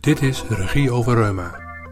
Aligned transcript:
Dit 0.00 0.22
is 0.22 0.42
Regie 0.48 0.90
over 0.90 1.14
Reuma, 1.14 1.50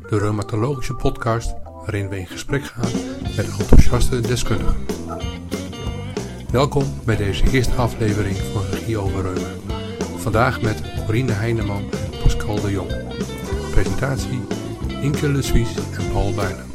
de 0.09 0.19
reumatologische 0.19 0.95
podcast 0.95 1.55
waarin 1.63 2.09
we 2.09 2.19
in 2.19 2.27
gesprek 2.27 2.65
gaan 2.65 2.93
met 3.36 3.59
enthousiaste 3.59 4.21
deskundigen. 4.21 4.87
Welkom 6.51 6.85
bij 7.05 7.17
deze 7.17 7.51
eerste 7.51 7.75
aflevering 7.75 8.37
van 8.37 8.62
Regie 8.62 8.98
over 8.98 9.23
Reuma. 9.23 9.77
Vandaag 10.17 10.62
met 10.62 10.82
Corine 11.05 11.32
Heineman 11.32 11.82
en 11.91 12.19
Pascal 12.23 12.61
de 12.61 12.71
Jong. 12.71 12.91
Presentatie 13.71 14.41
Inke 15.01 15.29
Le 15.29 15.67
en 15.98 16.12
Paul 16.12 16.35
Bijlen. 16.35 16.70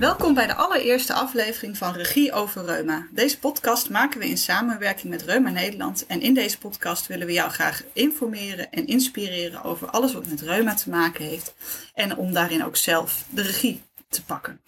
Welkom 0.00 0.34
bij 0.34 0.46
de 0.46 0.54
allereerste 0.54 1.12
aflevering 1.12 1.76
van 1.76 1.94
Regie 1.94 2.32
over 2.32 2.64
Reuma. 2.64 3.06
Deze 3.10 3.38
podcast 3.38 3.90
maken 3.90 4.20
we 4.20 4.28
in 4.28 4.38
samenwerking 4.38 5.12
met 5.12 5.22
Reuma 5.22 5.50
Nederland. 5.50 6.06
En 6.06 6.20
in 6.20 6.34
deze 6.34 6.58
podcast 6.58 7.06
willen 7.06 7.26
we 7.26 7.32
jou 7.32 7.50
graag 7.50 7.84
informeren 7.92 8.70
en 8.70 8.86
inspireren 8.86 9.62
over 9.62 9.90
alles 9.90 10.12
wat 10.12 10.26
met 10.26 10.40
reuma 10.40 10.74
te 10.74 10.90
maken 10.90 11.24
heeft. 11.24 11.54
En 11.94 12.16
om 12.16 12.32
daarin 12.32 12.64
ook 12.64 12.76
zelf 12.76 13.24
de 13.30 13.42
regie 13.42 13.82
te 14.08 14.24
pakken. 14.24 14.60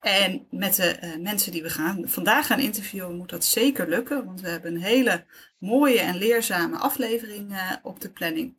En 0.00 0.46
met 0.50 0.74
de 0.74 0.98
uh, 1.02 1.16
mensen 1.22 1.52
die 1.52 1.62
we 1.62 1.70
gaan, 1.70 2.02
vandaag 2.04 2.46
gaan 2.46 2.60
interviewen 2.60 3.16
moet 3.16 3.30
dat 3.30 3.44
zeker 3.44 3.88
lukken. 3.88 4.24
Want 4.24 4.40
we 4.40 4.48
hebben 4.48 4.74
een 4.74 4.82
hele 4.82 5.24
mooie 5.58 6.00
en 6.00 6.16
leerzame 6.16 6.76
aflevering 6.76 7.52
uh, 7.52 7.72
op 7.82 8.00
de 8.00 8.10
planning. 8.10 8.56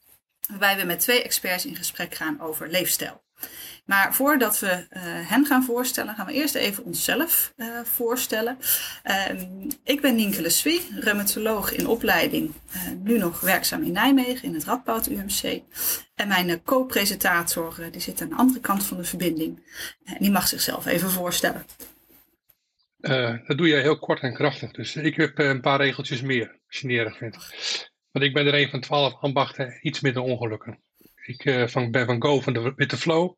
Waarbij 0.48 0.78
we 0.78 0.84
met 0.84 1.00
twee 1.00 1.24
experts 1.24 1.66
in 1.66 1.76
gesprek 1.76 2.16
gaan 2.16 2.42
over 2.42 2.70
leefstijl. 2.70 3.22
Maar 3.90 4.14
voordat 4.14 4.60
we 4.60 4.68
uh, 4.68 5.02
hen 5.04 5.46
gaan 5.46 5.64
voorstellen, 5.64 6.16
gaan 6.16 6.26
we 6.26 6.34
eerst 6.34 6.56
even 6.56 6.84
onszelf 6.84 7.54
uh, 7.58 7.80
voorstellen. 7.84 8.58
Uh, 9.04 9.26
ik 9.84 10.02
ben 10.02 10.16
Nienke 10.16 10.42
Leswie, 10.42 10.82
reumatoloog 11.00 11.72
in 11.72 11.88
opleiding, 11.88 12.52
eh, 12.72 12.82
nu 13.04 13.18
nog 13.18 13.40
werkzaam 13.40 13.84
in 13.84 13.92
Nijmegen 13.92 14.44
in 14.44 14.54
het 14.54 14.64
Radboud 14.64 15.08
UMC. 15.08 15.62
En 16.16 16.28
mijn 16.28 16.64
co-presentator, 16.64 17.76
die 17.92 18.02
zit 18.02 18.22
aan 18.22 18.30
de 18.30 18.36
andere 18.36 18.60
kant 18.60 18.86
van 18.86 18.98
de 18.98 19.04
verbinding. 19.04 19.60
En 20.04 20.18
die 20.20 20.32
mag 20.32 20.48
zichzelf 20.48 20.86
even 20.86 21.10
voorstellen. 21.10 21.66
dat 23.48 23.58
doe 23.58 23.68
jij 23.68 23.82
heel 23.82 24.00
kort 24.00 24.22
en 24.22 24.34
krachtig, 24.34 24.72
dus 24.72 24.96
ik 24.96 25.16
heb 25.16 25.40
een 25.40 25.62
paar 25.62 25.82
regeltjes 25.82 26.22
meer, 26.22 26.60
als 26.68 26.80
je 26.80 26.88
niet 26.88 27.16
vindt. 27.18 27.38
Want 28.12 28.26
ik 28.26 28.34
ben 28.34 28.48
er 28.48 28.54
een 28.54 28.70
van 28.70 28.82
twaalf 28.82 29.14
ambachten, 29.22 29.80
iets 29.82 30.00
minder 30.00 30.22
ongelukken. 30.22 30.80
Ik 31.26 31.70
van, 31.70 31.92
ben 31.92 32.06
van 32.06 32.22
Go 32.22 32.42
van 32.42 32.54
de 32.54 32.74
Witte 32.76 32.98
Flow 32.98 33.36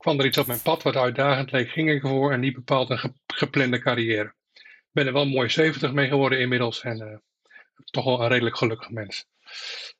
kwam 0.00 0.18
er 0.18 0.26
iets 0.26 0.38
op 0.38 0.46
mijn 0.46 0.62
pad 0.62 0.82
wat 0.82 0.96
uitdagend 0.96 1.52
leek, 1.52 1.70
ging 1.70 1.90
ik 1.90 2.02
ervoor 2.02 2.32
en 2.32 2.40
niet 2.40 2.54
bepaald 2.54 2.90
een 2.90 3.14
geplande 3.26 3.78
carrière. 3.78 4.34
Ik 4.54 4.90
ben 4.92 5.06
er 5.06 5.12
wel 5.12 5.26
mooi 5.26 5.48
70 5.48 5.92
mee 5.92 6.08
geworden 6.08 6.40
inmiddels 6.40 6.82
en 6.82 7.00
uh, 7.00 7.16
toch 7.84 8.04
wel 8.04 8.22
een 8.22 8.28
redelijk 8.28 8.56
gelukkig 8.56 8.90
mens. 8.90 9.26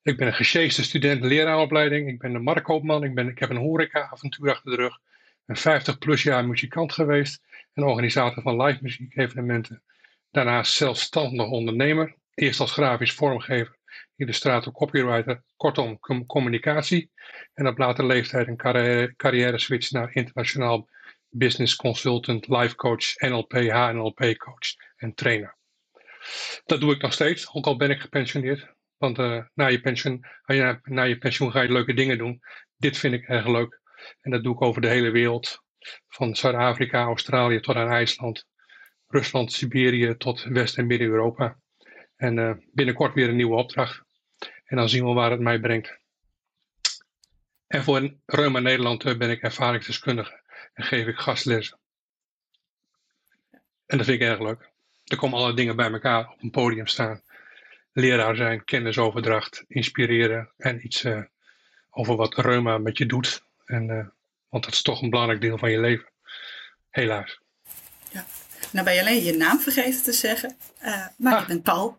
Ik 0.03 0.17
ben 0.17 0.27
een 0.27 0.35
gesjeeste 0.35 0.83
student 0.83 1.25
leraaropleiding. 1.25 2.09
Ik 2.09 2.19
ben 2.19 2.35
een 2.35 2.43
marktkoopman. 2.43 3.05
Ik, 3.05 3.15
ben, 3.15 3.29
ik 3.29 3.39
heb 3.39 3.51
een 3.51 3.57
horeca-avontuur 3.57 4.51
achter 4.51 4.71
de 4.71 4.77
rug. 4.77 4.95
Ik 4.95 5.47
ben 5.47 5.57
50 5.57 5.99
plus 5.99 6.23
jaar 6.23 6.47
muzikant 6.47 6.93
geweest 6.93 7.43
en 7.73 7.83
organisator 7.83 8.43
van 8.43 8.63
live 8.63 8.79
muziek 8.83 9.17
evenementen. 9.17 9.83
Daarnaast 10.31 10.73
zelfstandig 10.73 11.47
ondernemer. 11.47 12.15
Eerst 12.35 12.61
als 12.61 12.73
grafisch 12.73 13.13
vormgever 13.13 13.79
illustrator, 14.21 14.73
copywriter, 14.73 15.43
kortom 15.57 15.99
communicatie. 16.27 17.11
En 17.55 17.67
op 17.67 17.79
later 17.79 18.07
leeftijd 18.07 18.49
een 18.49 19.13
carrière, 19.17 19.59
switch 19.59 19.91
naar 19.91 20.15
internationaal 20.15 20.89
business 21.29 21.77
consultant, 21.77 22.49
life 22.49 22.75
coach, 22.75 23.17
NLP, 23.17 23.53
HNLP 23.53 24.37
coach 24.37 24.75
en 24.97 25.15
trainer. 25.15 25.57
Dat 26.65 26.81
doe 26.81 26.95
ik 26.95 27.03
nog 27.03 27.13
steeds, 27.13 27.53
ook 27.53 27.67
al 27.67 27.77
ben 27.77 27.91
ik 27.91 28.01
gepensioneerd. 28.01 28.75
Want 28.97 29.19
uh, 29.19 29.45
na, 29.55 29.67
je 29.67 29.81
pensioen, 29.81 30.25
je, 30.47 30.79
na 30.83 31.03
je 31.03 31.19
pensioen 31.19 31.51
ga 31.51 31.61
je 31.61 31.73
leuke 31.73 31.95
dingen 31.95 32.19
doen. 32.19 32.41
Dit 32.77 32.99
vind 32.99 33.15
ik 33.15 33.29
erg 33.29 33.47
leuk. 33.47 33.81
En 34.21 34.31
dat 34.31 34.43
doe 34.43 34.55
ik 34.55 34.63
over 34.63 34.81
de 34.81 34.89
hele 34.89 35.11
wereld. 35.11 35.63
Van 36.09 36.37
Zuid-Afrika, 36.37 37.03
Australië 37.03 37.61
tot 37.61 37.77
aan 37.77 37.91
IJsland. 37.91 38.47
Rusland, 39.07 39.53
Siberië 39.53 40.17
tot 40.17 40.43
West- 40.43 40.79
en 40.79 40.87
Midden-Europa. 40.87 41.59
En 42.17 42.37
uh, 42.37 42.53
binnenkort 42.73 43.15
weer 43.15 43.29
een 43.29 43.37
nieuwe 43.37 43.57
opdracht. 43.57 44.03
En 44.71 44.77
dan 44.77 44.89
zien 44.89 45.05
we 45.05 45.13
waar 45.13 45.31
het 45.31 45.41
mij 45.41 45.61
brengt. 45.61 45.99
En 47.67 47.85
voor 47.85 48.15
Reuma 48.27 48.59
Nederland 48.59 49.05
eh, 49.05 49.17
ben 49.17 49.31
ik 49.31 49.43
ervaringsdeskundige 49.43 50.41
en 50.75 50.85
geef 50.85 51.07
ik 51.07 51.19
gastlessen. 51.19 51.79
En 53.87 53.97
dat 53.97 54.07
vind 54.07 54.21
ik 54.21 54.29
erg 54.29 54.41
leuk. 54.41 54.71
Er 55.05 55.17
komen 55.17 55.39
alle 55.39 55.55
dingen 55.55 55.77
bij 55.77 55.93
elkaar 55.93 56.29
op 56.29 56.43
een 56.43 56.51
podium 56.51 56.87
staan. 56.87 57.23
Leraar 57.93 58.37
zijn, 58.37 58.65
kennisoverdracht, 58.65 59.65
inspireren 59.69 60.51
en 60.57 60.85
iets 60.85 61.05
uh, 61.05 61.23
over 61.91 62.17
wat 62.17 62.35
reuma 62.35 62.79
met 62.79 62.99
je 62.99 63.07
doet. 63.07 63.43
En, 63.65 63.89
uh, 63.89 64.07
want 64.49 64.65
dat 64.65 64.73
is 64.73 64.83
toch 64.83 65.03
een 65.03 65.11
belangrijk 65.11 65.41
deel 65.41 65.59
van 65.59 65.71
je 65.71 65.81
leven. 65.81 66.09
Helaas. 66.91 67.41
Ja. 68.11 68.27
Nou 68.73 68.85
ben 68.85 68.95
je 68.95 69.01
alleen 69.01 69.25
je 69.25 69.37
naam 69.37 69.61
vergeten 69.61 70.03
te 70.03 70.13
zeggen. 70.13 70.57
Uh, 70.83 71.07
maar 71.19 71.35
ah. 71.35 71.41
ik 71.41 71.47
ben 71.47 71.63
Paul. 71.63 71.99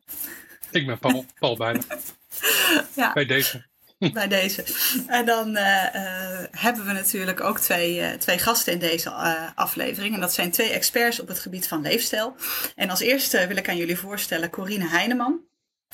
Ik 0.71 0.85
ben 0.85 0.99
Paul, 0.99 1.25
Paul 1.39 1.57
bijna. 1.57 1.81
ja. 2.95 3.13
Bij 3.13 3.25
deze. 3.25 3.69
Bij 4.13 4.27
deze. 4.27 4.63
En 5.07 5.25
dan 5.25 5.57
uh, 5.57 5.85
uh, 5.95 6.39
hebben 6.51 6.85
we 6.85 6.91
natuurlijk 6.91 7.41
ook 7.41 7.59
twee, 7.59 7.99
uh, 7.99 8.11
twee 8.11 8.39
gasten 8.39 8.73
in 8.73 8.79
deze 8.79 9.09
aflevering. 9.55 10.13
En 10.13 10.21
dat 10.21 10.33
zijn 10.33 10.51
twee 10.51 10.69
experts 10.69 11.19
op 11.19 11.27
het 11.27 11.39
gebied 11.39 11.67
van 11.67 11.81
leefstijl. 11.81 12.35
En 12.75 12.89
als 12.89 12.99
eerste 12.99 13.47
wil 13.47 13.57
ik 13.57 13.69
aan 13.69 13.77
jullie 13.77 13.97
voorstellen 13.97 14.49
Corine 14.49 14.87
Heineman. 14.87 15.39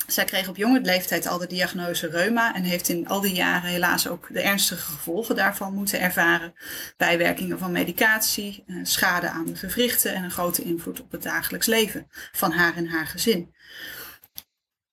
Zij 0.06 0.24
kreeg 0.24 0.48
op 0.48 0.56
jonge 0.56 0.80
leeftijd 0.80 1.26
al 1.26 1.38
de 1.38 1.46
diagnose 1.46 2.08
reuma 2.08 2.54
en 2.54 2.62
heeft 2.62 2.88
in 2.88 3.08
al 3.08 3.20
die 3.20 3.34
jaren 3.34 3.70
helaas 3.70 4.08
ook 4.08 4.26
de 4.30 4.40
ernstige 4.40 4.92
gevolgen 4.92 5.36
daarvan 5.36 5.74
moeten 5.74 6.00
ervaren. 6.00 6.54
Bijwerkingen 6.96 7.58
van 7.58 7.72
medicatie, 7.72 8.64
schade 8.82 9.28
aan 9.28 9.46
de 9.46 9.56
gewrichten 9.56 10.14
en 10.14 10.24
een 10.24 10.30
grote 10.30 10.62
invloed 10.62 11.00
op 11.00 11.12
het 11.12 11.22
dagelijks 11.22 11.66
leven 11.66 12.08
van 12.32 12.52
haar 12.52 12.76
en 12.76 12.86
haar 12.86 13.06
gezin. 13.06 13.54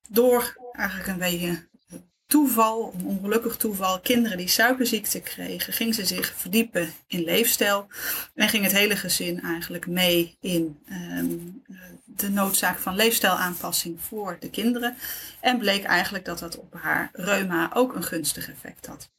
Door 0.08 0.56
eigenlijk 0.76 1.08
een 1.08 1.18
beetje 1.18 1.66
toeval, 2.26 2.94
een 2.98 3.04
ongelukkig 3.04 3.56
toeval, 3.56 4.00
kinderen 4.00 4.38
die 4.38 4.48
suikerziekte 4.48 5.20
kregen, 5.20 5.72
ging 5.72 5.94
ze 5.94 6.04
zich 6.04 6.34
verdiepen 6.36 6.92
in 7.06 7.24
leefstijl 7.24 7.86
en 8.34 8.48
ging 8.48 8.62
het 8.62 8.72
hele 8.72 8.96
gezin 8.96 9.42
eigenlijk 9.42 9.86
mee 9.86 10.36
in 10.40 10.78
um, 11.18 11.62
de 12.04 12.30
noodzaak 12.30 12.78
van 12.78 12.94
leefstijlaanpassing 12.94 14.00
voor 14.00 14.36
de 14.40 14.50
kinderen. 14.50 14.96
En 15.40 15.58
bleek 15.58 15.84
eigenlijk 15.84 16.24
dat 16.24 16.38
dat 16.38 16.58
op 16.58 16.74
haar 16.74 17.10
reuma 17.12 17.70
ook 17.74 17.94
een 17.94 18.04
gunstig 18.04 18.50
effect 18.50 18.86
had. 18.86 19.10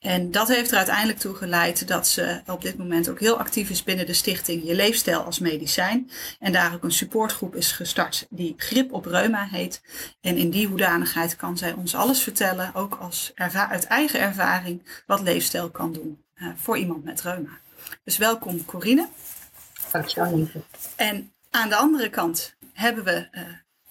En 0.00 0.30
dat 0.30 0.48
heeft 0.48 0.70
er 0.70 0.76
uiteindelijk 0.76 1.18
toe 1.18 1.34
geleid 1.34 1.88
dat 1.88 2.08
ze 2.08 2.40
op 2.46 2.62
dit 2.62 2.78
moment 2.78 3.08
ook 3.08 3.20
heel 3.20 3.38
actief 3.38 3.70
is 3.70 3.82
binnen 3.82 4.06
de 4.06 4.12
stichting 4.12 4.64
Je 4.64 4.74
Leefstijl 4.74 5.20
als 5.20 5.38
Medicijn. 5.38 6.10
En 6.38 6.52
daar 6.52 6.74
ook 6.74 6.84
een 6.84 6.92
supportgroep 6.92 7.54
is 7.54 7.72
gestart 7.72 8.26
die 8.30 8.54
Grip 8.56 8.92
op 8.92 9.04
Reuma 9.04 9.48
heet. 9.50 9.82
En 10.20 10.36
in 10.36 10.50
die 10.50 10.66
hoedanigheid 10.66 11.36
kan 11.36 11.58
zij 11.58 11.72
ons 11.72 11.94
alles 11.94 12.22
vertellen, 12.22 12.74
ook 12.74 12.94
als 12.94 13.32
uit 13.34 13.86
eigen 13.86 14.20
ervaring, 14.20 15.02
wat 15.06 15.20
leefstijl 15.20 15.70
kan 15.70 15.92
doen 15.92 16.24
uh, 16.36 16.48
voor 16.56 16.78
iemand 16.78 17.04
met 17.04 17.22
reuma. 17.22 17.58
Dus 18.04 18.16
welkom 18.16 18.64
Corine. 18.64 19.08
Dankjewel 19.92 20.36
Lieve. 20.36 20.60
En 20.96 21.32
aan 21.50 21.68
de 21.68 21.76
andere 21.76 22.08
kant 22.08 22.54
hebben 22.72 23.04
we 23.04 23.28
uh, 23.32 23.42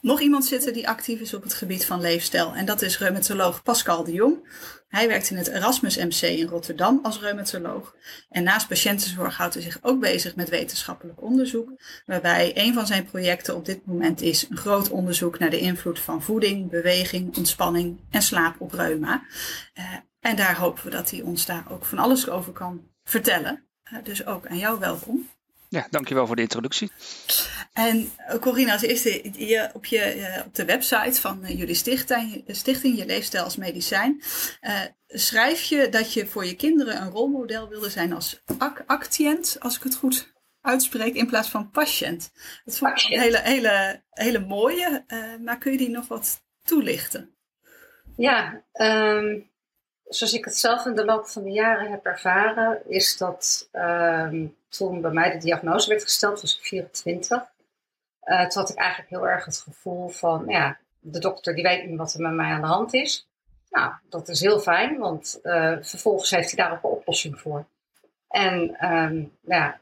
nog 0.02 0.20
iemand 0.20 0.46
zitten 0.46 0.74
die 0.74 0.88
actief 0.88 1.20
is 1.20 1.34
op 1.34 1.44
het 1.44 1.54
gebied 1.54 1.86
van 1.86 2.02
leefstijl. 2.02 2.54
En 2.54 2.66
dat 2.66 2.82
is 2.82 2.98
reumatoloog 2.98 3.64
Pascal 3.64 4.04
de 4.04 4.12
Jong. 4.12 4.38
Hij 4.90 5.08
werkt 5.08 5.30
in 5.30 5.38
het 5.38 5.48
Erasmus 5.48 5.98
MC 5.98 6.22
in 6.22 6.48
Rotterdam 6.48 7.00
als 7.04 7.20
reumatoloog. 7.20 7.96
En 8.30 8.44
naast 8.44 8.68
patiëntenzorg 8.68 9.38
houdt 9.38 9.54
hij 9.54 9.64
zich 9.64 9.78
ook 9.82 10.00
bezig 10.00 10.36
met 10.36 10.50
wetenschappelijk 10.50 11.22
onderzoek. 11.22 11.70
Waarbij 12.06 12.52
een 12.56 12.74
van 12.74 12.88
zijn 12.88 13.06
projecten 13.06 13.56
op 13.56 13.66
dit 13.66 13.86
moment 13.86 14.22
is 14.22 14.50
een 14.50 14.58
groot 14.58 14.90
onderzoek 14.90 15.40
naar 15.40 15.50
de 15.50 15.60
invloed 15.60 16.00
van 16.00 16.24
voeding, 16.24 16.70
beweging, 16.70 17.38
ontspanning 17.38 18.00
en 18.10 18.22
slaap 18.22 18.62
op 18.62 18.72
reuma. 18.72 19.24
Uh, 19.74 19.86
en 20.20 20.36
daar 20.36 20.58
hopen 20.58 20.84
we 20.84 20.90
dat 20.90 21.12
hij 21.12 21.22
ons 21.22 21.46
daar 21.46 21.66
ook 21.72 21.86
van 21.86 21.98
alles 21.98 22.30
over 22.30 22.54
kan 22.54 22.88
vertellen. 23.04 23.68
Uh, 23.94 24.04
dus 24.04 24.26
ook 24.26 24.48
aan 24.48 24.58
jou 24.58 24.80
welkom. 24.80 25.30
Ja, 25.70 25.88
dankjewel 25.90 26.28
voor 26.28 26.36
de 26.36 26.42
introductie. 26.42 26.92
En 27.74 28.12
eh, 28.18 28.40
Corina, 28.40 28.74
als 28.74 28.82
eerste 28.82 29.32
je, 29.46 29.70
op, 29.74 29.86
je, 29.86 30.16
uh, 30.18 30.46
op 30.46 30.56
de 30.56 30.66
website 30.66 31.22
van 31.22 31.40
uh, 31.44 31.58
jullie 31.58 31.76
stichting, 31.76 32.44
stichting 32.48 32.98
Je 32.98 33.06
Leefstijl 33.06 33.44
als 33.44 33.56
Medicijn, 33.56 34.22
schrijf 35.08 35.64
je 35.64 35.90
dat 35.90 36.14
je 36.14 36.28
voor 36.28 36.46
je 36.46 36.56
kinderen 36.56 37.02
een 37.02 37.10
rolmodel 37.10 37.70
wilde 37.70 37.90
zijn 37.90 38.14
als 38.14 38.44
ac 38.58 38.84
actient, 38.86 39.58
als 39.60 39.78
ik 39.78 39.84
het 39.84 39.96
goed 39.96 40.34
uitspreek, 40.62 41.16
in 41.16 41.28
plaats 41.28 41.50
van 41.50 41.70
patiënt. 41.70 42.32
Dat 42.66 42.78
vond 42.78 43.00
ik 43.00 43.12
een 43.12 43.20
hele, 43.20 43.42
hele, 43.42 44.04
hele 44.10 44.40
mooie, 44.40 45.06
maar 45.44 45.58
kun 45.58 45.72
je 45.72 45.78
die 45.78 45.90
nog 45.90 46.08
wat 46.08 46.44
toelichten? 46.64 47.36
Ja, 48.16 48.64
um, 48.74 49.49
zoals 50.10 50.34
ik 50.34 50.46
het 50.46 50.58
zelf 50.58 50.86
in 50.86 50.96
de 50.96 51.06
loop 51.06 51.28
van 51.28 51.44
de 51.44 51.52
jaren 51.52 51.92
heb 51.92 52.06
ervaren, 52.06 52.82
is 52.88 53.18
dat 53.18 53.70
ehm, 53.72 54.48
toen 54.70 55.02
bij 55.02 55.12
mij 55.12 55.32
de 55.32 55.38
diagnose 55.38 55.90
werd 55.90 56.04
gesteld, 56.04 56.42
was 56.42 56.58
ik 56.58 56.64
24. 56.64 57.38
Uh, 58.24 58.48
toen 58.48 58.62
had 58.62 58.70
ik 58.70 58.78
eigenlijk 58.78 59.10
heel 59.10 59.28
erg 59.28 59.46
het 59.46 59.62
gevoel 59.62 60.08
van, 60.08 60.44
ja, 60.48 60.78
de 61.00 61.20
dokter 61.20 61.56
die 61.56 61.64
weet 61.64 61.86
niet 61.86 61.98
wat 61.98 62.14
er 62.14 62.22
met 62.22 62.32
mij 62.32 62.52
aan 62.52 62.62
de 62.62 62.68
hand 62.68 62.94
is. 62.94 63.28
Nou, 63.70 63.94
dat 64.10 64.28
is 64.28 64.40
heel 64.40 64.60
fijn, 64.60 64.98
want 64.98 65.40
uh, 65.44 65.78
vervolgens 65.82 66.30
heeft 66.30 66.52
hij 66.52 66.66
daar 66.66 66.72
ook 66.72 66.84
een 66.84 66.98
oplossing 66.98 67.40
voor. 67.40 67.66
En 68.28 68.86
um, 68.92 69.32
ja, 69.42 69.80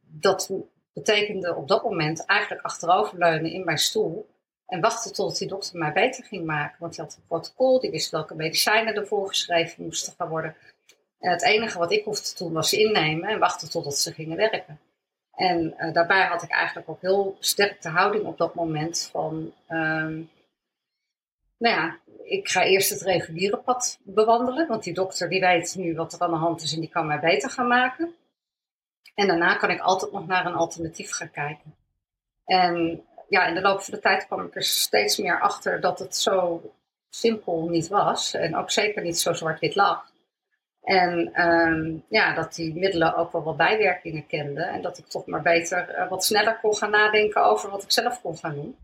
dat 0.00 0.50
betekende 0.92 1.54
op 1.54 1.68
dat 1.68 1.82
moment 1.82 2.24
eigenlijk 2.24 2.62
achteroverleunen 2.62 3.52
in 3.52 3.64
mijn 3.64 3.78
stoel. 3.78 4.28
En 4.68 4.80
wachten 4.80 5.12
tot 5.12 5.38
die 5.38 5.48
dokter 5.48 5.78
mij 5.78 5.92
beter 5.92 6.24
ging 6.24 6.44
maken. 6.46 6.76
Want 6.78 6.96
hij 6.96 7.04
had 7.04 7.14
een 7.14 7.26
protocol, 7.26 7.80
die 7.80 7.90
wist 7.90 8.10
welke 8.10 8.34
medicijnen 8.34 8.94
ervoor 8.94 9.28
geschreven 9.28 9.84
moesten 9.84 10.12
gaan 10.16 10.28
worden. 10.28 10.56
En 11.18 11.30
het 11.30 11.42
enige 11.42 11.78
wat 11.78 11.92
ik 11.92 12.04
hoefde 12.04 12.34
te 12.34 12.44
doen 12.44 12.52
was 12.52 12.72
innemen 12.72 13.28
en 13.28 13.38
wachten 13.38 13.70
totdat 13.70 13.98
ze 13.98 14.12
gingen 14.12 14.36
werken. 14.36 14.80
En 15.34 15.74
uh, 15.78 15.92
daarbij 15.92 16.26
had 16.26 16.42
ik 16.42 16.50
eigenlijk 16.50 16.88
ook 16.88 17.00
heel 17.00 17.36
sterk 17.40 17.82
de 17.82 17.88
houding 17.88 18.24
op 18.24 18.38
dat 18.38 18.54
moment 18.54 19.08
van, 19.12 19.52
um, 19.68 20.30
nou 21.58 21.74
ja, 21.74 21.98
ik 22.22 22.48
ga 22.48 22.64
eerst 22.64 22.90
het 22.90 23.02
reguliere 23.02 23.56
pad 23.56 23.98
bewandelen, 24.02 24.68
want 24.68 24.84
die 24.84 24.94
dokter 24.94 25.28
die 25.28 25.40
weet 25.40 25.74
nu 25.74 25.94
wat 25.94 26.12
er 26.12 26.20
aan 26.20 26.30
de 26.30 26.36
hand 26.36 26.62
is 26.62 26.74
en 26.74 26.80
die 26.80 26.88
kan 26.88 27.06
mij 27.06 27.20
beter 27.20 27.50
gaan 27.50 27.68
maken. 27.68 28.14
En 29.14 29.26
daarna 29.26 29.54
kan 29.54 29.70
ik 29.70 29.80
altijd 29.80 30.12
nog 30.12 30.26
naar 30.26 30.46
een 30.46 30.54
alternatief 30.54 31.10
gaan 31.10 31.30
kijken. 31.30 31.74
En 32.44 33.04
ja, 33.28 33.46
in 33.46 33.54
de 33.54 33.60
loop 33.60 33.80
van 33.80 33.94
de 33.94 34.00
tijd 34.00 34.26
kwam 34.26 34.46
ik 34.46 34.54
er 34.54 34.62
steeds 34.62 35.16
meer 35.16 35.40
achter 35.40 35.80
dat 35.80 35.98
het 35.98 36.16
zo 36.16 36.62
simpel 37.10 37.68
niet 37.68 37.88
was. 37.88 38.34
En 38.34 38.56
ook 38.56 38.70
zeker 38.70 39.02
niet 39.02 39.18
zo 39.18 39.32
zwart-wit 39.32 39.74
lag. 39.74 40.10
En 40.82 41.42
um, 41.46 42.04
ja, 42.08 42.34
dat 42.34 42.54
die 42.54 42.74
middelen 42.74 43.16
ook 43.16 43.32
wel 43.32 43.42
wat 43.42 43.56
bijwerkingen 43.56 44.26
kenden. 44.26 44.68
En 44.68 44.82
dat 44.82 44.98
ik 44.98 45.06
toch 45.06 45.26
maar 45.26 45.42
beter 45.42 45.98
uh, 45.98 46.08
wat 46.08 46.24
sneller 46.24 46.58
kon 46.60 46.76
gaan 46.76 46.90
nadenken 46.90 47.44
over 47.44 47.70
wat 47.70 47.82
ik 47.82 47.90
zelf 47.90 48.20
kon 48.20 48.36
gaan 48.36 48.54
doen. 48.54 48.76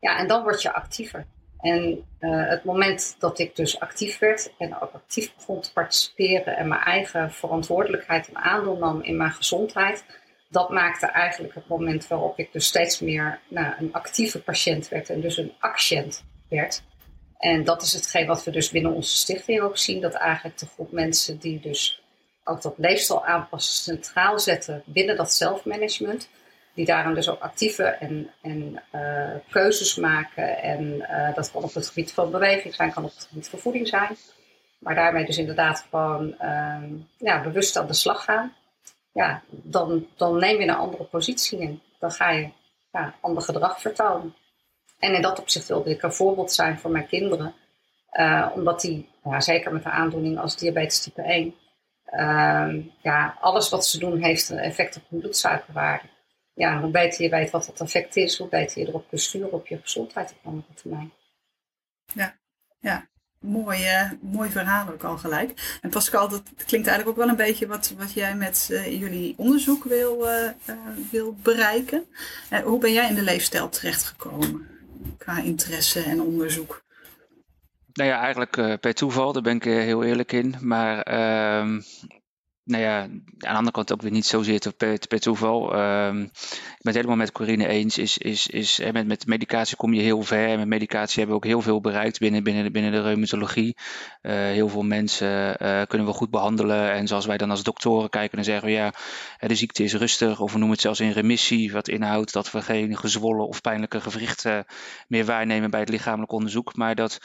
Ja, 0.00 0.18
en 0.18 0.26
dan 0.26 0.42
word 0.42 0.62
je 0.62 0.72
actiever. 0.72 1.26
En 1.60 2.04
uh, 2.20 2.48
het 2.48 2.64
moment 2.64 3.16
dat 3.18 3.38
ik 3.38 3.56
dus 3.56 3.80
actief 3.80 4.18
werd 4.18 4.52
en 4.58 4.80
ook 4.80 4.92
actief 4.92 5.34
begon 5.34 5.60
te 5.60 5.72
participeren 5.72 6.56
en 6.56 6.68
mijn 6.68 6.80
eigen 6.80 7.32
verantwoordelijkheid 7.32 8.28
en 8.28 8.36
aandeel 8.36 8.76
nam 8.76 9.02
in 9.02 9.16
mijn 9.16 9.30
gezondheid, 9.30 10.04
dat 10.52 10.70
maakte 10.70 11.06
eigenlijk 11.06 11.54
het 11.54 11.68
moment 11.68 12.06
waarop 12.06 12.38
ik 12.38 12.52
dus 12.52 12.66
steeds 12.66 13.00
meer 13.00 13.40
nou, 13.48 13.74
een 13.78 13.92
actieve 13.92 14.42
patiënt 14.42 14.88
werd 14.88 15.10
en 15.10 15.20
dus 15.20 15.36
een 15.36 15.52
actiënt 15.58 16.24
werd. 16.48 16.82
En 17.38 17.64
dat 17.64 17.82
is 17.82 17.92
hetgeen 17.92 18.26
wat 18.26 18.44
we 18.44 18.50
dus 18.50 18.70
binnen 18.70 18.92
onze 18.92 19.16
stichting 19.16 19.60
ook 19.60 19.78
zien, 19.78 20.00
dat 20.00 20.14
eigenlijk 20.14 20.58
de 20.58 20.66
groep 20.74 20.92
mensen 20.92 21.38
die 21.38 21.60
dus 21.60 22.02
ook 22.44 22.62
dat 22.62 22.74
leefstijl 22.76 23.26
aanpassen 23.26 23.74
centraal 23.74 24.38
zetten 24.38 24.82
binnen 24.86 25.16
dat 25.16 25.34
zelfmanagement, 25.34 26.28
die 26.74 26.86
daarin 26.86 27.14
dus 27.14 27.28
ook 27.28 27.40
actieve 27.40 27.84
en, 27.84 28.30
en 28.42 28.82
uh, 28.94 29.30
keuzes 29.50 29.96
maken. 29.96 30.62
En 30.62 30.82
uh, 30.82 31.34
dat 31.34 31.50
kan 31.50 31.62
op 31.62 31.74
het 31.74 31.88
gebied 31.88 32.12
van 32.12 32.30
beweging 32.30 32.74
zijn, 32.74 32.92
kan 32.92 33.04
op 33.04 33.14
het 33.14 33.26
gebied 33.28 33.48
van 33.48 33.58
voeding 33.58 33.88
zijn. 33.88 34.16
Maar 34.78 34.94
daarmee 34.94 35.26
dus 35.26 35.38
inderdaad 35.38 35.86
gewoon 35.90 36.34
ja, 37.16 37.42
bewust 37.42 37.76
aan 37.76 37.86
de 37.86 37.94
slag 37.94 38.24
gaan. 38.24 38.52
Ja, 39.12 39.42
dan, 39.48 40.06
dan 40.16 40.38
neem 40.38 40.60
je 40.60 40.62
een 40.62 40.74
andere 40.74 41.04
positie 41.04 41.58
in. 41.58 41.82
Dan 41.98 42.10
ga 42.10 42.30
je 42.30 42.50
ja, 42.92 43.14
ander 43.20 43.42
gedrag 43.42 43.80
vertonen. 43.80 44.34
En 44.98 45.14
in 45.14 45.22
dat 45.22 45.40
opzicht 45.40 45.68
wilde 45.68 45.90
ik 45.90 46.02
een 46.02 46.12
voorbeeld 46.12 46.52
zijn 46.52 46.78
voor 46.78 46.90
mijn 46.90 47.06
kinderen. 47.06 47.54
Uh, 48.12 48.50
omdat 48.54 48.80
die, 48.80 49.08
ja, 49.24 49.40
zeker 49.40 49.72
met 49.72 49.84
een 49.84 49.90
aandoening 49.90 50.38
als 50.38 50.56
diabetes 50.56 51.00
type 51.00 51.22
1, 51.22 51.54
uh, 52.06 52.84
ja, 53.02 53.36
alles 53.40 53.68
wat 53.68 53.86
ze 53.86 53.98
doen 53.98 54.22
heeft 54.22 54.48
een 54.48 54.58
effect 54.58 54.96
op 54.96 55.02
hun 55.08 55.20
bloedsuikerwaarde 55.20 56.06
ja, 56.54 56.80
hoe 56.80 56.90
beter 56.90 57.22
je 57.22 57.30
weet 57.30 57.50
wat 57.50 57.66
dat 57.66 57.80
effect 57.80 58.16
is, 58.16 58.38
hoe 58.38 58.48
beter 58.48 58.80
je 58.80 58.88
erop 58.88 59.08
kunt 59.08 59.20
sturen 59.20 59.52
op 59.52 59.66
je 59.66 59.78
gezondheid 59.78 60.30
op 60.30 60.44
lange 60.44 60.62
termijn. 60.74 61.12
Ja, 62.14 62.38
ja. 62.78 63.10
Mooi, 63.42 63.80
uh, 63.82 64.10
mooi 64.20 64.50
verhaal 64.50 64.88
ook 64.88 65.02
al 65.02 65.18
gelijk. 65.18 65.78
En 65.80 65.90
Pascal, 65.90 66.28
dat 66.28 66.42
klinkt 66.66 66.86
eigenlijk 66.86 67.08
ook 67.08 67.24
wel 67.24 67.28
een 67.28 67.44
beetje 67.46 67.66
wat, 67.66 67.94
wat 67.98 68.12
jij 68.12 68.34
met 68.34 68.68
uh, 68.70 69.00
jullie 69.00 69.34
onderzoek 69.36 69.84
wil, 69.84 70.28
uh, 70.28 70.50
wil 71.10 71.36
bereiken. 71.42 72.04
hoe 72.64 72.80
ben 72.80 72.92
jij 72.92 73.08
in 73.08 73.14
de 73.14 73.22
leefstijl 73.22 73.68
terechtgekomen 73.68 74.66
qua 75.18 75.38
interesse 75.38 76.02
en 76.02 76.20
onderzoek? 76.20 76.82
Nou 77.92 78.08
ja, 78.10 78.20
eigenlijk 78.20 78.80
per 78.80 78.94
toeval, 78.94 79.32
daar 79.32 79.42
ben 79.42 79.56
ik 79.56 79.64
heel 79.64 80.04
eerlijk 80.04 80.32
in. 80.32 80.54
Maar 80.60 81.00
ehm, 81.00 81.80
nou 82.64 82.82
ja, 82.82 83.00
aan 83.00 83.22
de 83.38 83.48
andere 83.48 83.70
kant 83.70 83.92
ook 83.92 84.02
weer 84.02 84.10
niet 84.10 84.26
zozeer 84.26 84.72
per, 84.76 84.98
per 85.08 85.20
toeval. 85.20 85.78
Um, 85.78 86.22
ik 86.22 86.78
ben 86.78 86.92
het 86.92 86.94
helemaal 86.94 87.16
met 87.16 87.32
Corine 87.32 87.66
eens. 87.66 87.98
Is, 87.98 88.18
is, 88.18 88.46
is, 88.46 88.80
met, 88.92 89.06
met 89.06 89.26
medicatie 89.26 89.76
kom 89.76 89.94
je 89.94 90.02
heel 90.02 90.22
ver. 90.22 90.58
Met 90.58 90.66
medicatie 90.66 91.18
hebben 91.18 91.36
we 91.36 91.42
ook 91.42 91.50
heel 91.50 91.62
veel 91.62 91.80
bereikt 91.80 92.18
binnen, 92.18 92.42
binnen, 92.42 92.72
binnen 92.72 92.92
de 92.92 93.02
reumatologie. 93.02 93.76
Uh, 94.22 94.32
heel 94.32 94.68
veel 94.68 94.82
mensen 94.82 95.56
uh, 95.62 95.82
kunnen 95.86 96.06
we 96.06 96.12
goed 96.12 96.30
behandelen. 96.30 96.92
En 96.92 97.06
zoals 97.06 97.26
wij 97.26 97.36
dan 97.36 97.50
als 97.50 97.62
doktoren 97.62 98.10
kijken, 98.10 98.36
dan 98.36 98.44
zeggen 98.44 98.66
we 98.66 98.72
ja, 98.72 98.92
de 99.38 99.54
ziekte 99.54 99.82
is 99.82 99.94
rustig. 99.94 100.40
Of 100.40 100.52
we 100.52 100.58
noemen 100.58 100.74
het 100.74 100.84
zelfs 100.84 101.00
in 101.00 101.10
remissie. 101.10 101.72
Wat 101.72 101.88
inhoudt 101.88 102.32
dat 102.32 102.50
we 102.50 102.62
geen 102.62 102.96
gezwollen 102.96 103.48
of 103.48 103.60
pijnlijke 103.60 104.00
gewrichten 104.00 104.64
meer 105.08 105.24
waarnemen 105.24 105.70
bij 105.70 105.80
het 105.80 105.88
lichamelijk 105.88 106.32
onderzoek. 106.32 106.76
Maar 106.76 106.94
dat 106.94 107.20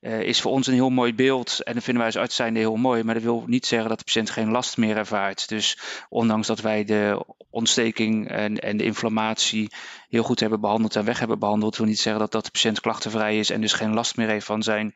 uh, 0.00 0.20
is 0.20 0.40
voor 0.40 0.52
ons 0.52 0.66
een 0.66 0.74
heel 0.74 0.90
mooi 0.90 1.14
beeld. 1.14 1.62
En 1.62 1.74
dat 1.74 1.82
vinden 1.82 2.02
wij 2.02 2.12
als 2.12 2.22
arts 2.22 2.36
zijnde 2.36 2.58
heel 2.58 2.76
mooi. 2.76 3.02
Maar 3.02 3.14
dat 3.14 3.22
wil 3.22 3.44
niet 3.46 3.66
zeggen 3.66 3.88
dat 3.88 3.98
de 3.98 4.04
patiënt 4.04 4.30
geen 4.30 4.50
last 4.50 4.76
meer 4.76 4.96
ervaart. 4.96 5.48
Dus 5.48 5.78
ondanks 6.08 6.46
dat 6.46 6.60
wij 6.60 6.84
de 6.84 7.24
ontsteking 7.50 8.28
en, 8.28 8.58
en 8.58 8.76
de 8.76 8.84
inflammatie 8.84 9.70
heel 10.08 10.22
goed 10.22 10.40
hebben 10.40 10.60
behandeld 10.60 10.96
en 10.96 11.04
weg 11.04 11.18
hebben 11.18 11.38
behandeld, 11.38 11.76
wil 11.76 11.86
niet 11.86 12.00
zeggen 12.00 12.20
dat, 12.20 12.32
dat 12.32 12.44
de 12.44 12.50
patiënt 12.50 12.80
klachtenvrij 12.80 13.38
is 13.38 13.50
en 13.50 13.60
dus 13.60 13.72
geen 13.72 13.94
last 13.94 14.16
meer 14.16 14.28
heeft 14.28 14.46
van 14.46 14.62
zijn 14.62 14.94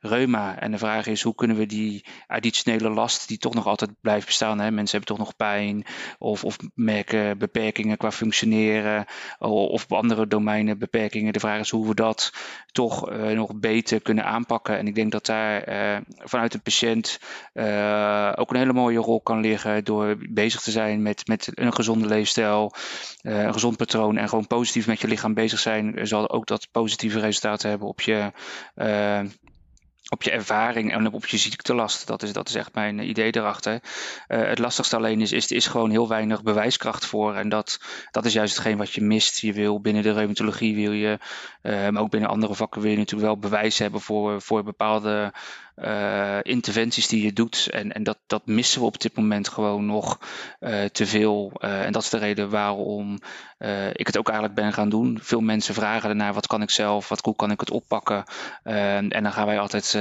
reuma. 0.00 0.58
En 0.58 0.70
de 0.70 0.78
vraag 0.78 1.06
is, 1.06 1.22
hoe 1.22 1.34
kunnen 1.34 1.56
we 1.56 1.66
die 1.66 2.04
additionele 2.26 2.90
last, 2.90 3.28
die 3.28 3.38
toch 3.38 3.54
nog 3.54 3.66
altijd 3.66 3.90
blijft 4.00 4.26
bestaan, 4.26 4.60
hè? 4.60 4.70
mensen 4.70 4.98
hebben 4.98 5.16
toch 5.16 5.26
nog 5.26 5.36
pijn 5.36 5.84
of, 6.18 6.44
of 6.44 6.56
merken 6.74 7.38
beperkingen 7.38 7.96
qua 7.96 8.12
functioneren 8.12 9.04
of 9.38 9.84
op 9.84 9.92
andere 9.92 10.26
domeinen 10.26 10.78
beperkingen. 10.78 11.32
De 11.32 11.40
vraag 11.40 11.60
is 11.60 11.70
hoe 11.70 11.88
we 11.88 11.94
dat 11.94 12.32
toch 12.72 13.10
uh, 13.10 13.26
nog 13.26 13.54
beter 13.54 14.00
kunnen 14.00 14.24
aanpakken. 14.24 14.78
En 14.78 14.86
ik 14.86 14.94
denk 14.94 15.12
dat 15.12 15.26
daar 15.26 15.68
uh, 15.68 16.00
vanuit 16.18 16.52
de 16.52 16.58
patiënt 16.58 17.18
uh, 17.54 18.32
ook 18.34 18.50
een 18.50 18.56
hele 18.56 18.72
mooie 18.72 18.98
rol 18.98 19.20
kan 19.20 19.40
liggen 19.40 19.84
door 19.84 20.16
bezig 20.30 20.60
te 20.60 20.70
zijn 20.70 21.02
met, 21.02 21.26
met 21.26 21.50
een 21.54 21.74
gezonde 21.74 22.06
leefstijl, 22.06 22.74
een 23.22 23.52
gezond 23.52 23.76
patroon 23.76 24.16
en 24.16 24.28
gewoon 24.28 24.46
positief 24.54 24.86
met 24.86 25.00
je 25.00 25.08
lichaam 25.08 25.34
bezig 25.34 25.58
zijn, 25.58 26.06
zal 26.06 26.30
ook 26.30 26.46
dat 26.46 26.68
positieve 26.70 27.20
resultaten 27.20 27.68
hebben 27.68 27.88
op 27.88 28.00
je, 28.00 28.32
uh, 28.76 29.20
op 30.08 30.22
je 30.22 30.30
ervaring 30.30 30.92
en 30.92 31.12
op 31.12 31.26
je 31.26 31.36
ziektelast. 31.36 32.06
Dat 32.06 32.22
is, 32.22 32.32
dat 32.32 32.48
is 32.48 32.54
echt 32.54 32.74
mijn 32.74 33.08
idee 33.08 33.36
erachter. 33.36 33.80
Uh, 34.28 34.46
het 34.46 34.58
lastigste 34.58 34.96
alleen 34.96 35.20
is, 35.20 35.32
is, 35.32 35.50
is 35.50 35.66
gewoon 35.66 35.90
heel 35.90 36.08
weinig 36.08 36.42
bewijskracht 36.42 37.06
voor. 37.06 37.34
En 37.34 37.48
dat, 37.48 37.80
dat 38.10 38.24
is 38.24 38.32
juist 38.32 38.56
hetgeen 38.56 38.76
wat 38.76 38.92
je 38.92 39.00
mist. 39.00 39.38
Je 39.38 39.52
wil 39.52 39.80
binnen 39.80 40.02
de 40.02 40.12
reumatologie, 40.12 40.74
wil 40.74 40.92
je, 40.92 41.18
uh, 41.62 41.88
maar 41.88 42.02
ook 42.02 42.10
binnen 42.10 42.30
andere 42.30 42.54
vakken, 42.54 42.80
wil 42.80 42.90
je 42.90 42.96
natuurlijk 42.96 43.26
wel 43.26 43.38
bewijs 43.38 43.78
hebben 43.78 44.00
voor, 44.00 44.42
voor 44.42 44.62
bepaalde 44.64 45.32
uh, 45.76 46.38
interventies 46.42 47.08
die 47.08 47.22
je 47.24 47.32
doet. 47.32 47.68
En, 47.70 47.92
en 47.92 48.02
dat, 48.02 48.18
dat 48.26 48.46
missen 48.46 48.80
we 48.80 48.86
op 48.86 49.00
dit 49.00 49.16
moment 49.16 49.48
gewoon 49.48 49.86
nog 49.86 50.18
uh, 50.60 50.84
te 50.84 51.06
veel. 51.06 51.52
Uh, 51.58 51.84
en 51.84 51.92
dat 51.92 52.02
is 52.02 52.10
de 52.10 52.18
reden 52.18 52.50
waarom 52.50 53.18
ik 53.92 54.06
het 54.06 54.18
ook 54.18 54.28
eigenlijk 54.28 54.60
ben 54.60 54.72
gaan 54.72 54.88
doen. 54.88 55.18
Veel 55.22 55.40
mensen 55.40 55.74
vragen 55.74 56.08
ernaar, 56.08 56.34
wat 56.34 56.46
kan 56.46 56.62
ik 56.62 56.70
zelf, 56.70 57.08
wat, 57.08 57.24
hoe 57.24 57.36
kan 57.36 57.50
ik 57.50 57.60
het 57.60 57.70
oppakken? 57.70 58.24
en 58.62 59.08
dan 59.08 59.32
gaan 59.32 59.46
wij 59.46 59.58
altijd 59.58 59.98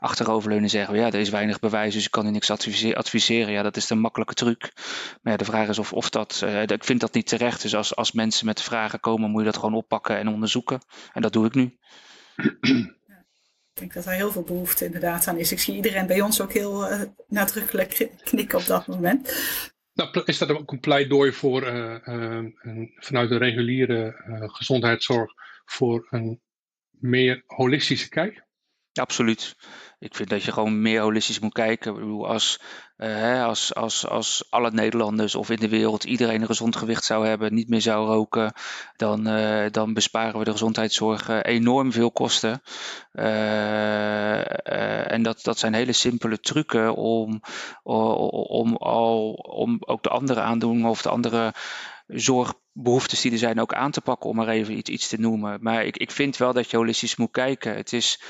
achteroverleunen 0.00 0.64
en 0.64 0.70
zeggen, 0.70 0.96
ja, 0.96 1.06
er 1.06 1.14
is 1.14 1.28
weinig 1.28 1.58
bewijs, 1.58 1.94
dus 1.94 2.04
ik 2.04 2.10
kan 2.10 2.26
u 2.26 2.30
niks 2.30 2.50
adviseren. 2.94 3.52
Ja, 3.52 3.62
dat 3.62 3.76
is 3.76 3.86
de 3.86 3.94
makkelijke 3.94 4.34
truc. 4.34 4.72
Maar 5.22 5.32
ja, 5.32 5.38
de 5.38 5.44
vraag 5.44 5.68
is 5.68 5.78
of, 5.78 5.92
of 5.92 6.10
dat, 6.10 6.44
ik 6.66 6.84
vind 6.84 7.00
dat 7.00 7.14
niet 7.14 7.26
terecht. 7.26 7.62
Dus 7.62 7.74
als, 7.74 7.96
als 7.96 8.12
mensen 8.12 8.46
met 8.46 8.62
vragen 8.62 9.00
komen, 9.00 9.30
moet 9.30 9.40
je 9.40 9.50
dat 9.50 9.60
gewoon 9.60 9.74
oppakken 9.74 10.18
en 10.18 10.28
onderzoeken. 10.28 10.80
En 11.12 11.22
dat 11.22 11.32
doe 11.32 11.46
ik 11.46 11.54
nu. 11.54 11.78
Ik 13.80 13.84
denk 13.94 14.04
dat 14.04 14.12
er 14.12 14.18
heel 14.18 14.32
veel 14.32 14.42
behoefte 14.42 14.84
inderdaad 14.84 15.26
aan 15.26 15.38
is. 15.38 15.52
Ik 15.52 15.58
zie 15.58 15.74
iedereen 15.74 16.06
bij 16.06 16.20
ons 16.20 16.40
ook 16.40 16.52
heel 16.52 16.92
uh, 16.92 17.02
nadrukkelijk 17.28 18.10
knikken 18.24 18.58
op 18.58 18.66
dat 18.66 18.86
moment. 18.86 19.34
Nou, 19.94 20.22
is 20.24 20.38
dat 20.38 20.50
ook 20.50 20.72
een 20.72 20.80
pleidooi 20.80 21.32
voor 21.32 21.66
uh, 21.66 21.96
een, 22.02 22.92
vanuit 22.96 23.28
de 23.28 23.36
reguliere 23.36 24.14
gezondheidszorg 24.52 25.32
voor 25.64 26.06
een 26.10 26.40
meer 26.90 27.42
holistische 27.46 28.08
kijk? 28.08 28.46
Absoluut. 28.98 29.56
Ik 29.98 30.14
vind 30.14 30.28
dat 30.28 30.42
je 30.42 30.52
gewoon 30.52 30.82
meer 30.82 31.00
holistisch 31.00 31.38
moet 31.38 31.52
kijken. 31.52 32.22
Als, 32.24 32.60
uh, 32.98 33.44
als, 33.44 33.74
als, 33.74 34.06
als 34.06 34.46
alle 34.50 34.70
Nederlanders 34.70 35.34
of 35.34 35.50
in 35.50 35.56
de 35.56 35.68
wereld 35.68 36.04
iedereen 36.04 36.40
een 36.40 36.46
gezond 36.46 36.76
gewicht 36.76 37.04
zou 37.04 37.26
hebben, 37.26 37.54
niet 37.54 37.68
meer 37.68 37.80
zou 37.80 38.06
roken, 38.06 38.52
dan, 38.96 39.28
uh, 39.28 39.70
dan 39.70 39.94
besparen 39.94 40.38
we 40.38 40.44
de 40.44 40.50
gezondheidszorg 40.50 41.42
enorm 41.42 41.92
veel 41.92 42.10
kosten. 42.10 42.62
En 45.08 45.22
dat, 45.22 45.42
dat 45.42 45.58
zijn 45.58 45.74
hele 45.74 45.92
simpele 45.92 46.40
trucken 46.40 46.94
om, 46.94 47.40
om, 47.82 48.76
al, 48.76 49.32
om 49.32 49.76
ook 49.80 50.02
de 50.02 50.08
andere 50.08 50.40
aandoeningen 50.40 50.90
of 50.90 51.02
de 51.02 51.08
andere 51.08 51.54
zorgbehoeftes 52.06 53.20
die 53.20 53.32
er 53.32 53.38
zijn 53.38 53.60
ook 53.60 53.74
aan 53.74 53.90
te 53.90 54.00
pakken, 54.00 54.30
om 54.30 54.36
maar 54.36 54.48
even 54.48 54.76
iets, 54.76 54.90
iets 54.90 55.08
te 55.08 55.20
noemen. 55.20 55.58
Maar 55.60 55.84
ik, 55.84 55.96
ik 55.96 56.10
vind 56.10 56.36
wel 56.36 56.52
dat 56.52 56.70
je 56.70 56.76
holistisch 56.76 57.16
moet 57.16 57.30
kijken. 57.30 57.76
Het 57.76 57.92
is 57.92 58.20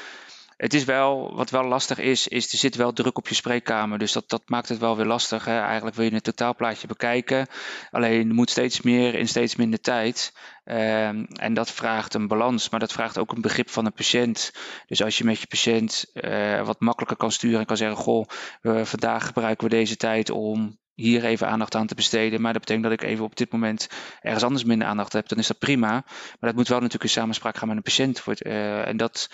het 0.59 0.75
is 0.75 0.85
wel, 0.85 1.35
wat 1.35 1.51
wel 1.51 1.65
lastig 1.65 1.99
is, 1.99 2.29
is 2.29 2.53
er 2.53 2.59
zit 2.59 2.75
wel 2.75 2.93
druk 2.93 3.19
op 3.19 3.29
je 3.29 3.35
spreekkamer. 3.35 3.99
Dus 3.99 4.13
dat, 4.13 4.29
dat 4.29 4.43
maakt 4.47 4.69
het 4.69 4.79
wel 4.79 4.97
weer 4.97 5.07
lastig. 5.07 5.45
Hè? 5.45 5.61
Eigenlijk 5.61 5.97
wil 5.97 6.05
je 6.05 6.15
het 6.15 6.25
totaalplaatje 6.25 6.87
bekijken. 6.87 7.47
Alleen 7.91 8.35
moet 8.35 8.51
steeds 8.51 8.81
meer 8.81 9.15
in 9.15 9.29
steeds 9.29 9.57
minder 9.57 9.81
tijd. 9.81 10.33
Um, 10.65 11.25
en 11.25 11.55
dat 11.55 11.71
vraagt 11.71 12.15
een 12.15 12.29
balans, 12.29 12.69
maar 12.69 12.81
dat 12.81 12.93
vraagt 12.93 13.19
ook 13.19 13.33
een 13.33 13.41
begrip 13.41 13.71
van 13.71 13.87
een 13.87 13.93
patiënt. 13.93 14.53
Dus 14.87 15.03
als 15.03 15.19
je 15.19 15.25
met 15.25 15.41
je 15.41 15.47
patiënt 15.47 16.11
uh, 16.15 16.67
wat 16.67 16.81
makkelijker 16.81 17.17
kan 17.17 17.33
sturen 17.33 17.61
en 17.61 17.67
kan 17.67 17.77
zeggen: 17.77 17.97
Goh, 17.97 18.29
vandaag 18.63 19.27
gebruiken 19.27 19.69
we 19.69 19.75
deze 19.75 19.97
tijd 19.97 20.31
om 20.31 20.79
hier 20.95 21.25
even 21.25 21.49
aandacht 21.49 21.75
aan 21.75 21.87
te 21.87 21.95
besteden. 21.95 22.41
Maar 22.41 22.53
dat 22.53 22.61
betekent 22.61 22.85
dat 22.85 23.01
ik 23.01 23.03
even 23.03 23.25
op 23.25 23.37
dit 23.37 23.53
moment 23.53 23.89
ergens 24.21 24.45
anders 24.45 24.65
minder 24.65 24.89
aandacht 24.89 25.13
heb. 25.13 25.29
Dan 25.29 25.39
is 25.39 25.47
dat 25.47 25.59
prima. 25.59 25.91
Maar 25.91 26.37
dat 26.41 26.55
moet 26.55 26.69
wel 26.69 26.79
natuurlijk 26.79 27.05
in 27.05 27.21
samenspraak 27.21 27.57
gaan 27.57 27.69
met 27.69 27.77
een 27.77 27.83
patiënt. 27.83 28.23
Uh, 28.27 28.87
en 28.89 28.97
dat, 28.97 29.31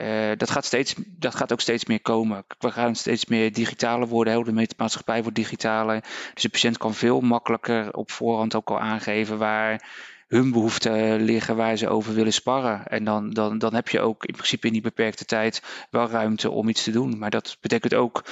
uh, 0.00 0.30
dat, 0.36 0.50
gaat 0.50 0.64
steeds, 0.64 0.94
dat 1.06 1.34
gaat 1.34 1.52
ook 1.52 1.60
steeds 1.60 1.84
meer 1.84 2.00
komen. 2.00 2.44
We 2.58 2.70
gaan 2.70 2.94
steeds 2.94 3.26
meer 3.26 3.52
digitaler 3.52 4.08
worden. 4.08 4.32
Heel 4.32 4.44
de 4.44 4.68
maatschappij 4.76 5.22
wordt 5.22 5.36
digitaler. 5.36 6.00
Dus 6.34 6.42
de 6.42 6.48
patiënt 6.48 6.78
kan 6.78 6.94
veel 6.94 7.20
makkelijker 7.20 7.94
op 7.94 8.10
voorhand 8.10 8.54
ook 8.54 8.70
al 8.70 8.80
aangeven 8.80 9.38
waar 9.38 9.90
hun 10.32 10.52
behoeften 10.52 11.22
liggen, 11.22 11.56
waar 11.56 11.76
ze 11.76 11.88
over 11.88 12.14
willen 12.14 12.32
sparren. 12.32 12.86
En 12.86 13.04
dan, 13.04 13.30
dan, 13.30 13.58
dan 13.58 13.74
heb 13.74 13.88
je 13.88 14.00
ook 14.00 14.24
in 14.24 14.34
principe 14.34 14.66
in 14.66 14.72
die 14.72 14.82
beperkte 14.82 15.24
tijd 15.24 15.62
wel 15.90 16.08
ruimte 16.08 16.50
om 16.50 16.68
iets 16.68 16.82
te 16.82 16.90
doen. 16.90 17.18
Maar 17.18 17.30
dat 17.30 17.56
betekent 17.60 17.94
ook, 17.94 18.22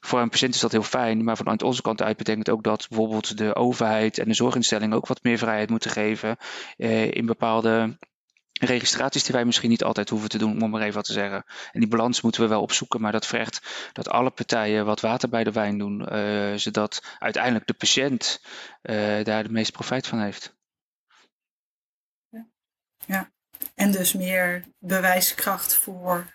voor 0.00 0.20
een 0.20 0.28
patiënt 0.28 0.54
is 0.54 0.60
dat 0.60 0.72
heel 0.72 0.82
fijn. 0.82 1.24
Maar 1.24 1.36
vanuit 1.36 1.62
onze 1.62 1.82
kant 1.82 2.02
uit 2.02 2.16
betekent 2.16 2.50
ook 2.50 2.62
dat 2.62 2.86
bijvoorbeeld 2.88 3.38
de 3.38 3.54
overheid 3.54 4.18
en 4.18 4.28
de 4.28 4.34
zorginstellingen 4.34 4.96
ook 4.96 5.06
wat 5.06 5.22
meer 5.22 5.38
vrijheid 5.38 5.70
moeten 5.70 5.90
geven 5.90 6.36
uh, 6.76 7.10
in 7.10 7.26
bepaalde 7.26 7.96
registraties 8.66 9.22
die 9.24 9.34
wij 9.34 9.44
misschien 9.44 9.70
niet 9.70 9.84
altijd 9.84 10.08
hoeven 10.08 10.28
te 10.28 10.38
doen, 10.38 10.62
om 10.62 10.70
maar 10.70 10.80
even 10.80 10.94
wat 10.94 11.04
te 11.04 11.12
zeggen. 11.12 11.44
En 11.72 11.80
die 11.80 11.88
balans 11.88 12.20
moeten 12.20 12.42
we 12.42 12.48
wel 12.48 12.62
opzoeken, 12.62 13.00
maar 13.00 13.12
dat 13.12 13.26
vergt 13.26 13.90
dat 13.92 14.08
alle 14.08 14.30
partijen 14.30 14.84
wat 14.84 15.00
water 15.00 15.28
bij 15.28 15.44
de 15.44 15.52
wijn 15.52 15.78
doen, 15.78 16.14
uh, 16.14 16.54
zodat 16.54 17.16
uiteindelijk 17.18 17.66
de 17.66 17.74
patiënt 17.74 18.40
uh, 18.82 19.24
daar 19.24 19.42
de 19.42 19.52
meeste 19.52 19.72
profijt 19.72 20.06
van 20.06 20.20
heeft. 20.20 20.54
Ja. 23.06 23.30
En 23.74 23.90
dus 23.90 24.12
meer 24.12 24.64
bewijskracht 24.78 25.74
voor, 25.74 26.26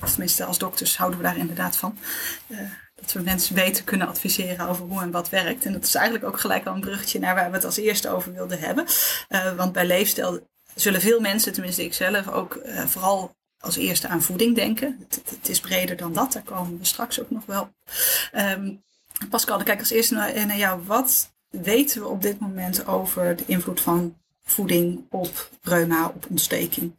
of 0.00 0.10
tenminste 0.10 0.44
als 0.44 0.58
dokters 0.58 0.96
houden 0.96 1.18
we 1.18 1.24
daar 1.24 1.36
inderdaad 1.36 1.76
van, 1.76 1.98
dat 2.94 3.12
we 3.12 3.20
mensen 3.20 3.54
beter 3.54 3.84
kunnen 3.84 4.08
adviseren 4.08 4.68
over 4.68 4.84
hoe 4.84 5.02
en 5.02 5.10
wat 5.10 5.28
werkt. 5.28 5.64
En 5.64 5.72
dat 5.72 5.84
is 5.84 5.94
eigenlijk 5.94 6.24
ook 6.24 6.40
gelijk 6.40 6.66
al 6.66 6.74
een 6.74 6.80
bruggetje 6.80 7.18
naar 7.18 7.34
waar 7.34 7.50
we 7.50 7.56
het 7.56 7.64
als 7.64 7.76
eerste 7.76 8.08
over 8.08 8.32
wilden 8.32 8.58
hebben. 8.58 8.86
want 9.56 9.72
bij 9.72 9.86
leefstijl 9.86 10.48
zullen 10.74 11.00
veel 11.00 11.20
mensen, 11.20 11.52
tenminste 11.52 11.84
ik 11.84 11.94
zelf, 11.94 12.28
ook 12.28 12.54
uh, 12.54 12.84
vooral 12.86 13.36
als 13.58 13.76
eerste 13.76 14.08
aan 14.08 14.22
voeding 14.22 14.54
denken. 14.54 15.06
Het, 15.08 15.48
is 15.48 15.60
breder 15.60 15.96
dan 15.96 16.12
dat, 16.12 16.32
daar 16.32 16.42
komen 16.42 16.78
we 16.78 16.84
straks 16.84 17.20
ook 17.20 17.30
nog 17.30 17.46
wel. 17.46 17.70
Um, 18.34 18.82
Pascal, 19.28 19.56
dan 19.56 19.66
kijk 19.66 19.78
als 19.78 19.90
eerste 19.90 20.14
naar, 20.14 20.46
naar 20.46 20.56
jou. 20.56 20.82
Wat 20.84 21.32
weten 21.48 22.00
we 22.00 22.08
op 22.08 22.22
dit 22.22 22.38
moment 22.38 22.86
over 22.86 23.36
de 23.36 23.44
invloed 23.46 23.80
van 23.80 24.16
voeding 24.44 25.06
op 25.10 25.50
reuma, 25.62 26.06
op 26.06 26.26
ontsteking? 26.28 26.94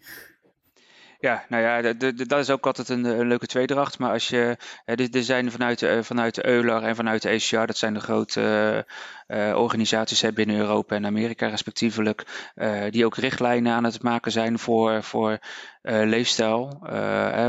Ja, 1.19 1.45
nou 1.49 1.63
ja, 1.63 1.93
dat 2.25 2.39
is 2.39 2.49
ook 2.49 2.65
altijd 2.65 2.89
een, 2.89 3.27
leuke 3.27 3.45
tweedracht. 3.45 3.99
Maar 3.99 4.11
als 4.11 4.27
je, 4.27 4.57
er 4.85 5.23
zijn 5.23 5.51
vanuit, 5.51 5.85
vanuit 6.01 6.43
Euler 6.43 6.83
en 6.83 6.95
vanuit 6.95 7.21
de 7.21 7.29
ECR, 7.29 7.65
dat 7.65 7.77
zijn 7.77 7.93
de 7.93 7.99
grote 7.99 8.85
uh, 9.31 9.55
organisaties 9.57 10.21
hè, 10.21 10.33
binnen 10.33 10.55
Europa 10.55 10.95
en 10.95 11.05
Amerika 11.05 11.47
respectievelijk, 11.47 12.49
uh, 12.55 12.83
die 12.89 13.05
ook 13.05 13.15
richtlijnen 13.15 13.73
aan 13.73 13.83
het 13.83 14.03
maken 14.03 14.31
zijn 14.31 14.59
voor, 14.59 15.03
voor 15.03 15.39
uh, 15.83 16.01
leefstijl, 16.03 16.79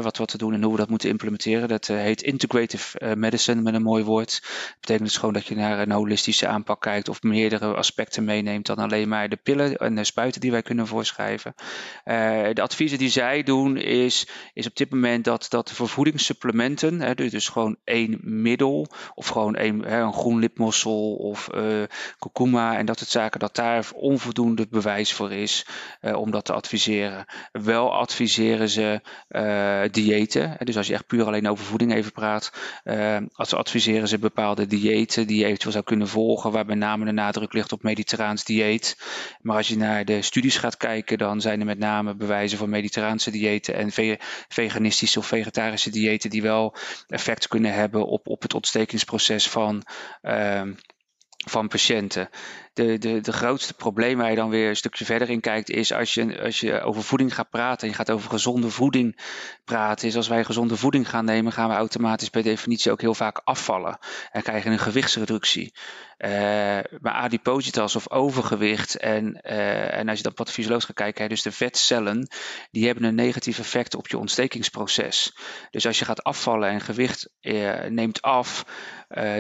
wat, 0.02 0.16
wat 0.16 0.28
te 0.28 0.38
doen 0.38 0.54
en 0.54 0.62
hoe 0.62 0.72
we 0.72 0.78
dat 0.78 0.88
moeten 0.88 1.08
implementeren. 1.08 1.68
Dat 1.68 1.86
heet 1.86 2.22
integrative 2.22 3.16
medicine 3.16 3.60
met 3.60 3.74
een 3.74 3.82
mooi 3.82 4.04
woord. 4.04 4.40
Dat 4.42 4.80
betekent 4.80 5.08
dus 5.08 5.16
gewoon 5.16 5.34
dat 5.34 5.46
je 5.46 5.54
naar 5.54 5.78
een 5.78 5.90
holistische 5.90 6.46
aanpak 6.46 6.80
kijkt 6.80 7.08
of 7.08 7.22
meerdere 7.22 7.74
aspecten 7.74 8.24
meeneemt 8.24 8.66
dan 8.66 8.76
alleen 8.76 9.08
maar 9.08 9.28
de 9.28 9.36
pillen 9.36 9.76
en 9.76 9.94
de 9.94 10.04
spuiten 10.04 10.40
die 10.40 10.50
wij 10.50 10.62
kunnen 10.62 10.86
voorschrijven. 10.86 11.54
de 12.54 12.62
adviezen 12.62 12.98
die 12.98 13.10
zij 13.10 13.42
doen 13.42 13.76
is, 13.76 14.28
is 14.54 14.66
op 14.66 14.76
dit 14.76 14.90
moment 14.90 15.24
dat, 15.24 15.46
dat 15.48 15.72
voor 15.72 15.88
voedingssupplementen, 15.88 17.00
hè, 17.00 17.14
dus, 17.14 17.30
dus 17.30 17.48
gewoon 17.48 17.76
één 17.84 18.18
middel 18.22 18.86
of 19.14 19.28
gewoon 19.28 19.54
één, 19.54 19.84
hè, 19.84 20.00
een 20.00 20.12
groen 20.12 20.38
lipmossel 20.38 21.14
of 21.14 21.48
kurkuma 22.18 22.76
en 22.78 22.86
dat 22.86 22.98
soort 22.98 23.10
zaken, 23.10 23.40
dat 23.40 23.54
daar 23.54 23.86
onvoldoende 23.94 24.66
bewijs 24.70 25.12
voor 25.12 25.32
is 25.32 25.66
uh, 26.00 26.16
om 26.16 26.30
dat 26.30 26.44
te 26.44 26.52
adviseren. 26.52 27.24
Wel 27.52 27.94
adviseren 27.94 28.68
ze 28.68 29.00
uh, 29.30 29.82
diëten. 29.90 30.56
Dus 30.58 30.76
als 30.76 30.86
je 30.86 30.94
echt 30.94 31.06
puur 31.06 31.26
alleen 31.26 31.48
over 31.48 31.64
voeding 31.64 31.92
even 31.94 32.12
praat, 32.12 32.52
als 33.34 33.54
adviseren 33.54 34.08
ze 34.08 34.18
bepaalde 34.18 34.66
diëten 34.66 35.26
die 35.26 35.38
je 35.38 35.44
eventueel 35.44 35.72
zou 35.72 35.84
kunnen 35.84 36.08
volgen, 36.08 36.50
waar 36.50 36.66
met 36.66 36.76
name 36.76 37.04
de 37.04 37.12
nadruk 37.12 37.52
ligt 37.52 37.72
op 37.72 37.82
mediterraans 37.82 38.44
dieet. 38.44 38.96
Maar 39.40 39.56
als 39.56 39.68
je 39.68 39.76
naar 39.76 40.04
de 40.04 40.22
studies 40.22 40.56
gaat 40.56 40.76
kijken, 40.76 41.18
dan 41.18 41.40
zijn 41.40 41.60
er 41.60 41.66
met 41.66 41.78
name 41.78 42.14
bewijzen 42.14 42.58
voor 42.58 42.68
mediterraanse 42.68 43.30
diëten 43.30 43.74
en 43.74 43.90
ve 43.90 44.18
veganistische 44.48 45.18
of 45.18 45.26
vegetarische 45.26 45.90
diëten 45.90 46.30
die 46.30 46.42
wel 46.42 46.74
effect 47.08 47.48
kunnen 47.48 47.74
hebben 47.74 48.06
op, 48.06 48.28
op 48.28 48.42
het 48.42 48.54
ontstekingsproces 48.54 49.48
van, 49.48 49.82
uh, 50.22 50.62
van 51.44 51.68
patiënten 51.68 52.28
de, 52.72 52.98
de, 52.98 53.20
de 53.20 53.32
grootste 53.32 53.74
probleem 53.74 54.18
waar 54.18 54.30
je 54.30 54.36
dan 54.36 54.50
weer 54.50 54.68
een 54.68 54.76
stukje 54.76 55.04
verder 55.04 55.30
in 55.30 55.40
kijkt, 55.40 55.70
is 55.70 55.92
als 55.92 56.14
je, 56.14 56.42
als 56.42 56.60
je 56.60 56.80
over 56.80 57.02
voeding 57.02 57.34
gaat 57.34 57.50
praten, 57.50 57.88
je 57.88 57.94
gaat 57.94 58.10
over 58.10 58.30
gezonde 58.30 58.70
voeding 58.70 59.20
praten, 59.64 60.08
is 60.08 60.16
als 60.16 60.28
wij 60.28 60.44
gezonde 60.44 60.76
voeding 60.76 61.08
gaan 61.08 61.24
nemen, 61.24 61.52
gaan 61.52 61.68
we 61.68 61.74
automatisch 61.74 62.28
per 62.28 62.42
definitie 62.42 62.92
ook 62.92 63.00
heel 63.00 63.14
vaak 63.14 63.40
afvallen 63.44 63.98
en 64.30 64.42
krijgen 64.42 64.72
een 64.72 64.78
gewichtsreductie. 64.78 65.74
Uh, 66.18 66.30
maar 67.00 67.12
adipositas 67.12 67.96
of 67.96 68.10
overgewicht 68.10 68.96
en, 68.96 69.40
uh, 69.42 69.96
en 69.96 70.08
als 70.08 70.16
je 70.16 70.24
dan 70.24 70.34
pathofysiologisch 70.34 70.86
gaat 70.86 70.96
kijken, 70.96 71.28
dus 71.28 71.42
de 71.42 71.52
vetcellen, 71.52 72.28
die 72.70 72.86
hebben 72.86 73.04
een 73.04 73.14
negatief 73.14 73.58
effect 73.58 73.94
op 73.94 74.08
je 74.08 74.18
ontstekingsproces. 74.18 75.36
Dus 75.70 75.86
als 75.86 75.98
je 75.98 76.04
gaat 76.04 76.22
afvallen 76.22 76.68
en 76.68 76.80
gewicht 76.80 77.28
uh, 77.40 77.84
neemt 77.84 78.22
af, 78.22 78.64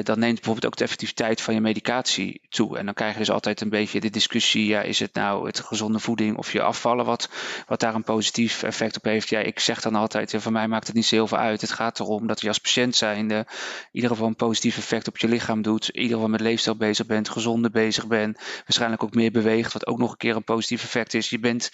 dan 0.02 0.18
neemt 0.18 0.34
bijvoorbeeld 0.34 0.66
ook 0.66 0.76
de 0.76 0.84
effectiviteit 0.84 1.40
van 1.40 1.54
je 1.54 1.60
medicatie 1.60 2.40
toe. 2.48 2.78
En 2.78 2.84
dan 2.84 2.94
krijg 2.94 3.14
je 3.14 3.20
is 3.20 3.30
altijd 3.30 3.60
een 3.60 3.68
beetje 3.68 4.00
de 4.00 4.10
discussie, 4.10 4.66
ja, 4.66 4.80
is 4.80 4.98
het 4.98 5.14
nou 5.14 5.46
het 5.46 5.60
gezonde 5.60 5.98
voeding 5.98 6.36
of 6.36 6.52
je 6.52 6.62
afvallen 6.62 7.04
wat, 7.04 7.28
wat 7.66 7.80
daar 7.80 7.94
een 7.94 8.04
positief 8.04 8.62
effect 8.62 8.96
op 8.96 9.04
heeft? 9.04 9.28
Ja, 9.28 9.38
ik 9.38 9.60
zeg 9.60 9.80
dan 9.80 9.94
altijd, 9.94 10.30
ja, 10.30 10.40
voor 10.40 10.52
mij 10.52 10.68
maakt 10.68 10.86
het 10.86 10.96
niet 10.96 11.06
zo 11.06 11.14
heel 11.14 11.26
veel 11.26 11.38
uit. 11.38 11.60
Het 11.60 11.72
gaat 11.72 12.00
erom 12.00 12.26
dat 12.26 12.40
je 12.40 12.48
als 12.48 12.58
patiënt 12.58 12.96
zijnde 12.96 13.36
in 13.36 13.46
ieder 13.92 14.10
geval 14.10 14.26
een 14.26 14.36
positief 14.36 14.76
effect 14.76 15.08
op 15.08 15.18
je 15.18 15.28
lichaam 15.28 15.62
doet, 15.62 15.88
in 15.88 16.00
ieder 16.00 16.14
geval 16.14 16.30
met 16.30 16.40
leefstijl 16.40 16.76
bezig 16.76 17.06
bent, 17.06 17.28
gezonder 17.28 17.70
bezig 17.70 18.06
bent, 18.06 18.38
waarschijnlijk 18.38 19.02
ook 19.02 19.14
meer 19.14 19.30
beweegt, 19.30 19.72
wat 19.72 19.86
ook 19.86 19.98
nog 19.98 20.10
een 20.10 20.16
keer 20.16 20.36
een 20.36 20.44
positief 20.44 20.82
effect 20.82 21.14
is. 21.14 21.30
Je 21.30 21.38
bent 21.38 21.70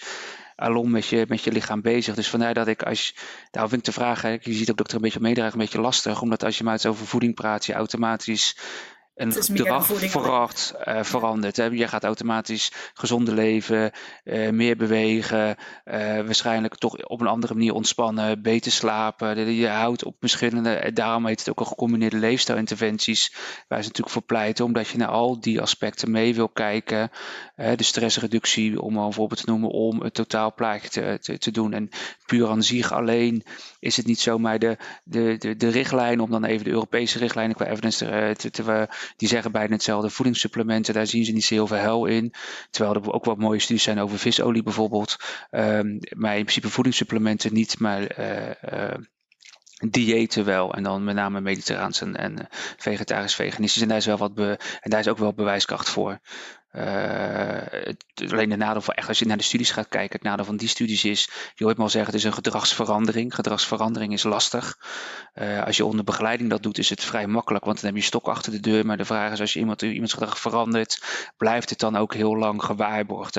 alom 0.59 0.91
met 0.91 1.07
je, 1.07 1.25
met 1.27 1.43
je 1.43 1.51
lichaam 1.51 1.81
bezig. 1.81 2.15
Dus 2.15 2.29
vandaar 2.29 2.53
dat 2.53 2.67
ik 2.67 2.83
als, 2.83 3.15
daar 3.51 3.69
vind 3.69 3.87
ik 3.87 3.93
te 3.93 3.99
vragen, 3.99 4.39
je 4.41 4.53
ziet 4.53 4.71
ook 4.71 4.77
dat 4.77 4.85
ik 4.85 4.89
er 4.89 4.95
een 4.95 5.01
beetje 5.01 5.19
meedraag, 5.19 5.51
een 5.53 5.59
beetje 5.59 5.81
lastig, 5.81 6.21
omdat 6.21 6.43
als 6.43 6.57
je 6.57 6.63
maar 6.63 6.73
eens 6.73 6.85
over 6.85 7.07
voeding 7.07 7.35
praat, 7.35 7.65
je 7.65 7.73
automatisch 7.73 8.55
een 9.19 9.33
gedrag 9.33 9.85
verandert. 9.85 10.73
Uh, 10.85 11.03
verandert 11.03 11.57
hè. 11.57 11.65
Je 11.65 11.87
gaat 11.87 12.03
automatisch 12.03 12.71
gezonder 12.93 13.33
leven, 13.33 13.91
uh, 14.23 14.49
meer 14.49 14.77
bewegen, 14.77 15.47
uh, 15.49 15.55
waarschijnlijk 16.21 16.75
toch 16.75 17.07
op 17.07 17.21
een 17.21 17.27
andere 17.27 17.53
manier 17.53 17.73
ontspannen, 17.73 18.41
beter 18.41 18.71
slapen. 18.71 19.53
Je 19.55 19.67
houdt 19.67 20.03
op 20.03 20.15
verschillende, 20.19 20.91
daarom 20.93 21.25
heet 21.25 21.39
het 21.39 21.49
ook 21.49 21.59
al 21.59 21.65
gecombineerde 21.65 22.17
leefstijlinterventies, 22.17 23.33
waar 23.67 23.79
ze 23.79 23.87
natuurlijk 23.87 24.09
voor 24.09 24.21
pleiten, 24.21 24.65
omdat 24.65 24.87
je 24.87 24.97
naar 24.97 25.07
al 25.07 25.39
die 25.39 25.61
aspecten 25.61 26.11
mee 26.11 26.35
wil 26.35 26.49
kijken. 26.49 27.11
de 27.55 27.83
stressreductie, 27.83 28.81
om 28.81 28.97
een 28.97 29.13
voorbeeld 29.13 29.39
te 29.45 29.49
noemen, 29.49 29.69
om 29.69 30.01
het 30.01 30.13
totaalplaatje 30.13 30.89
te, 30.89 31.17
te, 31.21 31.37
te 31.37 31.51
doen. 31.51 31.73
En 31.73 31.89
puur 32.25 32.49
aan 32.49 32.63
zich 32.63 32.91
alleen 32.91 33.43
is 33.79 33.97
het 33.97 34.05
niet 34.05 34.19
zomaar 34.19 34.59
de, 34.59 34.77
de, 35.03 35.35
de, 35.37 35.55
de 35.55 35.69
richtlijn, 35.69 36.19
om 36.19 36.31
dan 36.31 36.43
even 36.43 36.63
de 36.63 36.71
Europese 36.71 37.17
richtlijnen 37.17 37.55
qua 37.55 37.65
evidence 37.65 38.05
te, 38.05 38.33
te, 38.37 38.49
te 38.49 38.87
die 39.15 39.27
zeggen 39.27 39.51
bijna 39.51 39.73
hetzelfde. 39.73 40.09
Voedingssupplementen, 40.09 40.93
daar 40.93 41.07
zien 41.07 41.25
ze 41.25 41.31
niet 41.31 41.45
zo 41.45 41.53
heel 41.53 41.67
veel 41.67 41.77
hel 41.77 42.05
in. 42.05 42.33
Terwijl 42.69 42.95
er 42.95 43.13
ook 43.13 43.25
wat 43.25 43.37
mooie 43.37 43.59
studies 43.59 43.83
zijn 43.83 43.99
over 43.99 44.19
visolie 44.19 44.63
bijvoorbeeld. 44.63 45.17
Um, 45.51 45.99
maar 46.15 46.37
in 46.37 46.43
principe 46.43 46.69
voedingssupplementen 46.69 47.53
niet, 47.53 47.79
maar 47.79 48.19
uh, 48.19 48.47
uh, 48.73 48.95
diëten 49.89 50.45
wel. 50.45 50.73
En 50.73 50.83
dan 50.83 51.03
met 51.03 51.15
name 51.15 51.41
mediterraans 51.41 52.01
en, 52.01 52.15
en 52.15 52.47
vegetarisch, 52.77 53.35
veganistisch. 53.35 53.81
En 53.81 53.87
daar 53.87 53.97
is 53.97 54.05
wel 54.05 54.17
wat 54.17 54.37
en 54.37 54.89
daar 54.89 54.99
is 54.99 55.07
ook 55.07 55.17
wel 55.17 55.33
bewijskracht 55.33 55.89
voor. 55.89 56.19
Uh, 56.71 58.31
alleen 58.31 58.49
de 58.49 58.55
nadeel 58.55 58.81
van 58.81 58.93
echt 58.93 59.07
als 59.07 59.19
je 59.19 59.25
naar 59.25 59.37
de 59.37 59.43
studies 59.43 59.71
gaat 59.71 59.87
kijken, 59.87 60.15
het 60.15 60.23
nadeel 60.23 60.45
van 60.45 60.57
die 60.57 60.67
studies 60.67 61.03
is, 61.03 61.29
je 61.55 61.63
hoort 61.63 61.77
me 61.77 61.83
al 61.83 61.89
zeggen, 61.89 62.11
het 62.11 62.19
is 62.19 62.27
een 62.27 62.33
gedragsverandering. 62.33 63.35
Gedragsverandering 63.35 64.13
is 64.13 64.23
lastig. 64.23 64.77
Uh, 65.35 65.63
als 65.63 65.77
je 65.77 65.85
onder 65.85 66.05
begeleiding 66.05 66.49
dat 66.49 66.63
doet, 66.63 66.77
is 66.77 66.89
het 66.89 67.03
vrij 67.03 67.27
makkelijk, 67.27 67.65
want 67.65 67.81
dan 67.81 67.85
heb 67.85 67.99
je 67.99 68.05
stok 68.05 68.27
achter 68.27 68.51
de 68.51 68.59
deur. 68.59 68.85
Maar 68.85 68.97
de 68.97 69.05
vraag 69.05 69.31
is, 69.31 69.39
als 69.39 69.53
je 69.53 69.59
iemand, 69.59 69.81
iemands 69.81 70.13
gedrag 70.13 70.39
verandert, 70.39 71.01
blijft 71.37 71.69
het 71.69 71.79
dan 71.79 71.95
ook 71.95 72.13
heel 72.13 72.37
lang 72.37 72.63
gewaarborgd? 72.63 73.35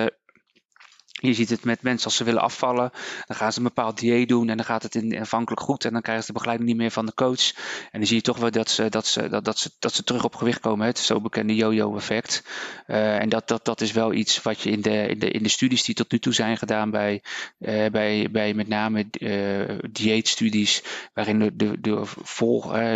Je 1.21 1.35
ziet 1.35 1.51
het 1.51 1.65
met 1.65 1.83
mensen 1.83 2.05
als 2.05 2.17
ze 2.17 2.25
willen 2.25 2.43
afvallen. 2.43 2.91
Dan 3.27 3.37
gaan 3.37 3.53
ze 3.53 3.59
een 3.59 3.65
bepaald 3.65 3.99
dieet 3.99 4.29
doen 4.29 4.49
en 4.49 4.57
dan 4.57 4.67
gaat 4.67 4.83
het 4.83 4.95
in, 4.95 5.19
aanvankelijk 5.19 5.61
goed. 5.63 5.85
En 5.85 5.93
dan 5.93 6.03
krijgen 6.03 6.25
ze 6.25 6.33
de 6.33 6.39
begeleiding 6.39 6.71
niet 6.71 6.79
meer 6.79 6.91
van 6.91 7.07
de 7.07 7.15
coach. 7.15 7.53
En 7.91 7.99
dan 7.99 8.07
zie 8.07 8.17
je 8.17 8.23
toch 8.23 8.39
wel 8.39 8.51
dat 8.51 8.71
ze, 8.71 8.89
dat 8.89 9.07
ze, 9.07 9.29
dat, 9.29 9.45
dat 9.45 9.59
ze, 9.59 9.71
dat 9.79 9.95
ze 9.95 10.05
terug 10.05 10.25
op 10.25 10.35
gewicht 10.35 10.61
komen. 10.61 10.87
Het 10.87 10.99
zo 10.99 11.21
bekende 11.21 11.55
yo-yo 11.55 11.97
effect. 11.97 12.43
Uh, 12.87 13.21
en 13.21 13.29
dat, 13.29 13.49
dat, 13.49 13.65
dat 13.65 13.81
is 13.81 13.93
wel 13.93 14.13
iets 14.13 14.43
wat 14.43 14.61
je 14.61 14.71
in 14.71 14.81
de, 14.81 15.07
in, 15.09 15.19
de, 15.19 15.31
in 15.31 15.43
de 15.43 15.49
studies 15.49 15.85
die 15.85 15.95
tot 15.95 16.13
nu 16.13 16.19
toe 16.19 16.33
zijn 16.33 16.57
gedaan 16.57 16.91
bij, 16.91 17.23
uh, 17.59 17.87
bij, 17.91 18.29
bij 18.31 18.55
met 18.55 18.69
name 18.69 19.07
uh, 19.19 19.79
dieetstudies. 19.91 20.83
Waarin 21.15 21.39
de, 21.39 21.57
de, 21.57 21.81
de, 21.81 22.05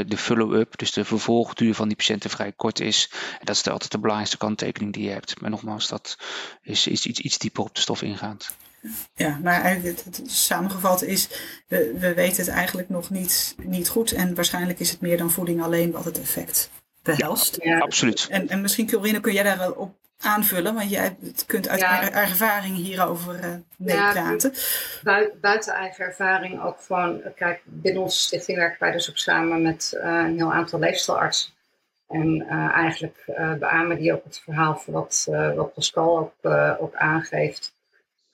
de 0.07 0.16
follow-up, 0.16 0.78
dus 0.78 0.93
de 0.93 1.04
vervolgduur 1.04 1.75
van 1.75 1.88
die 1.88 1.97
patiënten 1.97 2.31
vrij 2.31 2.52
kort 2.52 2.81
is. 2.81 3.11
En 3.12 3.47
dat 3.47 3.57
is 3.57 3.69
altijd 3.69 3.90
de 3.90 3.99
belangrijkste 3.99 4.38
kanttekening 4.38 4.93
die 4.93 5.04
je 5.04 5.11
hebt. 5.11 5.40
Maar 5.40 5.50
nogmaals, 5.50 5.88
dat 5.88 6.19
is, 6.62 6.87
is 6.87 7.07
iets, 7.07 7.21
iets 7.21 7.38
dieper 7.38 7.62
op 7.62 7.75
de 7.75 7.81
stof 7.81 8.02
in 8.02 8.13
ja, 9.14 9.38
maar 9.42 9.62
eigenlijk 9.62 10.04
het, 10.04 10.23
samengevat 10.25 11.02
is, 11.02 11.28
we, 11.68 11.97
we 11.99 12.14
weten 12.14 12.44
het 12.44 12.54
eigenlijk 12.54 12.88
nog 12.88 13.11
niet, 13.11 13.54
niet 13.62 13.88
goed. 13.88 14.12
En 14.12 14.35
waarschijnlijk 14.35 14.80
is 14.80 14.90
het 14.90 15.00
meer 15.00 15.18
dan 15.18 15.30
voeding 15.30 15.62
alleen 15.62 15.90
wat 15.90 16.04
het 16.04 16.21
effect 16.21 16.71
behelst. 17.02 17.56
Ja, 17.62 17.78
absoluut. 17.78 18.26
En, 18.30 18.49
en 18.49 18.61
misschien, 18.61 18.90
Corine, 18.90 19.21
kun 19.21 19.33
jij 19.33 19.42
daarop 19.42 19.94
aanvullen? 20.18 20.75
Want 20.75 20.90
jij 20.90 21.16
kunt 21.47 21.68
uit 21.68 21.80
ja. 21.80 22.12
ervaring 22.12 22.76
hierover 22.76 23.44
uh, 23.44 23.54
meepraten. 23.76 24.52
Ja, 25.02 25.28
buiten, 25.40 25.75
eigen 25.75 26.04
ervaring 26.04 26.62
ook 26.62 26.80
van, 26.80 27.23
kijk, 27.37 27.61
binnen 27.64 28.02
onze 28.02 28.18
stichting 28.18 28.59
werken 28.59 28.80
wij 28.80 28.92
dus 28.92 29.11
ook 29.11 29.18
samen 29.18 29.62
met 29.62 29.92
uh, 29.94 30.02
een 30.02 30.37
heel 30.37 30.52
aantal 30.52 30.78
leefstelartsen. 30.78 31.52
En 32.09 32.47
uh, 32.50 32.71
eigenlijk 32.71 33.25
beamen 33.59 33.99
die 33.99 34.12
ook 34.12 34.25
het 34.25 34.40
verhaal 34.44 34.76
van 34.76 34.92
wat, 34.92 35.26
wat 35.54 35.75
Pascal 35.75 36.18
ook, 36.18 36.52
ook 36.80 36.94
aangeeft. 36.94 37.74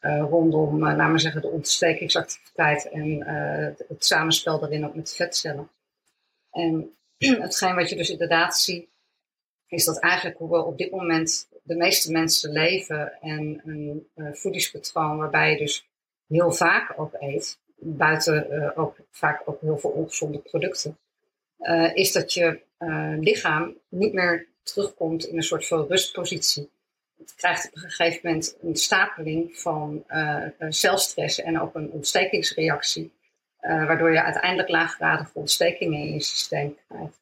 Uh, 0.01 0.27
rondom, 0.31 0.75
uh, 0.75 0.97
laten 0.97 1.13
we 1.13 1.19
zeggen, 1.19 1.43
de 1.43 1.49
ontstekingsactiviteit 1.49 2.89
en 2.89 3.07
uh, 3.07 3.87
het 3.89 4.05
samenspel 4.05 4.59
daarin 4.59 4.87
ook 4.87 4.95
met 4.95 5.15
vetcellen. 5.15 5.71
En 6.51 6.97
hetgeen 7.19 7.75
wat 7.75 7.89
je 7.89 7.97
dus 7.97 8.11
inderdaad 8.11 8.59
ziet, 8.59 8.89
is 9.67 9.85
dat 9.85 9.99
eigenlijk 9.99 10.39
hoe 10.39 10.51
we 10.51 10.65
op 10.65 10.79
dit 10.79 10.91
moment 10.91 11.49
de 11.63 11.77
meeste 11.77 12.13
mensen 12.13 12.53
leven 12.53 13.13
en 13.21 13.63
een 13.65 14.07
voedingspatroon 14.37 15.19
waarbij 15.19 15.51
je 15.51 15.59
dus 15.59 15.89
heel 16.27 16.53
vaak 16.53 16.93
ook 16.97 17.15
eet, 17.19 17.59
buiten 17.77 18.77
ook 18.77 18.97
vaak 19.11 19.43
ook 19.45 19.61
heel 19.61 19.79
veel 19.79 19.91
ongezonde 19.91 20.39
producten, 20.39 20.99
is 21.95 22.13
dat 22.13 22.33
je 22.33 22.61
lichaam 23.21 23.77
niet 23.89 24.13
meer 24.13 24.49
terugkomt 24.63 25.27
in 25.27 25.37
een 25.37 25.43
soort 25.43 25.67
van 25.67 25.87
rustpositie 25.87 26.71
het 27.21 27.35
krijgt 27.35 27.67
op 27.67 27.75
een 27.75 27.91
gegeven 27.91 28.21
moment 28.23 28.57
een 28.63 28.77
stapeling 28.77 29.59
van 29.59 30.05
uh, 30.09 30.45
celstress 30.69 31.41
en 31.41 31.61
ook 31.61 31.75
een 31.75 31.91
ontstekingsreactie, 31.91 33.13
uh, 33.61 33.87
waardoor 33.87 34.13
je 34.13 34.23
uiteindelijk 34.23 34.69
laaggradige 34.69 35.31
ontstekingen 35.35 35.99
in 35.99 36.13
je 36.13 36.21
systeem 36.21 36.77
krijgt. 36.89 37.21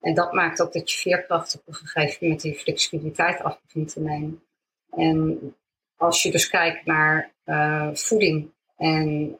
En 0.00 0.14
dat 0.14 0.32
maakt 0.32 0.62
ook 0.62 0.72
dat 0.72 0.90
je 0.90 0.98
veerkracht 0.98 1.54
op 1.54 1.62
een 1.66 1.74
gegeven 1.74 2.18
moment 2.20 2.40
die 2.40 2.54
flexibiliteit 2.54 3.42
af 3.42 3.60
begint 3.62 3.92
te 3.92 4.00
nemen. 4.00 4.42
En 4.90 5.38
als 5.96 6.22
je 6.22 6.30
dus 6.30 6.48
kijkt 6.48 6.84
naar 6.84 7.32
voeding 7.92 8.52
en 8.76 9.38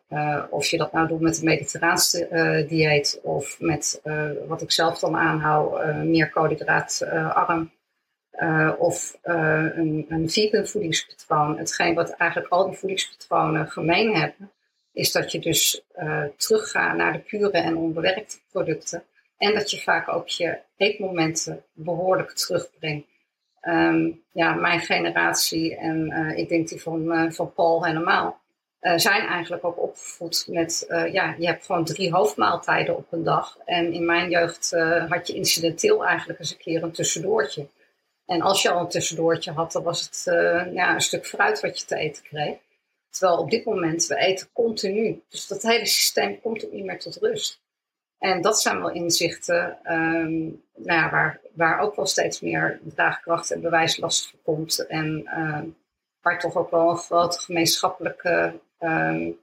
of 0.50 0.66
je 0.66 0.76
dat 0.76 0.92
nou 0.92 1.08
doet 1.08 1.20
met 1.20 1.38
een 1.38 1.44
mediterraanse 1.44 2.64
dieet 2.68 3.20
of 3.22 3.60
met 3.60 4.00
wat 4.46 4.62
ik 4.62 4.72
zelf 4.72 4.98
dan 4.98 5.16
aanhoud, 5.16 5.94
meer 6.04 6.30
koolhydraatarm 6.30 7.70
uh, 8.38 8.72
of 8.78 9.18
uh, 9.24 9.66
een, 9.74 10.06
een 10.08 10.30
vegan 10.30 10.66
voedingspatroon. 10.66 11.58
Hetgeen 11.58 11.94
wat 11.94 12.10
eigenlijk 12.10 12.52
al 12.52 12.68
die 12.68 12.78
voedingspatronen 12.78 13.70
gemeen 13.70 14.14
hebben, 14.14 14.50
is 14.92 15.12
dat 15.12 15.32
je 15.32 15.38
dus 15.38 15.82
uh, 15.96 16.24
teruggaat 16.36 16.96
naar 16.96 17.12
de 17.12 17.18
pure 17.18 17.50
en 17.50 17.76
onbewerkte 17.76 18.38
producten. 18.52 19.02
En 19.38 19.54
dat 19.54 19.70
je 19.70 19.80
vaak 19.80 20.08
ook 20.08 20.28
je 20.28 20.58
eetmomenten 20.76 21.64
behoorlijk 21.72 22.30
terugbrengt. 22.30 23.06
Um, 23.62 24.22
ja, 24.32 24.54
mijn 24.54 24.80
generatie 24.80 25.76
en 25.76 26.12
ik 26.36 26.48
denk 26.48 26.68
die 26.68 26.82
van, 26.82 27.32
van 27.32 27.52
Paul 27.52 27.84
helemaal, 27.84 28.40
zijn 28.80 29.26
eigenlijk 29.26 29.64
ook 29.64 29.82
opgevoed 29.82 30.46
met, 30.48 30.84
ja, 30.88 31.34
je 31.38 31.46
hebt 31.46 31.66
gewoon 31.66 31.84
drie 31.84 32.12
hoofdmaaltijden 32.12 32.96
op 32.96 33.06
een 33.12 33.24
dag. 33.24 33.58
En 33.64 33.92
in 33.92 34.04
mijn 34.06 34.30
jeugd 34.30 34.70
had 35.08 35.26
je 35.26 35.34
incidenteel 35.34 36.06
eigenlijk 36.06 36.38
eens 36.38 36.50
een 36.50 36.58
keer 36.58 36.82
een 36.82 36.92
tussendoortje. 36.92 37.66
En 38.28 38.40
als 38.42 38.62
je 38.62 38.70
al 38.70 38.80
een 38.80 38.88
tussendoortje 38.88 39.52
had, 39.52 39.72
dan 39.72 39.82
was 39.82 40.00
het 40.00 40.24
uh, 40.34 40.74
ja, 40.74 40.94
een 40.94 41.00
stuk 41.00 41.26
fruit 41.26 41.60
wat 41.60 41.80
je 41.80 41.86
te 41.86 41.96
eten 41.96 42.22
kreeg. 42.22 42.56
Terwijl 43.10 43.38
op 43.38 43.50
dit 43.50 43.64
moment, 43.64 44.06
we 44.06 44.16
eten 44.16 44.48
continu. 44.52 45.22
Dus 45.28 45.46
dat 45.46 45.62
hele 45.62 45.86
systeem 45.86 46.40
komt 46.40 46.64
ook 46.64 46.72
niet 46.72 46.84
meer 46.84 46.98
tot 46.98 47.16
rust. 47.16 47.60
En 48.18 48.40
dat 48.40 48.60
zijn 48.60 48.78
wel 48.78 48.90
inzichten 48.90 49.78
um, 49.92 50.62
nou 50.74 51.00
ja, 51.00 51.10
waar, 51.10 51.40
waar 51.52 51.80
ook 51.80 51.96
wel 51.96 52.06
steeds 52.06 52.40
meer 52.40 52.80
draagkracht 52.94 53.50
en 53.50 53.60
bewijslast 53.60 54.30
voor 54.30 54.38
komt. 54.42 54.86
En 54.86 55.20
uh, 55.24 55.62
waar 56.20 56.38
toch 56.38 56.56
ook 56.56 56.70
wel 56.70 56.90
een 56.90 56.96
grote 56.96 57.38
gemeenschappelijke 57.38 58.60
um, 58.78 59.38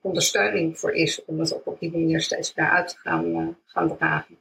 ondersteuning 0.00 0.78
voor 0.78 0.92
is. 0.92 1.24
Om 1.24 1.40
het 1.40 1.62
op 1.62 1.80
die 1.80 1.90
manier 1.90 2.20
steeds 2.20 2.54
meer 2.54 2.68
uit 2.68 2.88
te 2.88 2.96
gaan, 2.96 3.26
uh, 3.26 3.48
gaan 3.64 3.96
dragen. 3.96 4.38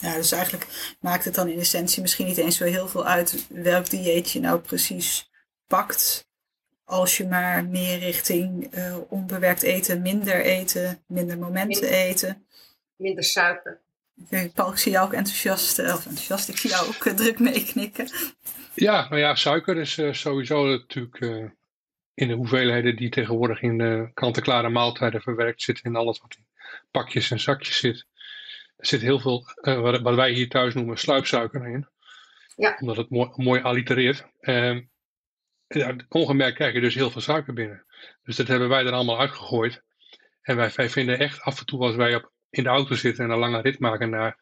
Ja, 0.00 0.14
dus 0.14 0.32
eigenlijk 0.32 0.96
maakt 1.00 1.24
het 1.24 1.34
dan 1.34 1.48
in 1.48 1.58
essentie 1.58 2.02
misschien 2.02 2.26
niet 2.26 2.36
eens 2.36 2.56
zo 2.56 2.64
heel 2.64 2.88
veel 2.88 3.06
uit 3.06 3.46
welk 3.48 3.90
dieet 3.90 4.30
je 4.30 4.40
nou 4.40 4.60
precies 4.60 5.30
pakt. 5.66 6.28
Als 6.84 7.16
je 7.16 7.26
maar 7.26 7.64
meer 7.64 7.98
richting 7.98 8.76
uh, 8.76 8.96
onbewerkt 9.08 9.62
eten, 9.62 10.02
minder 10.02 10.40
eten, 10.40 11.02
minder 11.06 11.38
momenten 11.38 11.88
eten. 11.88 12.46
Minder 12.96 13.24
suiker. 13.24 13.80
Paul, 14.54 14.70
ik 14.70 14.78
zie 14.78 14.92
jou 14.92 15.06
ook 15.06 15.12
enthousiast, 15.12 15.78
of 15.78 16.06
enthousiast, 16.06 16.48
ik 16.48 16.56
zie 16.56 16.70
jou 16.70 16.86
ook 16.88 17.04
uh, 17.04 17.14
druk 17.14 17.38
meeknikken. 17.38 18.10
Ja, 18.74 19.08
nou 19.08 19.20
ja, 19.20 19.34
suiker 19.34 19.76
is 19.76 19.98
uh, 19.98 20.12
sowieso 20.12 20.66
natuurlijk 20.66 21.52
in 22.14 22.28
de 22.28 22.34
hoeveelheden 22.34 22.96
die 22.96 23.10
tegenwoordig 23.10 23.62
in 23.62 23.78
de 23.78 24.10
kant-en-klare 24.14 24.68
maaltijden 24.68 25.20
verwerkt 25.20 25.62
zitten 25.62 25.84
in 25.84 25.96
alles 25.96 26.20
wat 26.20 26.36
in 26.36 26.46
pakjes 26.90 27.30
en 27.30 27.40
zakjes 27.40 27.78
zit. 27.78 28.06
Er 28.80 28.86
zit 28.86 29.00
heel 29.00 29.18
veel, 29.18 29.46
uh, 29.62 29.80
wat, 29.80 30.00
wat, 30.00 30.14
wij 30.14 30.32
hier 30.32 30.48
thuis 30.48 30.74
noemen, 30.74 30.98
sluipsuiker 30.98 31.66
in. 31.66 31.88
Ja. 32.56 32.76
Omdat 32.80 32.96
het 32.96 33.10
mooi, 33.10 33.30
mooi 33.36 33.62
allitereert. 33.62 34.26
Ja, 35.74 35.96
ongemerkt 36.08 36.56
krijg 36.56 36.74
je 36.74 36.80
dus 36.80 36.94
heel 36.94 37.10
veel 37.10 37.20
suiker 37.20 37.52
binnen. 37.52 37.84
Dus 38.22 38.36
dat 38.36 38.48
hebben 38.48 38.68
wij 38.68 38.84
er 38.84 38.92
allemaal 38.92 39.20
uitgegooid. 39.20 39.82
En 40.42 40.56
wij, 40.56 40.70
wij 40.74 40.90
vinden 40.90 41.18
echt 41.18 41.40
af 41.40 41.58
en 41.58 41.66
toe 41.66 41.82
als 41.82 41.94
wij 41.94 42.14
op, 42.14 42.32
in 42.50 42.62
de 42.62 42.68
auto 42.68 42.94
zitten 42.94 43.24
en 43.24 43.30
een 43.30 43.38
lange 43.38 43.60
rit 43.60 43.78
maken 43.78 44.10
naar 44.10 44.36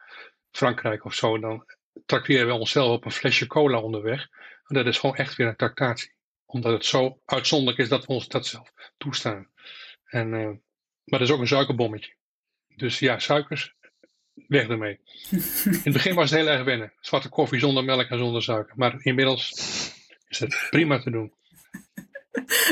Frankrijk 0.51 1.05
of 1.05 1.13
zo, 1.13 1.39
dan 1.39 1.65
tracteren 2.05 2.47
we 2.47 2.53
onszelf 2.53 2.95
op 2.95 3.05
een 3.05 3.11
flesje 3.11 3.47
cola 3.47 3.79
onderweg. 3.79 4.27
En 4.63 4.75
dat 4.75 4.85
is 4.85 4.97
gewoon 4.97 5.15
echt 5.15 5.35
weer 5.35 5.47
een 5.47 5.55
tractatie. 5.55 6.13
Omdat 6.45 6.71
het 6.71 6.85
zo 6.85 7.21
uitzonderlijk 7.25 7.77
is 7.77 7.89
dat 7.89 8.05
we 8.05 8.13
ons 8.13 8.27
dat 8.27 8.45
zelf 8.45 8.71
toestaan. 8.97 9.49
En, 10.05 10.33
uh, 10.33 10.45
maar 11.03 11.19
dat 11.19 11.21
is 11.21 11.31
ook 11.31 11.39
een 11.39 11.47
suikerbommetje. 11.47 12.15
Dus 12.67 12.99
ja, 12.99 13.19
suikers 13.19 13.75
weg 14.47 14.67
ermee. 14.67 14.99
In 15.29 15.41
het 15.83 15.93
begin 15.93 16.15
was 16.15 16.29
het 16.29 16.39
heel 16.39 16.49
erg 16.49 16.63
wennen. 16.63 16.93
Zwarte 16.99 17.29
koffie 17.29 17.59
zonder 17.59 17.83
melk 17.83 18.09
en 18.09 18.17
zonder 18.17 18.43
suiker. 18.43 18.73
Maar 18.75 18.95
inmiddels 18.99 19.51
is 20.27 20.39
het 20.39 20.67
prima 20.69 20.99
te 20.99 21.11
doen. 21.11 21.33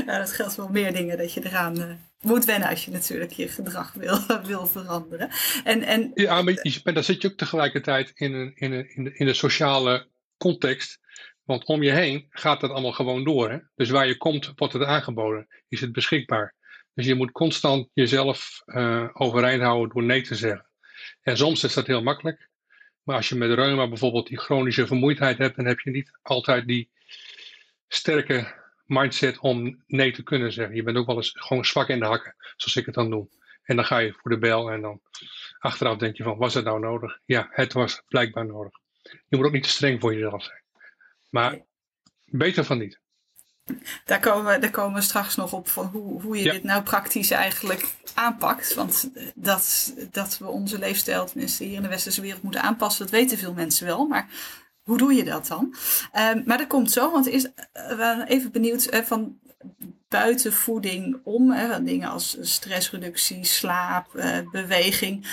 Ja, 0.06 0.18
dat 0.18 0.32
geldt 0.32 0.54
voor 0.54 0.72
meer 0.72 0.94
dingen 0.94 1.18
dat 1.18 1.34
je 1.34 1.46
eraan 1.46 1.82
uh, 1.82 1.92
moet 2.22 2.46
wennen 2.46 2.70
als 2.70 2.86
je 2.86 2.92
natuurlijk 2.92 3.32
je 3.32 3.48
gedrag 3.48 3.94
wil, 3.94 4.20
wil 4.44 4.68
veranderen. 4.68 5.30
En, 5.64 5.84
en, 5.84 6.12
ja, 6.14 6.42
maar, 6.42 6.60
je, 6.62 6.94
dan 6.94 7.04
zit 7.04 7.22
je 7.22 7.28
ook 7.28 7.38
tegelijkertijd 7.38 8.12
in, 8.16 8.34
een, 8.34 8.52
in, 8.56 8.72
een, 8.72 8.90
in, 8.96 9.04
de, 9.04 9.14
in 9.14 9.26
de 9.26 9.34
sociale 9.34 10.08
context. 10.38 11.00
Want 11.44 11.66
om 11.66 11.84
je 11.84 11.92
heen 11.92 12.26
gaat 12.30 12.62
dat 12.62 12.72
allemaal 12.72 12.92
gewoon 12.92 13.24
door. 13.24 13.52
Hè? 13.52 13.58
Dus 13.76 13.90
waar 13.90 14.08
je 14.08 14.18
komt, 14.18 14.52
wordt 14.56 14.74
het 14.74 14.84
aangeboden. 14.84 15.48
Is 15.68 15.82
het 15.82 15.92
beschikbaar. 15.92 16.56
Dus 16.94 17.06
je 17.06 17.16
moet 17.16 17.32
constant 17.32 17.90
jezelf 17.94 18.62
uh, 18.66 19.10
overeind 19.14 19.62
houden 19.62 19.94
door 19.94 20.04
nee 20.04 20.22
te 20.22 20.36
zeggen. 20.36 20.67
En 21.28 21.38
soms 21.38 21.64
is 21.64 21.74
dat 21.74 21.88
heel 21.88 22.04
makkelijk. 22.04 22.50
Maar 23.04 23.16
als 23.16 23.30
je 23.30 23.36
met 23.36 23.54
reuma 23.54 23.88
bijvoorbeeld 23.88 24.28
die 24.28 24.40
chronische 24.40 24.88
vermoeidheid 24.88 25.38
hebt, 25.38 25.56
dan 25.56 25.66
heb 25.66 25.80
je 25.80 25.92
niet 25.92 26.12
altijd 26.22 26.68
die 26.68 26.90
sterke 27.88 28.54
mindset 28.86 29.40
om 29.40 29.84
nee 29.88 30.12
te 30.12 30.24
kunnen 30.24 30.52
zeggen. 30.54 30.76
Je 30.76 30.84
bent 30.84 30.98
ook 30.98 31.06
wel 31.06 31.16
eens 31.16 31.32
gewoon 31.34 31.66
zwak 31.66 31.88
in 31.88 32.00
de 32.00 32.06
hakken, 32.06 32.36
zoals 32.38 32.76
ik 32.76 32.86
het 32.86 32.96
dan 32.96 33.10
noem. 33.10 33.30
En 33.64 33.76
dan 33.76 33.86
ga 33.86 33.98
je 33.98 34.14
voor 34.14 34.32
de 34.32 34.38
bel 34.38 34.72
en 34.72 34.82
dan 34.82 35.02
achteraf 35.60 35.98
denk 35.98 36.18
je 36.18 36.24
van, 36.24 36.38
was 36.38 36.54
het 36.54 36.66
nou 36.66 36.80
nodig? 36.80 37.20
Ja, 37.26 37.48
het 37.52 37.74
was 37.74 38.02
blijkbaar 38.08 38.46
nodig. 38.46 38.74
Je 39.02 39.38
moet 39.38 39.46
ook 39.46 39.52
niet 39.52 39.64
te 39.64 39.70
streng 39.70 40.00
voor 40.00 40.14
jezelf 40.14 40.44
zijn. 40.44 40.62
Maar 41.30 41.60
beter 42.26 42.64
van 42.64 42.78
niet. 42.78 43.00
Daar 44.06 44.20
komen, 44.20 44.62
daar 44.62 44.70
komen 44.70 44.96
we 44.96 45.02
straks 45.02 45.36
nog 45.36 45.54
op 45.54 45.70
van 45.70 45.86
hoe, 45.86 46.22
hoe 46.22 46.38
je 46.38 46.52
dit 46.52 46.64
nou 46.64 46.84
praktisch 46.84 47.32
eigenlijk 47.32 47.96
aanpakt. 48.14 48.74
Want 48.74 49.10
dat, 49.36 49.94
dat 50.12 50.38
we 50.38 50.48
onze 50.48 50.80
leefstijl, 50.80 51.26
tenminste 51.26 51.64
hier 51.64 51.76
in 51.76 51.82
de 51.82 51.88
westerse 51.88 52.22
wereld, 52.22 52.42
moeten 52.42 52.62
aanpassen, 52.62 53.04
dat 53.06 53.14
weten 53.14 53.38
veel 53.38 53.54
mensen 53.54 53.86
wel. 53.86 54.08
Maar 54.08 54.28
hoe 54.82 54.98
doe 54.98 55.14
je 55.14 55.24
dat 55.24 55.48
dan? 55.48 55.76
Um, 56.18 56.44
maar 56.46 56.58
dat 56.58 56.68
komt 56.68 56.92
zo, 56.92 57.12
want 57.12 57.28
is, 57.28 57.46
uh, 57.46 57.52
we 57.74 58.24
even 58.28 58.52
benieuwd 58.52 58.94
uh, 58.94 59.02
van 59.02 59.40
buiten 60.08 60.54
voeding 60.54 61.20
om, 61.24 61.52
hè, 61.52 61.84
dingen 61.84 62.10
als 62.10 62.38
stressreductie, 62.42 63.46
slaap, 63.46 64.16
uh, 64.16 64.38
beweging. 64.52 65.28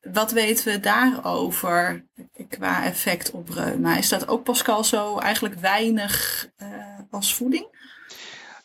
Wat 0.00 0.32
weten 0.32 0.72
we 0.72 0.80
daarover 0.80 2.04
qua 2.48 2.84
effect 2.84 3.30
op 3.30 3.48
reuma? 3.48 3.96
Is 3.96 4.08
dat 4.08 4.28
ook 4.28 4.44
Pascal 4.44 4.84
zo 4.84 5.18
eigenlijk 5.18 5.54
weinig 5.54 6.46
als 7.10 7.34
voeding? 7.34 7.66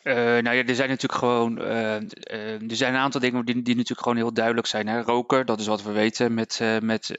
Uh, 0.06 0.14
nou 0.14 0.56
ja, 0.56 0.64
er 0.64 0.74
zijn 0.74 0.88
natuurlijk 0.88 1.20
gewoon 1.20 1.58
uh, 1.58 1.66
uh, 1.66 2.70
er 2.70 2.76
zijn 2.76 2.94
een 2.94 3.00
aantal 3.00 3.20
dingen 3.20 3.44
die, 3.44 3.62
die 3.62 3.74
natuurlijk 3.74 4.02
gewoon 4.02 4.16
heel 4.16 4.32
duidelijk 4.32 4.66
zijn. 4.66 4.88
Hè? 4.88 5.02
Roken, 5.02 5.46
dat 5.46 5.60
is 5.60 5.66
wat 5.66 5.82
we 5.82 5.92
weten 5.92 6.34
met, 6.34 6.60
met 6.82 7.12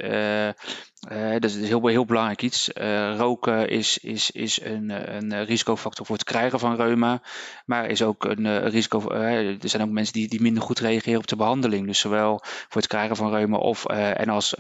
dat 1.40 1.44
is 1.44 1.68
heel, 1.68 1.88
heel 1.88 2.06
belangrijk 2.06 2.42
iets. 2.42 2.70
roken 3.18 3.70
is, 3.70 3.98
is, 3.98 4.32
is 4.32 4.62
een, 4.62 4.90
een 5.16 5.46
risicofactor 5.46 6.06
voor 6.06 6.16
het 6.16 6.26
krijgen 6.26 6.60
van 6.60 6.76
reuma, 6.76 7.22
maar 7.66 7.90
is 7.90 8.02
ook 8.02 8.26
een 8.26 8.70
risico. 8.70 9.10
er 9.10 9.58
zijn 9.60 9.84
ook 9.84 9.90
mensen 9.90 10.14
die, 10.14 10.28
die 10.28 10.42
minder 10.42 10.64
goed 10.64 10.80
reageren 10.80 11.20
op 11.20 11.28
de 11.28 11.36
behandeling. 11.36 11.88
Dus 11.88 12.00
zowel 12.00 12.40
voor 12.44 12.82
het 12.82 12.90
krijgen 12.90 13.16
van 13.16 13.32
reuma 13.32 13.58
of 13.58 13.86
en 13.86 14.30
als 14.30 14.56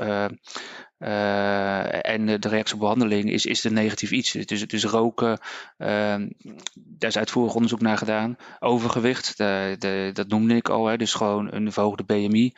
uh, 1.00 2.06
en 2.06 2.26
de 2.26 2.48
reactie 2.48 2.74
op 2.74 2.80
behandeling 2.80 3.32
is, 3.32 3.46
is 3.46 3.64
een 3.64 3.74
negatief 3.74 4.12
iets. 4.12 4.32
Dus, 4.32 4.84
roken, 4.84 5.40
uh, 5.78 5.88
daar 6.76 7.10
is 7.10 7.18
uitvoerig 7.18 7.54
onderzoek 7.54 7.82
naar 7.82 7.98
gedaan. 7.98 8.38
Overgewicht, 8.60 9.38
de, 9.38 9.76
de, 9.80 10.10
dat 10.14 10.28
noemde 10.28 10.56
ik 10.56 10.70
al, 10.70 10.86
hè, 10.86 10.98
dus 10.98 11.14
gewoon 11.14 11.54
een 11.54 11.72
verhoogde 11.72 12.04
BMI. 12.04 12.54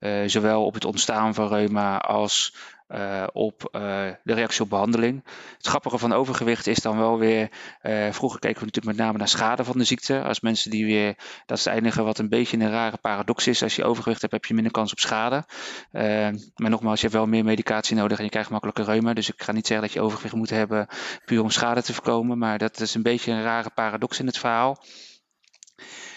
Uh, 0.00 0.22
zowel 0.26 0.64
op 0.64 0.74
het 0.74 0.84
ontstaan 0.84 1.34
van 1.34 1.48
reuma 1.48 1.98
als 1.98 2.54
uh, 2.94 3.26
op 3.32 3.68
uh, 3.72 3.80
de 4.22 4.34
reactie 4.34 4.62
op 4.62 4.68
behandeling. 4.68 5.24
Het 5.56 5.66
grappige 5.66 5.98
van 5.98 6.12
overgewicht 6.12 6.66
is 6.66 6.78
dan 6.78 6.98
wel 6.98 7.18
weer, 7.18 7.50
uh, 7.82 8.12
vroeger 8.12 8.38
keken 8.38 8.58
we 8.58 8.64
natuurlijk 8.64 8.96
met 8.96 9.06
name 9.06 9.18
naar 9.18 9.28
schade 9.28 9.64
van 9.64 9.78
de 9.78 9.84
ziekte. 9.84 10.22
Als 10.22 10.40
mensen 10.40 10.70
die 10.70 10.84
weer, 10.84 11.16
dat 11.46 11.58
is 11.58 11.64
het 11.64 11.74
enige 11.74 12.02
wat 12.02 12.18
een 12.18 12.28
beetje 12.28 12.56
een 12.56 12.70
rare 12.70 12.96
paradox 12.96 13.46
is. 13.46 13.62
Als 13.62 13.76
je 13.76 13.84
overgewicht 13.84 14.20
hebt, 14.20 14.32
heb 14.32 14.44
je 14.44 14.54
minder 14.54 14.72
kans 14.72 14.92
op 14.92 14.98
schade. 14.98 15.44
maar 16.56 16.70
nogmaals, 16.70 17.00
je 17.00 17.06
hebt 17.06 17.18
wel 17.18 17.26
meer 17.26 17.44
medicatie 17.44 17.96
nodig 17.96 18.18
en 18.18 18.24
je 18.24 18.30
krijgt 18.30 18.50
makkelijker 18.50 18.84
reuma. 18.84 19.12
Dus 19.12 19.28
ik 19.28 19.42
ga 19.42 19.52
niet 19.52 19.66
zeggen 19.66 19.86
dat 19.86 19.94
je 19.94 20.00
overgewicht 20.00 20.34
moet 20.34 20.50
hebben 20.50 20.86
puur 21.24 21.42
om 21.42 21.50
schade 21.50 21.82
te 21.82 21.94
voorkomen. 21.94 22.38
Maar 22.38 22.58
dat 22.58 22.80
is 22.80 22.94
een 22.94 23.02
beetje 23.02 23.32
een 23.32 23.42
rare 23.42 23.70
paradox 23.74 24.18
in 24.18 24.26
het 24.26 24.38
verhaal. 24.38 24.78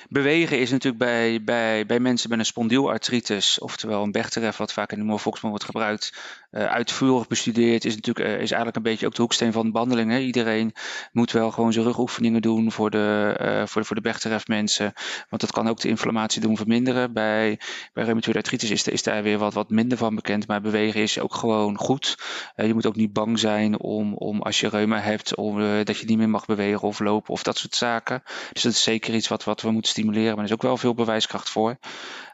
Bewegen 0.10 0.60
is 0.60 0.72
natuurlijk 0.72 1.04
bij, 1.04 1.44
bij, 1.44 1.86
bij 1.86 2.00
mensen 2.00 2.30
met 2.30 2.40
een 2.40 2.46
spondielartritis, 2.46 3.60
oftewel 3.60 4.04
een 4.04 4.12
Bechterew, 4.12 4.54
wat 4.54 4.74
vaak 4.74 4.92
in 4.92 4.98
de 4.98 5.04
morfoxman 5.04 5.50
wordt 5.50 5.66
gebruikt, 5.66 6.14
uitvoerig 6.64 7.28
bestudeerd, 7.28 7.86
is 7.86 7.96
natuurlijk 7.96 8.28
uh, 8.28 8.34
is 8.34 8.38
eigenlijk 8.38 8.76
een 8.76 8.82
beetje 8.92 9.06
ook 9.06 9.16
de 9.16 9.22
hoeksteen 9.22 9.52
van 9.52 9.66
de 9.66 9.72
behandeling. 9.72 10.12
Hè? 10.12 10.20
Iedereen 10.20 10.74
moet 11.12 11.32
wel 11.32 11.52
gewoon 11.52 11.74
zijn 11.74 11.86
rugoefeningen 11.86 12.42
doen 12.42 12.72
voor 12.72 12.90
de, 12.90 13.38
uh, 13.42 13.66
voor 13.66 13.82
de, 13.82 13.88
voor 13.88 14.02
de 14.02 14.40
mensen, 14.46 14.94
want 15.30 15.42
dat 15.42 15.52
kan 15.52 15.68
ook 15.68 15.80
de 15.80 15.88
inflammatie 15.88 16.42
doen 16.42 16.58
verminderen. 16.58 17.14
Bij, 17.14 17.60
bij 17.94 18.04
reumatoïde 18.04 18.40
artritis 18.40 18.86
is, 18.86 19.04
daar 19.04 19.24
weer 19.24 19.38
wat, 19.38 19.54
wat 19.54 19.70
minder 19.70 19.98
van 19.98 20.16
bekend, 20.16 20.48
maar 20.48 20.62
bewegen 20.62 21.02
is 21.02 21.20
ook 21.20 21.36
gewoon 21.36 21.78
goed. 21.78 22.18
je 22.56 22.74
moet 22.74 22.86
ook 22.86 22.96
niet 22.96 23.14
bang 23.14 23.40
zijn 23.40 23.80
om, 23.80 24.14
om 24.14 24.42
als 24.42 24.60
je 24.60 24.70
reuma 24.70 25.00
hebt, 25.00 25.36
om, 25.36 25.84
dat 25.84 25.98
je 25.98 26.06
niet 26.06 26.18
meer 26.18 26.30
mag 26.30 26.46
bewegen 26.46 26.88
of 26.88 27.00
lopen 27.00 27.34
of 27.34 27.44
dat 27.44 27.58
soort 27.58 27.76
zaken. 27.76 28.24
Dus 28.54 28.62
dat 28.62 28.72
is 28.72 28.84
zeker 28.84 29.14
iets 29.14 29.28
wat, 29.28 29.44
wat 29.44 29.62
we 29.62 29.72
moeten 29.72 29.92
stimuleren, 29.92 30.30
maar 30.30 30.44
er 30.44 30.50
is 30.50 30.54
ook 30.54 30.62
wel 30.62 30.78
veel 30.78 30.94
bewijskracht 30.94 31.50
voor. 31.50 31.78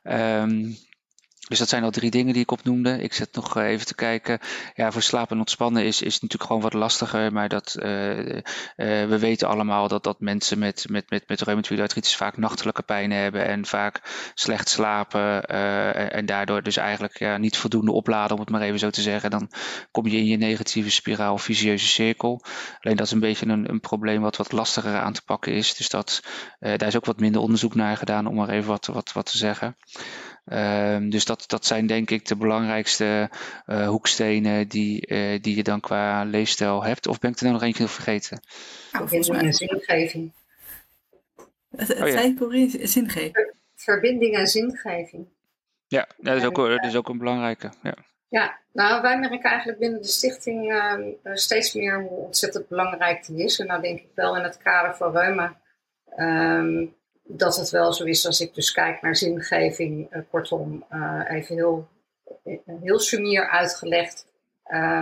Um, 0.04 0.78
dus 1.48 1.60
dat 1.60 1.70
zijn 1.70 1.84
al 1.84 1.92
drie 1.92 2.12
dingen 2.12 2.34
die 2.34 2.42
ik 2.42 2.52
opnoemde. 2.52 3.02
Ik 3.02 3.14
zet 3.14 3.36
nog 3.36 3.58
even 3.58 3.86
te 3.86 3.96
kijken. 3.96 4.40
Ja, 4.76 4.92
voor 4.92 5.02
slapen 5.02 5.32
en 5.32 5.40
ontspannen 5.40 5.86
is, 5.86 6.02
is 6.02 6.14
natuurlijk 6.14 6.44
gewoon 6.44 6.62
wat 6.62 6.74
lastiger. 6.74 7.34
Maar 7.34 7.50
dat, 7.50 7.76
uh, 7.80 8.18
uh, 8.28 8.44
we 8.76 9.18
weten 9.20 9.48
allemaal 9.48 9.88
dat, 9.88 10.04
dat 10.04 10.20
mensen 10.20 10.60
met, 10.60 10.86
met, 10.90 11.10
met, 11.10 11.28
met 11.28 11.42
reumatoïde 11.42 11.82
artritis 11.82 12.16
vaak 12.16 12.38
nachtelijke 12.38 12.82
pijn 12.82 13.12
hebben. 13.12 13.46
En 13.46 13.66
vaak 13.66 14.02
slecht 14.34 14.70
slapen. 14.70 15.46
En 16.12 16.26
daardoor 16.26 16.64
dus 16.64 16.78
eigenlijk 16.78 17.20
ja, 17.20 17.38
niet 17.38 17.58
voldoende 17.58 17.92
opladen, 17.92 18.36
om 18.36 18.42
het 18.42 18.50
maar 18.50 18.62
even 18.62 18.80
zo 18.80 18.90
te 18.90 19.02
zeggen. 19.02 19.30
Dan 19.30 19.52
kom 19.92 20.08
je 20.08 20.18
in 20.18 20.26
je 20.26 20.38
negatieve 20.38 20.92
spiraal, 20.92 21.38
visieuze 21.38 21.88
cirkel. 21.88 22.44
Alleen 22.80 22.98
dat 22.98 23.06
is 23.06 23.12
een 23.12 23.20
beetje 23.20 23.48
een, 23.48 23.70
een 23.70 23.80
probleem 23.80 24.22
wat 24.22 24.38
wat 24.38 24.52
lastiger 24.52 25.00
aan 25.00 25.14
te 25.14 25.24
pakken 25.24 25.54
is. 25.54 25.76
Dus 25.76 25.90
dat, 25.90 26.24
daar 26.60 26.88
is 26.88 26.96
ook 26.96 27.06
wat 27.06 27.20
minder 27.20 27.42
onderzoek 27.42 27.76
naar 27.76 27.98
gedaan, 27.98 28.28
om 28.28 28.36
maar 28.36 28.50
even 28.50 28.70
wat, 28.70 28.86
wat, 28.86 29.12
wat 29.12 29.32
te 29.32 29.38
zeggen. 29.38 29.76
Um, 30.46 31.10
dus 31.10 31.26
dat, 31.26 31.44
dat 31.48 31.66
zijn 31.66 31.88
denk 31.88 32.10
ik 32.10 32.26
de 32.26 32.36
belangrijkste 32.36 33.30
uh, 33.68 33.88
hoekstenen 33.88 34.68
die, 34.68 35.08
uh, 35.08 35.42
die 35.42 35.56
je 35.56 35.64
dan 35.64 35.80
qua 35.80 36.24
leefstijl 36.24 36.84
hebt. 36.84 37.08
Of 37.08 37.20
ben 37.20 37.32
ik 37.32 37.38
er 37.38 37.44
nou 37.44 37.56
nog 37.56 37.64
eentje 37.64 37.88
vergeten? 37.88 38.42
Verbinding 38.92 39.42
en 39.42 39.54
zingeving. 39.54 40.34
Het, 41.76 41.88
het 41.88 42.02
oh, 42.02 42.08
ja. 42.08 42.88
zingeving. 42.88 43.54
Verbinding 43.76 44.36
en 44.36 44.48
zingeving. 44.48 45.28
Ja, 45.88 46.08
dat 46.18 46.38
is, 46.38 46.44
ook, 46.44 46.56
dat 46.56 46.86
is 46.86 46.96
ook 46.96 47.10
een 47.10 47.18
belangrijke. 47.18 47.72
Ja. 47.84 47.96
ja, 48.30 48.60
nou 48.74 49.02
wij 49.02 49.20
merken 49.20 49.50
eigenlijk 49.50 49.80
binnen 49.80 50.02
de 50.02 50.08
stichting 50.08 50.72
uh, 50.72 50.96
steeds 51.34 51.74
meer 51.74 52.02
hoe 52.02 52.26
ontzettend 52.26 52.68
belangrijk 52.68 53.26
die 53.26 53.44
is. 53.44 53.60
En 53.60 53.68
nou 53.68 53.82
denk 53.82 54.00
ik 54.00 54.10
wel 54.16 54.38
in 54.38 54.44
het 54.44 54.58
kader 54.58 54.96
van 54.96 55.12
reuma 55.12 55.60
um, 56.18 56.96
dat 57.24 57.56
het 57.56 57.70
wel 57.70 57.94
zo 57.94 58.04
is 58.04 58.26
als 58.26 58.42
ik 58.42 58.54
dus 58.54 58.72
kijk 58.72 59.02
naar 59.02 59.16
zingeving, 59.16 60.16
uh, 60.16 60.22
kortom, 60.30 60.86
uh, 60.92 61.22
even 61.28 61.56
heel, 61.56 61.88
heel 62.82 63.00
sumier 63.00 63.50
uitgelegd. 63.50 64.30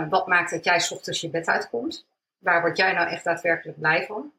Wat 0.08 0.26
maakt 0.26 0.50
dat 0.50 0.64
jij 0.64 0.86
ochtends 0.90 1.20
je 1.20 1.30
bed 1.30 1.46
uitkomt? 1.46 2.06
Waar 2.38 2.60
word 2.60 2.76
jij 2.76 2.92
nou 2.92 3.08
echt 3.08 3.24
daadwerkelijk 3.24 3.78
blij 3.78 4.06
van? 4.06 4.32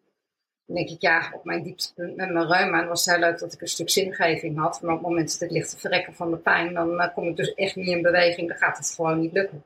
Dan 0.65 0.75
denk 0.75 0.89
ik, 0.89 1.01
ja, 1.01 1.31
op 1.33 1.43
mijn 1.45 1.63
dieptepunt 1.63 2.15
met 2.15 2.29
mijn 2.29 2.47
reuma 2.47 2.87
was 2.87 3.05
het 3.05 3.15
heel 3.15 3.23
leuk 3.23 3.39
dat 3.39 3.53
ik 3.53 3.61
een 3.61 3.67
stuk 3.67 3.89
zingeving 3.89 4.57
had. 4.57 4.81
Maar 4.81 4.93
op 4.93 4.99
het 4.99 5.09
moment 5.09 5.31
dat 5.31 5.41
ik 5.41 5.55
lig 5.55 5.67
te 5.67 5.79
verrekken 5.79 6.13
van 6.13 6.31
de 6.31 6.37
pijn, 6.37 6.73
dan 6.73 7.11
kom 7.13 7.27
ik 7.27 7.35
dus 7.35 7.53
echt 7.53 7.75
niet 7.75 7.87
in 7.87 8.01
beweging. 8.01 8.47
Dan 8.47 8.57
gaat 8.57 8.77
het 8.77 8.93
gewoon 8.95 9.19
niet 9.19 9.33
lukken. 9.33 9.63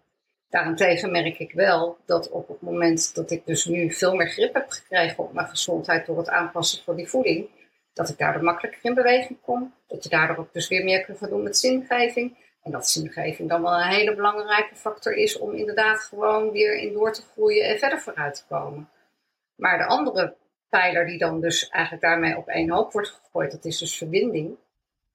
Daarentegen 0.49 1.11
merk 1.11 1.39
ik 1.39 1.51
wel 1.51 1.97
dat 2.05 2.29
op 2.29 2.47
het 2.47 2.61
moment 2.61 3.15
dat 3.15 3.31
ik 3.31 3.45
dus 3.45 3.65
nu 3.65 3.93
veel 3.93 4.15
meer 4.15 4.29
grip 4.29 4.53
heb 4.53 4.69
gekregen 4.69 5.23
op 5.23 5.33
mijn 5.33 5.47
gezondheid 5.47 6.05
door 6.05 6.17
het 6.17 6.29
aanpassen 6.29 6.83
van 6.83 6.95
die 6.95 7.07
voeding, 7.07 7.49
dat 7.95 8.09
ik 8.09 8.17
daardoor 8.17 8.43
makkelijker 8.43 8.79
in 8.83 8.93
beweging 8.93 9.41
kom. 9.41 9.73
Dat 9.87 10.03
je 10.03 10.09
daardoor 10.09 10.37
ook 10.37 10.53
dus 10.53 10.67
weer 10.67 10.83
meer 10.83 11.05
kunt 11.05 11.17
gaan 11.17 11.29
doen 11.29 11.43
met 11.43 11.57
zingeving. 11.57 12.37
En 12.63 12.71
dat 12.71 12.89
zingeving 12.89 13.49
dan 13.49 13.61
wel 13.61 13.73
een 13.73 13.87
hele 13.87 14.15
belangrijke 14.15 14.75
factor 14.75 15.13
is 15.13 15.37
om 15.37 15.53
inderdaad 15.53 15.99
gewoon 15.99 16.51
weer 16.51 16.77
in 16.77 16.93
door 16.93 17.13
te 17.13 17.21
groeien 17.21 17.67
en 17.67 17.77
verder 17.77 18.01
vooruit 18.01 18.35
te 18.35 18.43
komen. 18.47 18.89
Maar 19.55 19.77
de 19.77 19.85
andere 19.85 20.35
pijler 20.69 21.05
die 21.05 21.17
dan 21.17 21.41
dus 21.41 21.69
eigenlijk 21.69 22.03
daarmee 22.03 22.37
op 22.37 22.47
één 22.47 22.69
hoop 22.69 22.91
wordt 22.91 23.09
gegooid, 23.09 23.51
dat 23.51 23.65
is 23.65 23.77
dus 23.77 23.97
verbinding. 23.97 24.55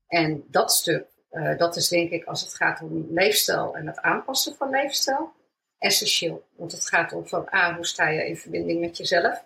En 0.08 0.44
dat 0.46 0.72
stuk, 0.72 1.06
uh, 1.32 1.58
dat 1.58 1.76
is 1.76 1.88
denk 1.88 2.10
ik 2.10 2.24
als 2.24 2.40
het 2.40 2.54
gaat 2.54 2.82
om 2.82 3.06
leefstijl 3.10 3.76
en 3.76 3.86
het 3.86 4.00
aanpassen 4.00 4.54
van 4.54 4.70
leefstijl, 4.70 5.32
essentieel. 5.78 6.44
Want 6.56 6.72
het 6.72 6.88
gaat 6.88 7.12
om 7.12 7.26
van 7.26 7.48
A, 7.54 7.74
hoe 7.74 7.86
sta 7.86 8.08
je 8.08 8.26
in 8.26 8.36
verbinding 8.36 8.80
met 8.80 8.96
jezelf? 8.96 9.44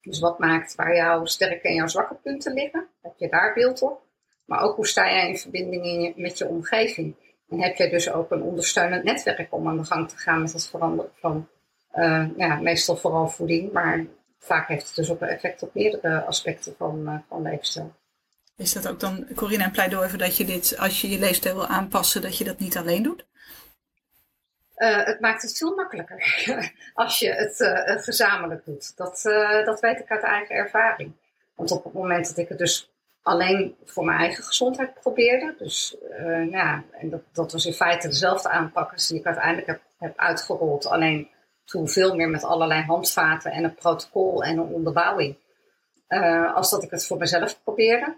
Dus 0.00 0.20
wat 0.20 0.38
maakt 0.38 0.74
waar 0.74 0.96
jouw 0.96 1.24
sterke 1.24 1.68
en 1.68 1.74
jouw 1.74 1.86
zwakke 1.86 2.14
punten 2.14 2.52
liggen? 2.52 2.88
Heb 3.02 3.12
je 3.16 3.28
daar 3.28 3.54
beeld 3.54 3.82
op? 3.82 4.02
Maar 4.44 4.60
ook 4.60 4.76
hoe 4.76 4.86
sta 4.86 5.10
jij 5.10 5.28
in 5.28 5.38
verbinding 5.38 6.16
met 6.16 6.38
je 6.38 6.48
omgeving? 6.48 7.14
En 7.48 7.62
heb 7.62 7.76
jij 7.76 7.90
dus 7.90 8.10
ook 8.10 8.30
een 8.30 8.42
ondersteunend 8.42 9.04
netwerk 9.04 9.54
om 9.54 9.68
aan 9.68 9.76
de 9.76 9.84
gang 9.84 10.08
te 10.08 10.16
gaan 10.16 10.40
met 10.42 10.52
het 10.52 10.68
veranderen 10.68 11.12
van, 11.14 11.48
uh, 11.94 12.26
ja, 12.36 12.60
meestal 12.60 12.96
vooral 12.96 13.28
voeding, 13.28 13.72
maar 13.72 14.06
vaak 14.38 14.68
heeft 14.68 14.86
het 14.86 14.94
dus 14.94 15.10
ook 15.10 15.20
een 15.20 15.28
effect 15.28 15.62
op 15.62 15.74
meerdere 15.74 16.24
aspecten 16.24 16.74
van, 16.76 17.02
uh, 17.04 17.14
van 17.28 17.42
leefstijl. 17.42 17.94
Is 18.56 18.72
dat 18.72 18.88
ook 18.88 19.00
dan, 19.00 19.26
Corinne, 19.34 19.64
een 19.64 19.70
pleidooi 19.70 20.08
voor 20.08 20.18
dat 20.18 20.36
je 20.36 20.44
dit, 20.44 20.76
als 20.78 21.00
je 21.00 21.08
je 21.08 21.18
leefstijl 21.18 21.54
wil 21.54 21.66
aanpassen, 21.66 22.22
dat 22.22 22.38
je 22.38 22.44
dat 22.44 22.58
niet 22.58 22.76
alleen 22.76 23.02
doet? 23.02 23.26
Uh, 24.78 25.04
het 25.04 25.20
maakt 25.20 25.42
het 25.42 25.56
veel 25.56 25.74
makkelijker 25.74 26.42
als 26.94 27.18
je 27.18 27.32
het 27.32 27.60
uh, 27.60 28.02
gezamenlijk 28.02 28.64
doet. 28.64 28.96
Dat, 28.96 29.24
uh, 29.24 29.64
dat 29.64 29.80
weet 29.80 30.00
ik 30.00 30.10
uit 30.10 30.22
eigen 30.22 30.54
ervaring. 30.54 31.12
Want 31.54 31.70
op 31.70 31.84
het 31.84 31.92
moment 31.92 32.26
dat 32.26 32.36
ik 32.36 32.48
het 32.48 32.58
dus 32.58 32.90
alleen 33.22 33.76
voor 33.84 34.04
mijn 34.04 34.18
eigen 34.18 34.44
gezondheid 34.44 34.94
probeerde, 34.94 35.54
dus 35.58 35.96
ja, 36.50 36.84
en 36.92 37.10
dat, 37.10 37.20
dat 37.32 37.52
was 37.52 37.66
in 37.66 37.72
feite 37.72 38.08
dezelfde 38.08 38.48
aanpak 38.48 38.92
als 38.92 39.08
die 39.08 39.18
ik 39.18 39.26
uiteindelijk 39.26 39.66
heb, 39.66 39.80
heb 39.98 40.18
uitgerold. 40.18 40.86
Alleen 40.86 41.28
toen 41.64 41.88
veel 41.88 42.14
meer 42.14 42.28
met 42.28 42.44
allerlei 42.44 42.82
handvaten 42.82 43.52
en 43.52 43.64
een 43.64 43.74
protocol 43.74 44.44
en 44.44 44.58
een 44.58 44.72
onderbouwing. 44.72 45.36
als 46.54 46.70
dat 46.70 46.82
ik 46.82 46.90
het 46.90 47.06
voor 47.06 47.18
mezelf 47.18 47.62
probeerde. 47.62 48.16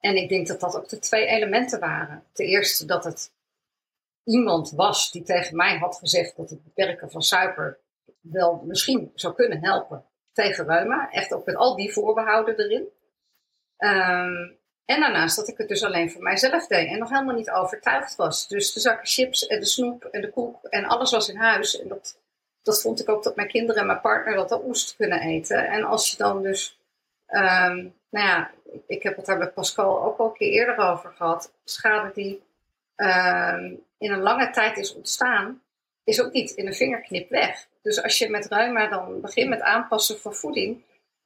En 0.00 0.16
ik 0.16 0.28
denk 0.28 0.46
dat 0.46 0.60
dat 0.60 0.76
ook 0.76 0.88
de 0.88 0.98
twee 0.98 1.26
elementen 1.26 1.80
waren. 1.80 2.22
Ten 2.32 2.46
eerste 2.46 2.86
dat 2.86 3.04
het 3.04 3.30
iemand 4.28 4.70
was 4.70 5.10
die 5.10 5.22
tegen 5.22 5.56
mij 5.56 5.78
had 5.78 5.96
gezegd 5.96 6.36
dat 6.36 6.50
het 6.50 6.64
beperken 6.64 7.10
van 7.10 7.22
suiker 7.22 7.78
wel 8.20 8.62
misschien 8.66 9.12
zou 9.14 9.34
kunnen 9.34 9.64
helpen 9.64 10.04
tegen 10.32 10.66
reuma. 10.66 11.10
Echt 11.10 11.32
ook 11.32 11.46
met 11.46 11.56
al 11.56 11.76
die 11.76 11.92
voorbehouden 11.92 12.58
erin. 12.58 12.88
Um, 13.78 14.56
en 14.84 15.00
daarnaast 15.00 15.36
dat 15.36 15.48
ik 15.48 15.58
het 15.58 15.68
dus 15.68 15.84
alleen 15.84 16.10
voor 16.10 16.22
mijzelf 16.22 16.66
deed 16.66 16.88
en 16.88 16.98
nog 16.98 17.10
helemaal 17.10 17.34
niet 17.34 17.50
overtuigd 17.50 18.16
was. 18.16 18.48
Dus 18.48 18.72
de 18.72 18.80
zakken 18.80 19.06
chips 19.06 19.46
en 19.46 19.60
de 19.60 19.66
snoep 19.66 20.04
en 20.04 20.20
de 20.20 20.30
koek 20.30 20.64
en 20.64 20.84
alles 20.84 21.10
was 21.10 21.28
in 21.28 21.36
huis. 21.36 21.80
En 21.80 21.88
dat, 21.88 22.18
dat 22.62 22.80
vond 22.80 23.00
ik 23.00 23.08
ook 23.08 23.22
dat 23.22 23.36
mijn 23.36 23.48
kinderen 23.48 23.80
en 23.80 23.86
mijn 23.86 24.00
partner 24.00 24.34
dat 24.34 24.52
ook 24.52 24.66
moesten 24.66 24.96
kunnen 24.96 25.20
eten. 25.20 25.68
En 25.68 25.84
als 25.84 26.10
je 26.10 26.16
dan 26.16 26.42
dus, 26.42 26.78
um, 27.28 27.94
nou 28.10 28.26
ja, 28.26 28.50
ik 28.86 29.02
heb 29.02 29.16
het 29.16 29.26
daar 29.26 29.38
met 29.38 29.54
Pascal 29.54 30.02
ook 30.02 30.18
al 30.18 30.26
een 30.26 30.32
keer 30.32 30.52
eerder 30.52 30.78
over 30.78 31.12
gehad. 31.12 31.52
Schade 31.64 32.10
die 32.14 32.42
um, 32.96 33.86
in 33.98 34.12
een 34.12 34.22
lange 34.22 34.50
tijd 34.50 34.76
is 34.76 34.94
ontstaan, 34.94 35.62
is 36.04 36.22
ook 36.22 36.32
niet 36.32 36.50
in 36.50 36.66
een 36.66 36.74
vingerknip 36.74 37.30
weg. 37.30 37.66
Dus 37.82 38.02
als 38.02 38.18
je 38.18 38.30
met 38.30 38.46
ruima 38.46 38.86
dan 38.86 39.20
begint 39.20 39.48
met 39.48 39.60
aanpassen 39.60 40.18
van 40.18 40.34
voeding, 40.34 40.82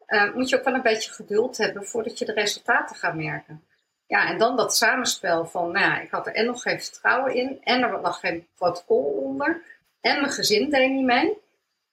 uh, 0.07 0.35
moet 0.35 0.49
je 0.49 0.59
ook 0.59 0.65
wel 0.65 0.75
een 0.75 0.83
beetje 0.83 1.13
geduld 1.13 1.57
hebben 1.57 1.85
voordat 1.87 2.19
je 2.19 2.25
de 2.25 2.33
resultaten 2.33 2.97
gaat 2.97 3.15
merken. 3.15 3.65
Ja, 4.07 4.29
en 4.29 4.39
dan 4.39 4.57
dat 4.57 4.77
samenspel 4.77 5.47
van, 5.47 5.73
nou 5.73 5.85
ja, 5.87 6.01
ik 6.01 6.11
had 6.11 6.27
er 6.27 6.35
en 6.35 6.47
nog 6.47 6.63
geen 6.63 6.81
vertrouwen 6.81 7.35
in, 7.35 7.59
en 7.63 7.83
er 7.83 8.01
lag 8.01 8.21
geen 8.21 8.47
protocol 8.55 9.05
onder, 9.05 9.63
en 10.01 10.21
mijn 10.21 10.33
gezin 10.33 10.71
deed 10.71 10.91
niet 10.91 11.05
mee. 11.05 11.39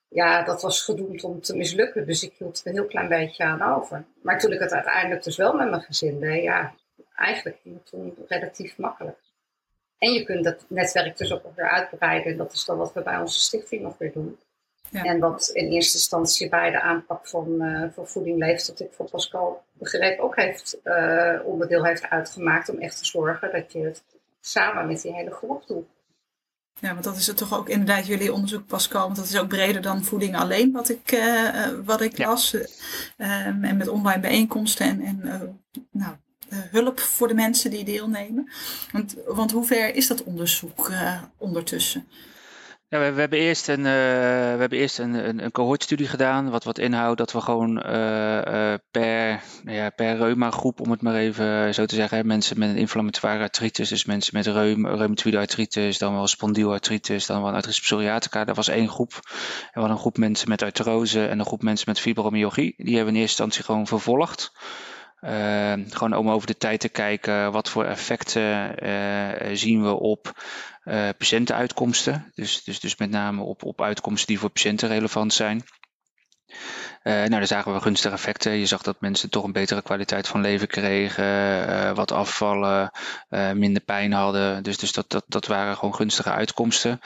Ja, 0.07 0.43
dat 0.43 0.61
was 0.61 0.83
gedoemd 0.83 1.23
om 1.23 1.41
te 1.41 1.55
mislukken, 1.55 2.05
dus 2.05 2.23
ik 2.23 2.33
hield 2.37 2.59
er 2.59 2.67
een 2.67 2.73
heel 2.73 2.85
klein 2.85 3.07
beetje 3.07 3.43
aan 3.43 3.61
over. 3.61 4.05
Maar 4.21 4.39
toen 4.39 4.51
ik 4.51 4.59
het 4.59 4.71
uiteindelijk 4.71 5.23
dus 5.23 5.37
wel 5.37 5.53
met 5.53 5.69
mijn 5.69 5.81
gezin 5.81 6.19
deed, 6.19 6.43
ja, 6.43 6.73
eigenlijk 7.15 7.57
toen 7.83 8.25
relatief 8.27 8.77
makkelijk. 8.77 9.17
En 9.99 10.13
je 10.13 10.23
kunt 10.23 10.43
dat 10.43 10.65
netwerk 10.67 11.17
dus 11.17 11.31
ook 11.31 11.55
weer 11.55 11.69
uitbreiden. 11.69 12.31
En 12.31 12.37
dat 12.37 12.53
is 12.53 12.65
dan 12.65 12.77
wat 12.77 12.93
we 12.93 13.01
bij 13.01 13.17
onze 13.17 13.39
stichting 13.39 13.81
nog 13.81 13.97
weer 13.97 14.11
doen. 14.11 14.37
En 14.91 15.19
wat 15.19 15.49
in 15.53 15.67
eerste 15.67 15.97
instantie 15.97 16.49
bij 16.49 16.71
de 16.71 16.81
aanpak 16.81 17.27
van, 17.27 17.61
uh, 17.61 17.83
van 17.93 18.07
voeding 18.07 18.37
leeft, 18.37 18.67
dat 18.67 18.79
ik 18.79 18.91
voor 18.91 19.09
Pascal 19.09 19.63
begreep 19.71 20.19
ook 20.19 20.35
heeft, 20.35 20.77
uh, 20.83 21.39
onderdeel 21.43 21.85
heeft 21.85 22.09
uitgemaakt 22.09 22.69
om 22.69 22.79
echt 22.79 22.97
te 22.97 23.05
zorgen 23.05 23.51
dat 23.51 23.71
je 23.71 23.79
het 23.79 24.03
samen 24.41 24.87
met 24.87 25.01
die 25.01 25.13
hele 25.13 25.31
groep 25.31 25.67
doet. 25.67 25.85
Ja, 26.79 26.91
want 26.91 27.03
dat 27.03 27.15
is 27.15 27.27
het 27.27 27.37
toch 27.37 27.57
ook 27.57 27.69
inderdaad 27.69 28.07
jullie 28.07 28.33
onderzoek, 28.33 28.65
Pascal. 28.67 29.03
Want 29.03 29.15
dat 29.15 29.25
is 29.25 29.39
ook 29.39 29.47
breder 29.47 29.81
dan 29.81 30.03
voeding 30.03 30.35
alleen, 30.35 30.71
wat 30.71 30.89
ik, 30.89 31.11
uh, 31.11 31.67
wat 31.85 32.01
ik 32.01 32.17
las. 32.17 32.53
Um, 32.53 33.63
en 33.63 33.77
met 33.77 33.87
online 33.87 34.21
bijeenkomsten 34.21 34.85
en, 34.85 35.01
en 35.01 35.19
nou, 35.91 36.15
hulp 36.71 36.99
voor 36.99 37.27
de 37.27 37.33
mensen 37.33 37.71
die 37.71 37.83
deelnemen. 37.83 38.51
Want, 38.91 39.15
want 39.27 39.51
hoe 39.51 39.65
ver 39.65 39.95
is 39.95 40.07
dat 40.07 40.23
onderzoek 40.23 40.91
ondertussen? 41.37 42.07
Ja, 42.91 42.99
we, 42.99 43.11
we, 43.11 43.19
hebben 43.19 43.39
eerst 43.39 43.67
een, 43.67 43.79
uh, 43.79 43.83
we 43.83 44.57
hebben 44.59 44.77
eerst 44.77 44.99
een, 44.99 45.13
een, 45.13 45.43
een 45.43 45.51
cohortstudie 45.51 46.07
gedaan, 46.07 46.49
wat, 46.49 46.63
wat 46.63 46.77
inhoudt 46.77 47.17
dat 47.17 47.31
we 47.31 47.41
gewoon 47.41 47.73
per, 48.91 49.41
nou 49.63 49.77
ja, 49.77 49.89
per 49.89 50.17
reuma-groep, 50.17 50.79
om 50.79 50.91
het 50.91 51.01
maar 51.01 51.15
even 51.15 51.73
zo 51.73 51.85
te 51.85 51.95
zeggen, 51.95 52.27
mensen 52.27 52.59
met 52.59 52.69
een 52.69 52.77
inflammatoire 52.77 53.43
artritis, 53.43 53.89
dus 53.89 54.05
mensen 54.05 54.31
met 54.35 54.45
reum, 54.45 54.87
reumatoïde 54.87 55.37
artritis, 55.37 55.97
dan 55.97 56.13
wel 56.13 56.27
spondielartritis, 56.27 57.25
dan 57.25 57.41
wel 57.41 57.51
artritis 57.51 57.81
psoriatica, 57.81 58.45
dat 58.45 58.55
was 58.55 58.67
één 58.67 58.89
groep. 58.89 59.19
En 59.71 59.83
we 59.83 59.89
een 59.89 59.97
groep 59.97 60.17
mensen 60.17 60.49
met 60.49 60.61
artrose 60.61 61.27
en 61.27 61.39
een 61.39 61.45
groep 61.45 61.61
mensen 61.61 61.85
met 61.87 61.99
fibromyalgie. 61.99 62.73
Die 62.77 62.95
hebben 62.95 63.13
in 63.13 63.19
eerste 63.19 63.43
instantie 63.43 63.63
gewoon 63.63 63.87
vervolgd. 63.87 64.51
Uh, 65.21 65.73
gewoon 65.89 66.15
om 66.15 66.29
over 66.29 66.47
de 66.47 66.57
tijd 66.57 66.79
te 66.79 66.89
kijken 66.89 67.51
wat 67.51 67.69
voor 67.69 67.85
effecten 67.85 68.75
uh, 68.83 69.55
zien 69.55 69.83
we 69.83 69.93
op 69.93 70.43
uh, 70.85 71.09
patiëntenuitkomsten. 71.17 72.31
Dus, 72.35 72.63
dus, 72.63 72.79
dus 72.79 72.97
met 72.97 73.09
name 73.09 73.41
op, 73.41 73.63
op 73.63 73.81
uitkomsten 73.81 74.27
die 74.27 74.39
voor 74.39 74.49
patiënten 74.49 74.87
relevant 74.87 75.33
zijn. 75.33 75.63
Uh, 77.03 77.13
nou, 77.13 77.29
daar 77.29 77.47
zagen 77.47 77.73
we 77.73 77.81
gunstige 77.81 78.13
effecten. 78.13 78.51
Je 78.51 78.65
zag 78.65 78.81
dat 78.81 79.01
mensen 79.01 79.29
toch 79.29 79.43
een 79.43 79.51
betere 79.51 79.81
kwaliteit 79.81 80.27
van 80.27 80.41
leven 80.41 80.67
kregen, 80.67 81.25
uh, 81.69 81.91
wat 81.95 82.11
afvallen, 82.11 82.91
uh, 83.29 83.51
minder 83.51 83.81
pijn 83.81 84.11
hadden. 84.11 84.63
Dus, 84.63 84.77
dus 84.77 84.91
dat, 84.91 85.09
dat, 85.09 85.23
dat 85.27 85.47
waren 85.47 85.75
gewoon 85.75 85.95
gunstige 85.95 86.31
uitkomsten. 86.31 86.99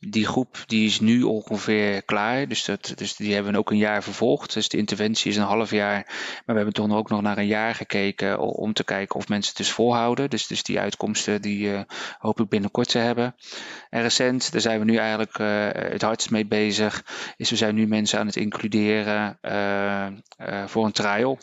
die 0.00 0.26
groep 0.26 0.64
die 0.66 0.86
is 0.86 1.00
nu 1.00 1.22
ongeveer 1.22 2.02
klaar. 2.02 2.48
Dus, 2.48 2.64
dat, 2.64 2.92
dus 2.96 3.16
die 3.16 3.34
hebben 3.34 3.52
we 3.52 3.58
ook 3.58 3.70
een 3.70 3.76
jaar 3.76 4.02
vervolgd. 4.02 4.54
Dus 4.54 4.68
de 4.68 4.76
interventie 4.76 5.30
is 5.30 5.36
een 5.36 5.42
half 5.42 5.70
jaar. 5.70 6.04
Maar 6.06 6.42
we 6.46 6.54
hebben 6.54 6.72
toch 6.72 6.90
ook 6.90 7.10
nog 7.10 7.22
naar 7.22 7.38
een 7.38 7.46
jaar 7.46 7.74
gekeken 7.74 8.38
om 8.40 8.72
te 8.72 8.84
kijken 8.84 9.16
of 9.16 9.28
mensen 9.28 9.48
het 9.48 9.64
dus 9.64 9.72
volhouden. 9.72 10.30
Dus, 10.30 10.46
dus 10.46 10.62
die 10.62 10.80
uitkomsten 10.80 11.42
die 11.42 11.84
hoop 12.18 12.40
ik 12.40 12.48
binnenkort 12.48 12.88
te 12.88 12.98
hebben. 12.98 13.34
En 13.90 14.02
recent, 14.02 14.52
daar 14.52 14.60
zijn 14.60 14.78
we 14.78 14.84
nu 14.84 14.96
eigenlijk 14.96 15.38
het 15.92 16.02
hardst 16.02 16.30
mee 16.30 16.46
bezig, 16.46 17.04
is 17.36 17.50
we 17.50 17.56
zijn 17.56 17.74
nu 17.74 17.86
mensen 17.86 18.18
aan 18.18 18.26
het 18.26 18.36
includeren 18.42 19.38
uh, 19.42 20.06
uh, 20.48 20.66
voor 20.66 20.84
een 20.84 20.92
trial. 20.92 21.38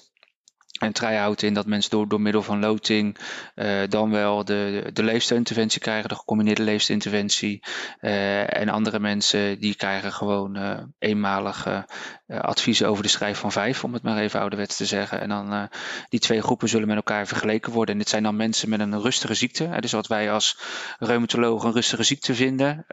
En 0.80 0.94
try 0.94 1.16
houdt 1.16 1.42
in 1.42 1.54
dat 1.54 1.66
mensen 1.66 1.92
door, 1.92 2.08
door 2.08 2.22
middel 2.22 2.44
van 2.44 2.60
loting 2.60 3.18
uh, 3.56 3.82
dan 3.90 4.12
wel 4.12 4.46
de, 4.46 4.90
de 4.94 5.04
leefstijlinterventie 5.04 5.82
krijgen, 5.82 6.10
de 6.10 6.16
gecombineerde 6.16 6.64
leefstijlinterventie. 6.64 7.64
Uh, 8.02 8.58
en 8.58 8.70
andere 8.70 9.00
mensen 9.00 9.60
die 9.60 9.76
krijgen 9.76 10.14
gewoon 10.14 10.58
uh, 10.58 10.80
eenmalige 11.00 11.86
adviezen 12.30 12.88
over 12.88 13.04
de 13.04 13.10
schrijf 13.10 13.38
van 13.38 13.52
vijf, 13.52 13.84
om 13.84 13.94
het 13.94 14.04
maar 14.04 14.18
even 14.18 14.40
ouderwets 14.40 14.78
te 14.78 14.86
zeggen. 14.86 15.20
En 15.20 15.30
dan 15.30 15.70
die 16.10 16.20
twee 16.20 16.42
groepen 16.42 16.70
zullen 16.70 16.88
met 16.88 16.96
elkaar 16.96 17.28
vergeleken 17.28 17.72
worden. 17.72 17.94
En 17.94 18.00
dit 18.00 18.10
zijn 18.10 18.24
dan 18.24 18.36
mensen 18.36 18.70
met 18.70 18.80
een 18.80 19.02
rustige 19.02 19.34
ziekte. 19.34 19.70
Dus 19.80 19.92
wat 19.92 20.08
wij 20.08 20.32
als 20.32 20.58
reumatoloog 21.00 21.64
een 21.64 21.72
rustige 21.72 22.04
ziekte 22.04 22.36
vinden. 22.36 22.86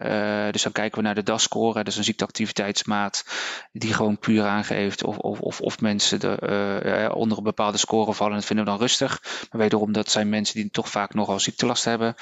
dus 0.50 0.62
dan 0.62 0.72
kijken 0.72 0.98
we 0.98 1.04
naar 1.04 1.14
de 1.14 1.22
DAS-score, 1.22 1.84
is 1.84 1.96
een 1.96 2.04
ziekteactiviteitsmaat 2.04 3.24
die 3.72 3.92
gewoon 3.94 4.18
puur 4.18 4.44
aangeeft 4.44 5.04
of, 5.04 5.18
of, 5.18 5.40
of, 5.40 5.60
of 5.60 5.80
mensen 5.80 6.20
de, 6.20 7.10
onder 7.14 7.38
een 7.38 7.44
bepaalde 7.44 7.78
scoren 7.78 8.14
vallen. 8.14 8.34
Dat 8.34 8.44
vinden 8.44 8.64
we 8.64 8.70
dan 8.70 8.80
rustig. 8.80 9.22
Maar 9.50 9.60
wederom, 9.60 9.92
dat 9.92 10.10
zijn 10.10 10.28
mensen 10.28 10.54
die 10.54 10.70
toch 10.70 10.88
vaak 10.88 11.14
nogal 11.14 11.40
ziektelast 11.40 11.84
hebben. 11.84 12.14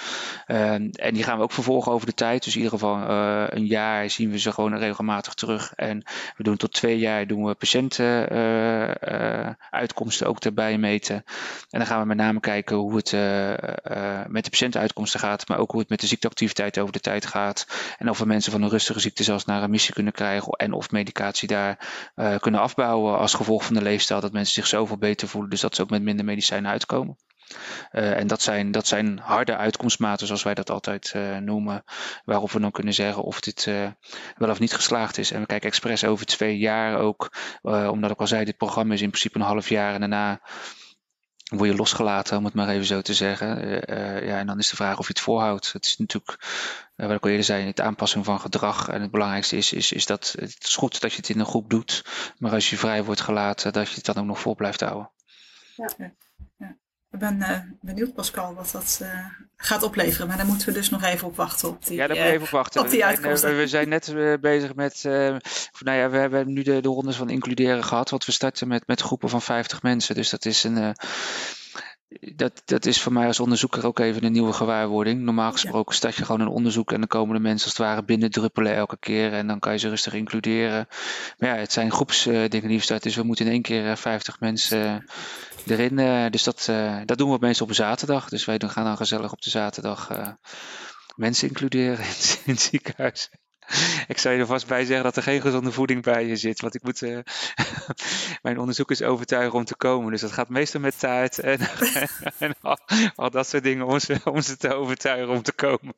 Uh, 0.47 0.73
en 0.73 1.11
die 1.13 1.23
gaan 1.23 1.37
we 1.37 1.43
ook 1.43 1.53
vervolgen 1.53 1.93
over 1.93 2.07
de 2.07 2.15
tijd. 2.15 2.45
Dus 2.45 2.57
in 2.57 2.63
ieder 2.63 2.79
geval 2.79 2.99
uh, 2.99 3.45
een 3.49 3.67
jaar 3.67 4.11
zien 4.11 4.31
we 4.31 4.39
ze 4.39 4.53
gewoon 4.53 4.79
regelmatig 4.79 5.35
terug. 5.35 5.73
En 5.75 6.03
we 6.37 6.43
doen 6.43 6.57
tot 6.57 6.73
twee 6.73 6.99
jaar 6.99 7.04
doen 7.27 7.45
we 7.45 7.55
patiëntenuitkomsten 7.55 10.27
uh, 10.27 10.33
ook 10.33 10.41
erbij 10.41 10.79
meten. 10.79 11.15
En 11.71 11.79
dan 11.79 11.87
gaan 11.87 12.01
we 12.01 12.07
met 12.07 12.17
name 12.17 12.41
kijken 12.41 12.77
hoe 12.77 12.97
het 12.97 13.13
met 14.29 14.45
de 14.45 14.51
patiëntenuitkomsten 14.51 15.21
gaat. 15.21 15.49
Maar 15.49 15.59
ook 15.59 15.71
hoe 15.71 15.81
het 15.81 15.89
met 15.89 16.01
de 16.01 16.07
ziekteactiviteit 16.07 16.79
over 16.79 16.93
de 16.93 17.01
tijd 17.01 17.27
gaat. 17.27 17.67
En 17.99 18.11
of 18.11 18.19
we 18.19 18.27
mensen 18.27 18.53
van 18.53 18.63
een 18.63 18.69
rustige 18.69 19.01
ziekte 19.01 19.23
zelfs 19.23 19.45
naar 19.45 19.61
remissie 19.61 19.95
kunnen 19.95 20.13
krijgen. 20.13 20.53
En 20.53 20.73
of 20.73 20.91
medicatie 20.91 21.49
daar 21.49 21.79
kunnen 22.41 22.61
afbouwen 22.61 23.19
als 23.19 23.35
gevolg 23.35 23.65
van 23.65 23.75
de 23.75 23.83
leefstijl. 23.83 24.21
Dat 24.21 24.33
mensen 24.33 24.55
zich 24.55 24.67
zoveel 24.67 24.99
beter 24.99 25.29
voelen 25.29 25.51
dus 25.51 25.61
dat 25.61 25.75
ze 25.75 25.83
ook 25.83 25.91
met 25.91 26.03
minder 26.03 26.25
medicijnen 26.25 26.71
uitkomen. 26.71 27.17
Uh, 27.93 28.19
en 28.19 28.27
dat 28.27 28.43
zijn, 28.43 28.71
dat 28.71 28.87
zijn 28.87 29.19
harde 29.19 29.57
uitkomstmaten, 29.57 30.27
zoals 30.27 30.43
wij 30.43 30.55
dat 30.55 30.71
altijd 30.71 31.13
uh, 31.17 31.37
noemen, 31.37 31.85
waarop 32.25 32.51
we 32.51 32.61
dan 32.61 32.71
kunnen 32.71 32.95
zeggen 32.95 33.23
of 33.23 33.41
dit 33.41 33.67
uh, 33.67 33.89
wel 34.37 34.51
of 34.51 34.59
niet 34.59 34.75
geslaagd 34.75 35.19
is. 35.19 35.31
En 35.31 35.41
we 35.41 35.47
kijken 35.47 35.69
expres 35.69 36.05
over 36.05 36.27
twee 36.27 36.59
jaar 36.59 36.99
ook, 36.99 37.33
omdat 37.63 38.11
ik 38.11 38.21
al 38.21 38.27
zei, 38.27 38.45
dit 38.45 38.57
programma 38.57 38.95
is 38.95 39.03
in 39.03 39.09
principe 39.09 39.39
een 39.39 39.45
half 39.45 39.69
jaar 39.69 39.95
en 39.95 40.01
daarna 40.01 40.41
word 41.45 41.71
je 41.71 41.77
losgelaten, 41.77 42.37
om 42.37 42.45
het 42.45 42.55
maar 42.55 42.69
even 42.69 42.85
zo 42.87 43.01
te 43.01 43.15
zeggen. 43.15 43.71
ja, 44.27 44.39
en 44.39 44.47
dan 44.47 44.59
is 44.59 44.69
de 44.69 44.77
vraag 44.77 44.99
of 44.99 45.07
je 45.07 45.13
het 45.13 45.23
voorhoudt. 45.23 45.73
Het 45.73 45.85
is 45.85 45.97
natuurlijk, 45.97 46.39
wat 46.97 47.11
ik 47.11 47.23
al 47.23 47.31
eerder 47.31 47.45
zei, 47.45 47.67
het 47.67 47.81
aanpassing 47.81 48.25
van 48.25 48.41
gedrag. 48.41 48.89
En 48.89 49.01
het 49.01 49.11
belangrijkste 49.11 49.57
is, 49.57 49.73
is, 49.73 49.93
is 49.93 50.07
dat 50.07 50.35
het 50.39 50.65
is 50.65 50.77
goed 50.77 51.01
dat 51.01 51.11
je 51.11 51.17
het 51.17 51.29
in 51.29 51.39
een 51.41 51.47
groep 51.47 51.71
doet, 51.71 52.05
maar 52.39 52.53
als 52.53 52.71
je 52.71 52.77
vrij 52.77 53.05
wordt 53.05 53.21
gelaten, 53.21 53.73
dat 53.73 53.89
je 53.89 53.95
het 53.95 54.05
dan 54.05 54.19
ook 54.19 54.25
nog 54.25 54.41
vol 54.41 54.55
blijft 54.55 54.81
houden. 54.81 55.11
Ja. 55.77 56.15
Ik 57.15 57.21
ben 57.21 57.37
uh, 57.39 57.59
benieuwd, 57.81 58.15
Pascal, 58.15 58.55
wat 58.55 58.71
dat 58.73 58.99
uh, 59.03 59.09
gaat 59.57 59.83
opleveren. 59.83 60.27
Maar 60.27 60.37
daar 60.37 60.47
moeten 60.47 60.67
we 60.67 60.73
dus 60.73 60.91
nog 60.91 61.03
even 61.03 61.27
op 61.27 61.37
wachten. 61.37 61.69
Op 61.69 61.87
die, 61.87 61.97
ja, 61.97 62.07
daar 62.07 62.09
moeten 62.09 62.27
we 62.27 62.33
even 62.33 62.47
op 62.47 62.53
wachten. 62.53 62.81
Op 62.81 62.91
die 62.91 63.05
uitkomsten. 63.05 63.51
We, 63.51 63.57
we 63.57 63.67
zijn 63.67 63.89
net 63.89 64.15
bezig 64.41 64.75
met. 64.75 65.01
Nou 65.05 65.99
ja, 65.99 66.11
we 66.11 66.17
hebben 66.17 66.53
nu 66.53 66.63
de, 66.63 66.81
de 66.81 66.89
rondes 66.89 67.17
van 67.17 67.31
includeren 67.31 67.85
gehad. 67.85 68.11
Want 68.11 68.25
we 68.25 68.33
starten 68.33 68.69
met, 68.69 68.87
met 68.87 69.01
groepen 69.01 69.29
van 69.29 69.43
50 69.43 69.83
mensen. 69.83 70.15
Dus 70.15 70.31
dat 70.31 70.45
is 70.45 70.65
een 70.65 70.95
dat, 72.21 72.63
dat 72.65 72.87
is 72.87 73.01
voor 73.01 73.13
mij 73.13 73.27
als 73.27 73.41
onderzoeker 73.41 73.87
ook 73.87 73.99
even 73.99 74.25
een 74.25 74.33
nieuwe 74.33 74.53
gewaarwording. 74.53 75.21
Normaal 75.21 75.53
gesproken 75.53 75.95
start 75.95 76.17
je 76.17 76.25
gewoon 76.25 76.41
een 76.41 76.49
onderzoek 76.49 76.93
en 76.93 76.99
dan 76.99 77.09
komen 77.09 77.35
de 77.35 77.41
mensen 77.41 77.65
als 77.69 77.79
het 77.79 77.87
ware 77.87 78.05
binnen 78.05 78.31
druppelen 78.31 78.75
elke 78.75 78.97
keer 78.97 79.33
en 79.33 79.47
dan 79.47 79.59
kan 79.59 79.73
je 79.73 79.79
ze 79.79 79.89
rustig 79.89 80.13
includeren. 80.13 80.89
Maar 81.39 81.49
ja, 81.49 81.57
het 81.57 81.73
zijn 81.73 81.93
groepsdingen 81.93 82.69
die 82.69 82.77
we 82.77 82.83
starten, 82.83 83.07
dus 83.07 83.17
we 83.17 83.23
moeten 83.23 83.47
in 83.47 83.53
één 83.53 83.63
keer 83.63 83.97
50 83.97 84.41
mensen 84.41 85.05
erin. 85.71 85.99
Uh, 85.99 86.31
dus 86.31 86.43
dat, 86.43 86.67
uh, 86.71 87.01
dat 87.05 87.19
doen 87.19 87.31
we 87.31 87.39
meestal 87.41 87.65
op 87.65 87.71
een 87.71 87.79
zaterdag. 87.79 88.29
Dus 88.29 88.45
wij 88.45 88.61
gaan 88.67 88.85
dan 88.85 88.97
gezellig 88.97 89.33
op 89.33 89.43
de 89.43 89.51
zaterdag 89.51 90.11
uh, 90.11 90.29
mensen 91.17 91.49
includeren 91.49 92.05
in, 92.05 92.15
in 92.45 92.53
het 92.53 92.61
ziekenhuis. 92.61 93.31
Ik 94.07 94.19
zou 94.19 94.35
je 94.35 94.41
er 94.41 94.47
vast 94.47 94.67
bij 94.67 94.85
zeggen 94.85 95.05
dat 95.05 95.17
er 95.17 95.23
geen 95.23 95.41
gezonde 95.41 95.73
voeding 95.73 96.03
bij 96.03 96.27
je 96.27 96.37
zit. 96.37 96.61
Want 96.61 96.75
ik 96.75 96.83
moet. 96.83 97.01
mijn 98.43 98.59
onderzoekers 98.59 99.03
overtuigen 99.03 99.59
om 99.59 99.65
te 99.65 99.77
komen. 99.77 100.11
Dus 100.11 100.21
dat 100.21 100.33
gaat 100.33 100.49
meestal 100.49 100.81
met 100.81 100.99
taart 100.99 101.39
en, 101.39 101.59
en, 102.39 102.55
al, 103.15 103.31
dat 103.31 103.49
soort 103.49 103.63
dingen 103.63 103.87
om 103.87 103.99
ze, 103.99 104.21
om 104.25 104.41
ze 104.41 104.57
te 104.57 104.75
overtuigen 104.75 105.29
om 105.29 105.43
te 105.43 105.53
komen. 105.53 105.95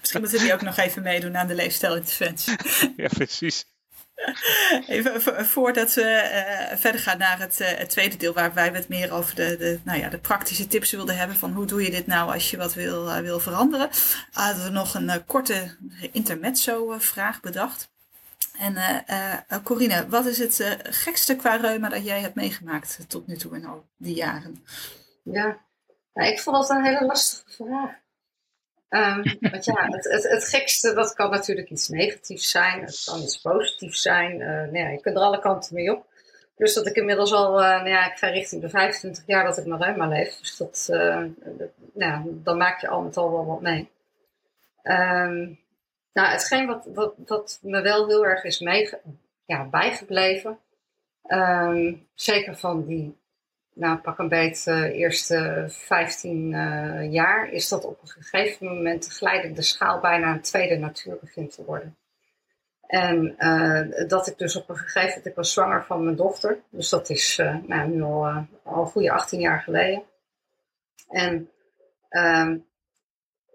Misschien 0.00 0.20
moeten 0.20 0.38
die 0.38 0.52
ook 0.52 0.62
nog 0.62 0.76
even 0.76 1.02
meedoen 1.02 1.36
aan 1.36 1.46
de 1.46 1.54
leefstijlinterventie. 1.54 2.56
ja, 2.96 3.08
precies. 3.08 3.64
Even 4.86 5.46
voordat 5.46 5.94
we 5.94 6.02
uh, 6.70 6.76
verder 6.76 7.00
gaan 7.00 7.18
naar 7.18 7.38
het, 7.38 7.60
uh, 7.60 7.68
het, 7.68 7.88
tweede 7.88 8.16
deel, 8.16 8.32
waar 8.32 8.54
wij 8.54 8.72
wat 8.72 8.88
meer 8.88 9.12
over 9.12 9.34
de, 9.34 9.56
de, 9.56 9.80
nou 9.82 9.98
ja, 9.98 10.08
de 10.08 10.18
praktische 10.18 10.66
tips 10.66 10.90
wilden 10.90 11.16
hebben 11.16 11.36
van 11.36 11.52
hoe 11.52 11.66
doe 11.66 11.82
je 11.82 11.90
dit 11.90 12.06
nou 12.06 12.32
als 12.32 12.50
je 12.50 12.56
wat 12.56 12.74
wil, 12.74 13.08
uh, 13.08 13.18
wil 13.18 13.40
veranderen, 13.40 13.88
hadden 14.32 14.64
we 14.64 14.70
nog 14.70 14.94
een 14.94 15.24
korte 15.26 15.76
intermezzo-vraag 16.12 17.40
bedacht. 17.40 17.90
En 18.58 18.76
Corine, 19.62 20.08
wat 20.08 20.26
is 20.26 20.38
het 20.38 20.78
gekste 20.82 21.36
qua 21.36 21.56
reuma 21.56 21.88
dat 21.88 22.04
jij 22.04 22.20
hebt 22.20 22.34
meegemaakt 22.34 22.98
tot 23.08 23.26
nu 23.26 23.36
toe 23.36 23.56
in 23.56 23.66
al 23.66 23.84
die 23.96 24.14
jaren? 24.14 24.64
Ja, 25.22 25.58
ik 26.14 26.40
vond 26.40 26.56
dat 26.56 26.70
een 26.70 26.84
hele 26.84 27.04
lastige 27.04 27.50
vraag. 27.50 27.90
Um, 28.90 29.22
want 29.50 29.64
ja, 29.64 29.86
het, 29.86 30.04
het, 30.04 30.28
het, 30.28 30.48
gekste, 30.48 30.94
dat 30.94 31.14
kan 31.14 31.30
natuurlijk 31.30 31.70
iets 31.70 31.88
negatiefs 31.88 32.50
zijn. 32.50 32.80
Het 32.80 33.02
kan 33.04 33.22
iets 33.22 33.40
positiefs 33.40 34.02
zijn. 34.02 34.40
Uh, 34.40 34.46
nou 34.46 34.78
ja, 34.78 34.88
je 34.88 35.00
kunt 35.00 35.16
er 35.16 35.22
alle 35.22 35.40
kanten 35.40 35.74
mee 35.74 35.92
op. 35.92 36.06
Dus 36.56 36.74
dat 36.74 36.86
ik 36.86 36.96
inmiddels 36.96 37.32
al, 37.32 37.60
uh, 37.60 37.68
nou 37.68 37.88
ja, 37.88 38.10
ik 38.12 38.18
ga 38.18 38.28
richting 38.28 38.62
de 38.62 38.68
25 38.68 39.26
jaar 39.26 39.44
dat 39.44 39.58
ik 39.58 39.66
met 39.66 39.82
reuma 39.82 40.08
leef. 40.08 40.38
Dus 40.38 40.56
dat, 40.56 40.88
uh, 40.90 41.24
dat 41.44 41.68
nou, 41.94 42.40
dan 42.42 42.56
maak 42.56 42.80
je 42.80 42.88
al 42.88 43.02
met 43.02 43.16
al 43.16 43.32
wel 43.32 43.46
wat 43.46 43.60
mee. 43.60 43.90
Um, 44.82 45.58
nou, 46.12 46.28
hetgeen 46.28 46.66
wat, 46.66 46.86
wat, 46.94 47.14
wat 47.26 47.58
me 47.62 47.80
wel 47.80 48.08
heel 48.08 48.26
erg 48.26 48.44
is 48.44 48.60
mee, 48.60 48.90
ja, 49.44 49.64
bijgebleven. 49.64 50.58
Um, 51.26 52.08
zeker 52.14 52.56
van 52.56 52.86
die 52.86 53.19
nou 53.80 53.98
pak 53.98 54.18
een 54.18 54.28
beet 54.28 54.64
de 54.64 54.70
uh, 54.70 54.98
eerste 54.98 55.64
15 55.68 56.52
uh, 56.52 57.12
jaar, 57.12 57.48
is 57.48 57.68
dat 57.68 57.84
op 57.84 57.98
een 58.02 58.08
gegeven 58.08 58.66
moment 58.66 59.04
de 59.04 59.10
glijdende 59.10 59.62
schaal 59.62 60.00
bijna 60.00 60.32
een 60.32 60.40
tweede 60.40 60.76
natuur 60.76 61.18
begint 61.20 61.54
te 61.54 61.64
worden. 61.64 61.96
En 62.86 63.34
uh, 63.38 64.08
dat 64.08 64.26
ik 64.26 64.38
dus 64.38 64.56
op 64.56 64.68
een 64.68 64.76
gegeven 64.76 65.08
moment, 65.08 65.26
ik 65.26 65.34
was 65.34 65.52
zwanger 65.52 65.84
van 65.84 66.04
mijn 66.04 66.16
dochter, 66.16 66.58
dus 66.70 66.88
dat 66.88 67.10
is 67.10 67.36
nou, 67.66 67.88
nu 67.88 68.02
al, 68.02 68.46
al 68.62 68.80
een 68.80 68.86
goede 68.86 69.12
18 69.12 69.40
jaar 69.40 69.60
geleden. 69.60 70.02
En 71.08 71.50
ehm, 72.08 72.58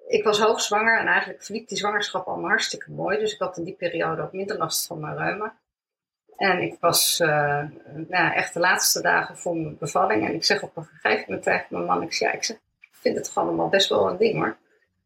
ik 0.08 0.24
was 0.24 0.40
hoogzwanger 0.40 1.00
en 1.00 1.08
eigenlijk 1.08 1.44
verliep 1.44 1.68
die 1.68 1.78
zwangerschap 1.78 2.28
allemaal 2.28 2.50
hartstikke 2.50 2.92
mooi, 2.92 3.20
dus 3.20 3.34
ik 3.34 3.40
had 3.40 3.58
in 3.58 3.64
die 3.64 3.74
periode 3.74 4.22
ook 4.22 4.34
minder 4.34 4.58
last 4.58 4.88
van 4.88 5.00
mijn 5.00 5.18
reuma. 5.18 5.56
En 6.38 6.62
ik 6.62 6.78
was 6.80 7.19
uh, 7.19 7.63
nou, 8.08 8.34
echt 8.34 8.54
de 8.54 8.60
laatste 8.60 9.02
dagen 9.02 9.38
voor 9.38 9.56
mijn 9.56 9.78
bevalling. 9.78 10.28
En 10.28 10.34
ik 10.34 10.43
zeg 10.43 10.63
op 10.63 10.78
een 10.78 10.84
gegeven 10.84 11.26
moment 11.28 11.43
tegen 11.43 11.65
mijn 11.69 11.86
man, 11.86 12.02
ik, 12.02 12.13
zeg, 12.13 12.34
ik, 12.34 12.50
ik 12.80 12.89
vind 12.91 13.17
het 13.17 13.30
gewoon 13.30 13.48
allemaal 13.48 13.69
best 13.69 13.89
wel 13.89 14.10
een 14.10 14.17
ding 14.17 14.36
hoor. 14.36 14.58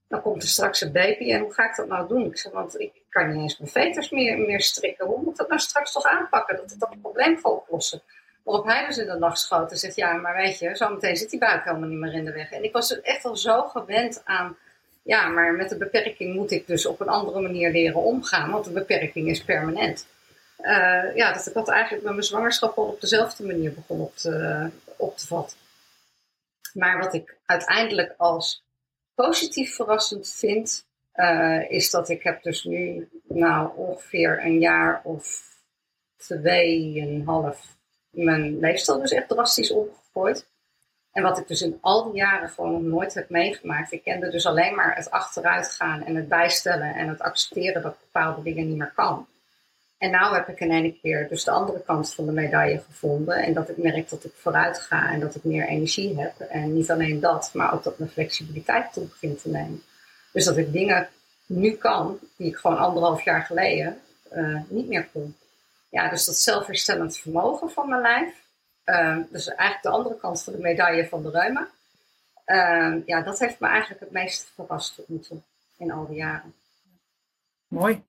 Dan 0.08 0.22
komt 0.22 0.44
er 0.44 0.50
straks 0.50 0.82
een 0.82 0.92
baby 0.92 1.32
en 1.32 1.42
hoe 1.42 1.54
ga 1.54 1.70
ik 1.70 1.76
dat 1.76 1.88
nou 1.88 2.08
doen? 2.08 2.26
Ik 2.26 2.38
zeg, 2.38 2.52
want 2.52 2.80
ik 2.80 2.92
kan 3.10 3.28
niet 3.30 3.42
eens 3.42 3.58
mijn 3.58 3.72
veters 3.72 4.10
meer, 4.10 4.38
meer 4.38 4.62
strikken. 4.62 5.06
Hoe 5.06 5.22
moet 5.22 5.32
ik 5.32 5.38
dat 5.38 5.50
nou 5.50 5.60
straks 5.60 5.92
toch 5.92 6.04
aanpakken? 6.04 6.56
Dat 6.56 6.70
het 6.70 6.80
dat 6.80 7.02
probleem 7.02 7.36
gaat 7.36 7.52
oplossen. 7.52 8.02
Waarop 8.44 8.66
hij 8.66 8.86
dus 8.86 8.98
in 8.98 9.08
de 9.08 9.18
nacht 9.18 9.40
schoot 9.40 9.72
en 9.72 9.78
zegt, 9.78 9.96
ja, 9.96 10.14
maar 10.14 10.36
weet 10.36 10.60
je, 10.60 10.76
zometeen 10.76 11.18
zit 11.18 11.30
die 11.30 11.40
buik 11.40 11.64
helemaal 11.64 11.90
niet 11.90 12.00
meer 12.00 12.14
in 12.14 12.26
de 12.26 12.32
weg. 12.32 12.52
En 12.52 12.64
ik 12.64 12.72
was 12.72 12.90
dus 12.90 13.02
echt 13.02 13.26
al 13.26 13.38
zo 13.38 13.62
gewend 13.62 14.22
aan, 14.26 14.58
ja, 15.04 15.28
maar 15.28 15.54
met 15.54 15.70
de 15.70 15.78
beperking 15.78 16.36
moet 16.36 16.52
ik 16.52 16.68
dus 16.68 16.86
op 16.86 17.00
een 17.00 17.10
andere 17.10 17.42
manier 17.42 17.72
leren 17.72 18.02
omgaan. 18.02 18.52
Want 18.52 18.66
de 18.66 18.72
beperking 18.72 19.30
is 19.30 19.44
permanent. 19.44 20.08
Uh, 20.62 21.16
ja, 21.16 21.34
dat 21.34 21.48
ik 21.48 21.54
dat 21.54 21.70
eigenlijk 21.70 22.04
met 22.04 22.14
mijn 22.14 22.26
zwangerschap 22.26 22.78
al 22.78 22.84
op 22.84 23.02
dezelfde 23.02 23.46
manier 23.46 23.74
begon 23.74 24.00
op 24.00 24.16
te, 24.16 24.70
op 24.98 25.18
te 25.18 25.28
vatten. 25.28 25.58
Maar 26.74 27.00
wat 27.00 27.14
ik 27.14 27.38
uiteindelijk 27.46 28.14
als 28.18 28.64
positief 29.16 29.76
verrassend 29.76 30.30
vind, 30.30 30.86
uh, 31.16 31.72
is 31.72 31.90
dat 31.90 32.10
ik 32.10 32.24
heb 32.24 32.44
dus 32.44 32.64
nu 32.64 33.10
nou 33.28 33.72
ongeveer 33.76 34.46
een 34.46 34.60
jaar 34.60 35.02
of 35.04 35.48
tweeënhalf 36.18 37.78
mijn 38.10 38.60
leefstijl 38.60 39.00
dus 39.00 39.12
echt 39.12 39.28
drastisch 39.28 39.72
omgegooid. 39.72 40.48
En 41.12 41.24
wat 41.24 41.38
ik 41.38 41.48
dus 41.48 41.62
in 41.62 41.78
al 41.82 42.04
die 42.04 42.22
jaren 42.22 42.50
gewoon 42.50 42.72
nog 42.72 42.82
nooit 42.82 43.14
heb 43.14 43.30
meegemaakt. 43.30 43.92
Ik 43.92 44.04
kende 44.04 44.30
dus 44.30 44.46
alleen 44.46 44.76
maar 44.76 44.96
het 44.96 45.12
achteruitgaan 45.12 46.04
en 46.04 46.16
het 46.16 46.28
bijstellen 46.28 46.96
en 46.96 47.08
het 47.08 47.22
accepteren 47.22 47.82
dat 47.82 48.00
bepaalde 48.00 48.42
dingen 48.42 48.68
niet 48.68 48.78
meer 48.78 48.92
kan. 48.96 49.28
En 50.00 50.12
nou 50.12 50.36
heb 50.36 50.48
ik 50.48 50.60
in 50.60 50.72
één 50.72 51.00
keer 51.02 51.28
dus 51.30 51.44
de 51.44 51.52
andere 51.52 51.82
kant 51.82 52.14
van 52.14 52.26
de 52.26 52.32
medaille 52.32 52.80
gevonden. 52.80 53.36
En 53.36 53.54
dat 53.54 53.70
ik 53.70 53.78
merk 53.78 54.10
dat 54.10 54.24
ik 54.24 54.34
vooruit 54.36 54.80
ga 54.80 55.12
en 55.12 55.20
dat 55.20 55.36
ik 55.36 55.44
meer 55.44 55.68
energie 55.68 56.20
heb. 56.20 56.40
En 56.40 56.74
niet 56.74 56.92
alleen 56.92 57.20
dat, 57.20 57.50
maar 57.54 57.74
ook 57.74 57.84
dat 57.84 58.00
mijn 58.00 58.12
flexibiliteit 58.12 58.94
toe 58.94 59.06
begint 59.06 59.42
te 59.42 59.50
nemen. 59.50 59.84
Dus 60.32 60.46
dat 60.46 60.58
ik 60.58 60.72
dingen 60.72 61.10
nu 61.46 61.72
kan 61.72 62.20
die 62.36 62.48
ik 62.48 62.58
gewoon 62.58 62.78
anderhalf 62.78 63.22
jaar 63.22 63.42
geleden 63.42 64.02
uh, 64.34 64.62
niet 64.68 64.88
meer 64.88 65.08
kon. 65.12 65.36
Ja, 65.90 66.10
dus 66.10 66.26
dat 66.26 66.36
zelfherstellend 66.36 67.18
vermogen 67.18 67.72
van 67.72 67.90
mijn 67.90 68.02
lijf. 68.02 68.34
Uh, 68.86 69.18
dus 69.30 69.48
eigenlijk 69.48 69.82
de 69.82 69.90
andere 69.90 70.18
kant 70.18 70.44
van 70.44 70.54
de 70.54 70.60
medaille 70.60 71.08
van 71.08 71.24
de 71.24 71.30
reuma. 71.30 71.68
Uh, 72.46 73.06
ja, 73.06 73.22
dat 73.22 73.40
heeft 73.40 73.60
me 73.60 73.68
eigenlijk 73.68 74.00
het 74.00 74.12
meest 74.12 74.52
verrast 74.56 74.96
tot 74.96 75.10
nu 75.10 75.22
in 75.78 75.92
al 75.92 76.08
die 76.08 76.18
jaren. 76.18 76.54
Mooi. 77.68 78.04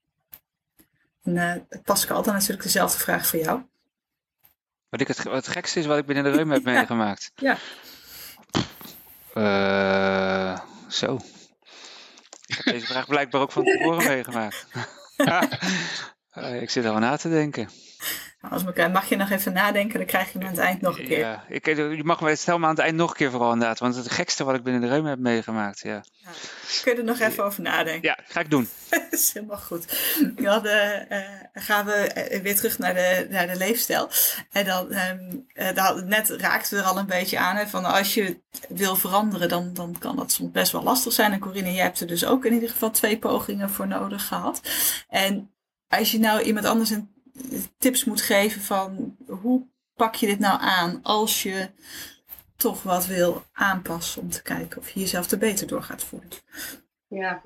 En 1.23 1.35
uh, 1.35 1.81
Pascal, 1.83 2.23
dan 2.23 2.33
natuurlijk 2.33 2.63
dezelfde 2.63 2.97
vraag 2.97 3.27
voor 3.27 3.39
jou. 3.39 3.61
Wat, 4.89 5.01
ik 5.01 5.07
het, 5.07 5.23
wat 5.23 5.35
het 5.35 5.47
gekste 5.47 5.79
is 5.79 5.85
wat 5.85 5.97
ik 5.97 6.05
binnen 6.05 6.23
de 6.23 6.31
reuma 6.31 6.53
heb 6.53 6.63
meegemaakt. 6.73 7.31
Ja. 7.35 7.57
Uh, 9.33 10.59
zo. 10.87 11.19
Ik 12.45 12.55
heb 12.55 12.65
deze 12.65 12.85
vraag 12.85 13.07
blijkbaar 13.07 13.41
ook 13.41 13.51
van 13.51 13.63
tevoren 13.63 14.07
meegemaakt. 14.07 14.67
uh, 15.17 16.61
ik 16.61 16.69
zit 16.69 16.85
al 16.85 16.99
na 16.99 17.17
te 17.17 17.29
denken. 17.29 17.69
Als 18.49 18.65
elkaar 18.65 18.91
mag 18.91 19.09
je 19.09 19.15
nog 19.15 19.29
even 19.29 19.53
nadenken, 19.53 19.97
dan 19.97 20.07
krijg 20.07 20.31
je 20.31 20.37
hem 20.37 20.47
aan 20.47 20.53
het 20.53 20.61
eind 20.61 20.81
nog 20.81 20.99
een 20.99 21.05
keer. 21.05 21.19
Ja, 21.19 21.43
ik, 21.47 21.65
je 21.65 22.01
mag 22.03 22.21
me 22.21 22.35
stel 22.35 22.59
me 22.59 22.65
aan 22.65 22.71
het 22.71 22.79
eind 22.79 22.95
nog 22.95 23.09
een 23.09 23.15
keer 23.15 23.31
vooral 23.31 23.51
inderdaad. 23.51 23.79
Want 23.79 23.95
het 23.95 24.11
gekste 24.11 24.43
wat 24.43 24.55
ik 24.55 24.63
binnen 24.63 24.81
de 24.81 24.87
reuma 24.87 25.09
heb 25.09 25.19
meegemaakt. 25.19 25.79
Ja. 25.79 26.03
ja. 26.11 26.29
Kun 26.81 26.91
je 26.91 26.97
er 26.97 27.03
nog 27.03 27.19
even 27.19 27.43
over 27.43 27.61
nadenken? 27.61 28.09
Ja, 28.09 28.17
ga 28.27 28.39
ik 28.39 28.49
doen. 28.49 28.69
dat 28.89 29.01
is 29.09 29.33
helemaal 29.33 29.57
goed. 29.57 29.85
Ja, 30.35 30.59
de, 30.59 31.05
uh, 31.09 31.63
gaan 31.63 31.85
we 31.85 32.39
weer 32.43 32.55
terug 32.55 32.77
naar 32.77 32.93
de, 32.93 33.27
naar 33.29 33.47
de 33.47 33.57
leefstijl. 33.57 34.09
En 34.51 34.65
dan, 34.65 34.93
um, 34.93 35.45
uh, 35.53 35.93
net 35.93 36.29
raakten 36.29 36.77
we 36.77 36.83
er 36.83 36.89
al 36.89 36.97
een 36.97 37.05
beetje 37.05 37.39
aan. 37.39 37.55
Hè, 37.55 37.67
van 37.67 37.85
als 37.85 38.13
je 38.13 38.41
wil 38.69 38.95
veranderen, 38.95 39.49
dan, 39.49 39.73
dan 39.73 39.95
kan 39.99 40.15
dat 40.15 40.31
soms 40.31 40.51
best 40.51 40.71
wel 40.71 40.83
lastig 40.83 41.13
zijn. 41.13 41.31
En 41.31 41.39
Corinne, 41.39 41.73
jij 41.73 41.83
hebt 41.83 41.99
er 41.99 42.07
dus 42.07 42.25
ook 42.25 42.45
in 42.45 42.53
ieder 42.53 42.69
geval 42.69 42.91
twee 42.91 43.17
pogingen 43.17 43.69
voor 43.69 43.87
nodig 43.87 44.27
gehad. 44.27 44.61
En 45.09 45.51
als 45.87 46.11
je 46.11 46.19
nou 46.19 46.41
iemand 46.41 46.65
anders 46.65 46.89
een 46.89 47.09
tips 47.77 48.05
moet 48.05 48.21
geven 48.21 48.61
van 48.61 49.17
hoe 49.27 49.67
pak 49.95 50.15
je 50.15 50.25
dit 50.25 50.39
nou 50.39 50.57
aan 50.61 50.99
als 51.03 51.43
je 51.43 51.69
toch 52.55 52.83
wat 52.83 53.05
wil 53.05 53.43
aanpassen 53.53 54.21
om 54.21 54.29
te 54.29 54.41
kijken 54.41 54.77
of 54.77 54.89
je 54.89 54.99
jezelf 54.99 55.31
er 55.31 55.37
beter 55.37 55.67
door 55.67 55.83
gaat 55.83 56.03
voelen. 56.03 56.29
Ja, 57.07 57.41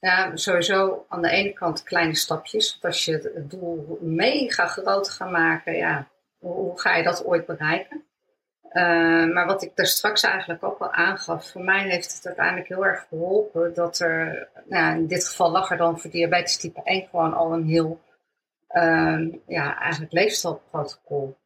ja, 0.00 0.36
sowieso 0.36 1.04
aan 1.08 1.22
de 1.22 1.30
ene 1.30 1.52
kant 1.52 1.82
kleine 1.82 2.14
stapjes. 2.14 2.70
Want 2.70 2.84
als 2.84 3.04
je 3.04 3.12
het 3.34 3.50
doel 3.50 3.98
mega 4.00 4.66
groot 4.66 5.10
gaat 5.10 5.30
maken, 5.30 5.76
ja, 5.76 6.08
hoe, 6.38 6.80
ga 6.80 6.96
je 6.96 7.02
dat 7.02 7.24
ooit 7.24 7.46
bereiken? 7.46 8.02
Uh, 8.72 9.32
maar 9.32 9.46
wat 9.46 9.62
ik 9.62 9.72
daar 9.74 9.86
straks 9.86 10.22
eigenlijk 10.22 10.64
ook 10.64 10.78
al 10.78 10.92
aangaf, 10.92 11.50
voor 11.50 11.62
mij 11.62 11.88
heeft 11.88 12.14
het 12.14 12.26
uiteindelijk 12.26 12.68
heel 12.68 12.86
erg 12.86 13.06
geholpen 13.08 13.74
dat 13.74 13.98
er, 13.98 14.48
nou, 14.64 14.96
in 14.96 15.06
dit 15.06 15.28
geval 15.28 15.50
lag 15.50 15.70
er 15.70 15.76
dan 15.76 16.00
voor 16.00 16.10
diabetes 16.10 16.56
type 16.56 16.80
1 16.84 17.08
gewoon 17.10 17.34
al 17.34 17.52
een 17.52 17.66
heel 17.66 18.00
uh, 18.70 19.34
ja, 19.46 19.78
eigenlijk 19.78 20.12
leefstijlprotocol. 20.12 21.36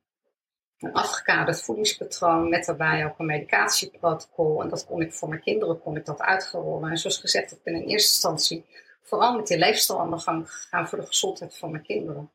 Een 0.78 0.92
afgekaderd 0.92 1.62
voedingspatroon 1.62 2.48
met 2.48 2.64
daarbij 2.64 3.04
ook 3.04 3.18
een 3.18 3.26
medicatieprotocol. 3.26 4.62
En 4.62 4.68
dat 4.68 4.87
kon 4.87 5.00
ik 5.00 5.12
voor 5.12 5.28
mijn 5.28 5.40
kinderen 5.40 5.80
kon 5.80 5.96
ik 5.96 6.04
dat 6.04 6.20
uitgerollen. 6.20 6.90
En 6.90 6.98
zoals 6.98 7.18
gezegd, 7.18 7.52
ik 7.52 7.62
ben 7.62 7.74
in 7.74 7.80
eerste 7.80 8.12
instantie 8.12 8.64
vooral 9.02 9.37
met 9.37 9.46
die 9.46 9.58
leefstijl 9.58 10.00
aan 10.00 10.11
de 10.11 10.18
gang 10.18 10.50
gegaan 10.50 10.88
voor 10.88 11.00
de 11.00 11.06
gezondheid 11.06 11.58
van 11.58 11.70
mijn 11.70 11.82
kinderen. 11.82 12.30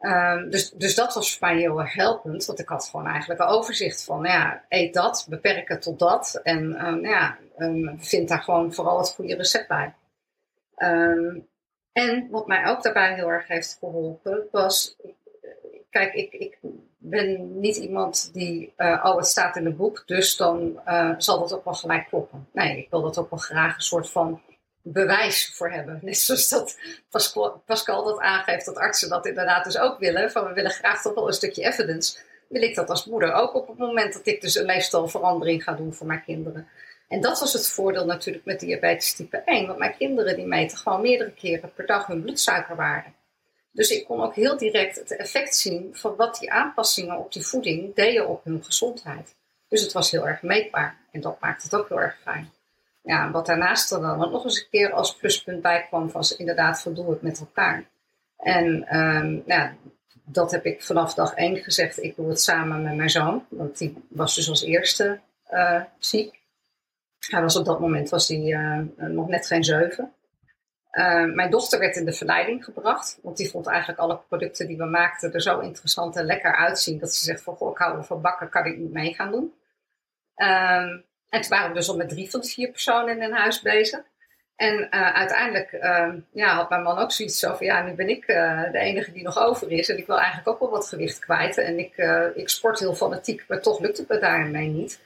Um, 0.00 0.50
dus, 0.50 0.70
dus 0.70 0.94
dat 0.94 1.14
was 1.14 1.38
voor 1.38 1.48
mij 1.48 1.58
heel 1.58 1.80
erg 1.80 1.94
helpend, 1.94 2.44
want 2.44 2.58
ik 2.58 2.68
had 2.68 2.88
gewoon 2.88 3.06
eigenlijk 3.06 3.40
een 3.40 3.46
overzicht 3.46 4.04
van, 4.04 4.22
nou 4.22 4.38
ja, 4.38 4.64
eet 4.68 4.94
dat, 4.94 5.26
beperk 5.28 5.68
het 5.68 5.82
tot 5.82 5.98
dat 5.98 6.40
en 6.42 6.86
um, 6.86 7.06
ja, 7.06 7.38
um, 7.58 7.96
vind 8.00 8.28
daar 8.28 8.42
gewoon 8.42 8.74
vooral 8.74 8.98
het 8.98 9.14
goede 9.14 9.36
recept 9.36 9.68
bij. 9.68 9.94
En 11.92 12.28
wat 12.30 12.46
mij 12.46 12.66
ook 12.66 12.82
daarbij 12.82 13.14
heel 13.14 13.28
erg 13.28 13.48
heeft 13.48 13.76
geholpen 13.80 14.48
was, 14.50 14.96
kijk, 15.90 16.14
ik, 16.14 16.32
ik 16.32 16.58
ben 16.98 17.60
niet 17.60 17.76
iemand 17.76 18.30
die, 18.32 18.72
oh 18.76 19.16
het 19.16 19.26
staat 19.26 19.56
in 19.56 19.64
het 19.64 19.76
boek, 19.76 20.02
dus 20.06 20.36
dan 20.36 20.80
uh, 20.86 21.14
zal 21.18 21.38
dat 21.38 21.54
ook 21.54 21.64
wel 21.64 21.74
gelijk 21.74 22.06
kloppen. 22.08 22.48
Nee, 22.52 22.78
ik 22.78 22.90
wil 22.90 23.02
dat 23.02 23.18
ook 23.18 23.30
wel 23.30 23.38
graag 23.38 23.74
een 23.74 23.80
soort 23.80 24.10
van 24.10 24.40
bewijs 24.82 25.52
voor 25.54 25.70
hebben. 25.70 25.98
Net 26.02 26.18
zoals 26.18 26.48
dat 26.48 26.78
Pascal, 27.10 27.62
Pascal 27.66 28.04
dat 28.04 28.18
aangeeft, 28.18 28.64
dat 28.64 28.76
artsen 28.76 29.08
dat 29.08 29.26
inderdaad 29.26 29.64
dus 29.64 29.78
ook 29.78 29.98
willen. 29.98 30.30
Van 30.30 30.46
we 30.46 30.52
willen 30.52 30.70
graag 30.70 31.02
toch 31.02 31.14
wel 31.14 31.26
een 31.26 31.32
stukje 31.32 31.64
evidence. 31.64 32.18
Wil 32.48 32.62
ik 32.62 32.74
dat 32.74 32.90
als 32.90 33.06
moeder 33.06 33.32
ook 33.32 33.54
op 33.54 33.68
het 33.68 33.78
moment 33.78 34.12
dat 34.12 34.26
ik 34.26 34.40
dus 34.40 34.54
een 34.54 34.64
leefstijlverandering 34.64 35.62
ga 35.62 35.72
doen 35.72 35.94
voor 35.94 36.06
mijn 36.06 36.24
kinderen. 36.24 36.68
En 37.12 37.20
dat 37.20 37.40
was 37.40 37.52
het 37.52 37.68
voordeel 37.68 38.04
natuurlijk 38.04 38.44
met 38.44 38.60
diabetes 38.60 39.14
type 39.14 39.36
1. 39.36 39.66
Want 39.66 39.78
mijn 39.78 39.96
kinderen 39.96 40.36
die 40.36 40.46
meten 40.46 40.78
gewoon 40.78 41.00
meerdere 41.00 41.32
keren 41.32 41.72
per 41.72 41.86
dag 41.86 42.06
hun 42.06 42.22
bloedsuikerwaarde. 42.22 43.08
Dus 43.72 43.90
ik 43.90 44.04
kon 44.04 44.22
ook 44.22 44.34
heel 44.34 44.56
direct 44.56 44.96
het 44.96 45.16
effect 45.16 45.56
zien 45.56 45.90
van 45.92 46.16
wat 46.16 46.38
die 46.38 46.52
aanpassingen 46.52 47.18
op 47.18 47.32
die 47.32 47.46
voeding 47.46 47.94
deden 47.94 48.28
op 48.28 48.44
hun 48.44 48.64
gezondheid. 48.64 49.34
Dus 49.68 49.82
het 49.82 49.92
was 49.92 50.10
heel 50.10 50.28
erg 50.28 50.42
meetbaar 50.42 50.96
en 51.10 51.20
dat 51.20 51.40
maakt 51.40 51.62
het 51.62 51.74
ook 51.74 51.88
heel 51.88 52.00
erg 52.00 52.18
fijn. 52.22 52.50
Ja, 53.02 53.30
wat 53.30 53.46
daarnaast 53.46 53.92
er 53.92 54.00
dan 54.00 54.18
nog 54.18 54.44
eens 54.44 54.58
een 54.58 54.68
keer 54.70 54.92
als 54.92 55.16
pluspunt 55.16 55.62
bij 55.62 55.86
kwam, 55.88 56.10
was 56.10 56.36
inderdaad 56.36 56.82
van 56.82 57.08
het 57.08 57.22
met 57.22 57.40
elkaar. 57.40 57.84
En 58.36 58.96
um, 58.98 59.42
ja, 59.46 59.74
dat 60.24 60.50
heb 60.50 60.64
ik 60.64 60.82
vanaf 60.82 61.14
dag 61.14 61.34
één 61.34 61.56
gezegd. 61.56 62.02
Ik 62.02 62.16
doe 62.16 62.28
het 62.28 62.40
samen 62.40 62.82
met 62.82 62.94
mijn 62.94 63.10
zoon, 63.10 63.46
want 63.48 63.78
die 63.78 64.04
was 64.08 64.34
dus 64.34 64.48
als 64.48 64.62
eerste 64.62 65.20
uh, 65.50 65.82
ziek. 65.98 66.40
Hij 67.30 67.42
was 67.42 67.56
op 67.56 67.64
dat 67.64 67.80
moment 67.80 68.08
was 68.08 68.28
hij, 68.28 68.38
uh, 68.38 68.78
nog 68.96 69.28
net 69.28 69.46
geen 69.46 69.64
zeven. 69.64 70.12
Uh, 70.92 71.24
mijn 71.24 71.50
dochter 71.50 71.78
werd 71.78 71.96
in 71.96 72.04
de 72.04 72.12
verleiding 72.12 72.64
gebracht, 72.64 73.18
want 73.22 73.36
die 73.36 73.50
vond 73.50 73.66
eigenlijk 73.66 73.98
alle 73.98 74.20
producten 74.28 74.66
die 74.66 74.76
we 74.76 74.84
maakten 74.84 75.32
er 75.32 75.42
zo 75.42 75.58
interessant 75.58 76.16
en 76.16 76.24
lekker 76.24 76.56
uitzien 76.56 76.98
dat 76.98 77.14
ze 77.14 77.24
zegt 77.24 77.42
van 77.42 77.56
goh, 77.56 77.70
ik 77.70 77.78
hou 77.78 78.04
van 78.04 78.20
bakken, 78.20 78.48
kan 78.48 78.66
ik 78.66 78.76
niet 78.76 78.92
mee 78.92 79.14
gaan 79.14 79.30
doen. 79.30 79.54
Um, 80.36 81.04
en 81.28 81.40
toen 81.40 81.48
waren 81.48 81.68
we 81.68 81.74
dus 81.74 81.88
al 81.88 81.96
met 81.96 82.08
drie 82.08 82.30
van 82.30 82.40
de 82.40 82.46
vier 82.46 82.70
personen 82.70 83.20
in 83.20 83.32
huis 83.32 83.62
bezig. 83.62 84.00
En 84.56 84.74
uh, 84.74 85.12
uiteindelijk 85.14 85.72
uh, 85.72 86.14
ja, 86.32 86.54
had 86.54 86.68
mijn 86.68 86.82
man 86.82 86.98
ook 86.98 87.12
zoiets 87.12 87.38
zo 87.38 87.54
van, 87.54 87.66
ja, 87.66 87.82
nu 87.82 87.92
ben 87.92 88.08
ik 88.08 88.26
de 88.26 88.78
enige 88.78 89.12
die 89.12 89.22
nog 89.22 89.38
over 89.38 89.70
is. 89.70 89.88
En 89.88 89.98
ik 89.98 90.06
wil 90.06 90.16
eigenlijk 90.18 90.48
ook 90.48 90.60
wel 90.60 90.70
wat 90.70 90.88
gewicht 90.88 91.18
kwijt. 91.18 91.58
En 91.58 91.78
ik, 91.78 91.96
ik 92.34 92.48
sport 92.48 92.78
heel 92.78 92.94
fanatiek, 92.94 93.44
maar 93.48 93.60
toch 93.60 93.80
lukt 93.80 93.98
het 93.98 94.08
me 94.08 94.18
daarmee 94.18 94.68
niet. 94.68 95.00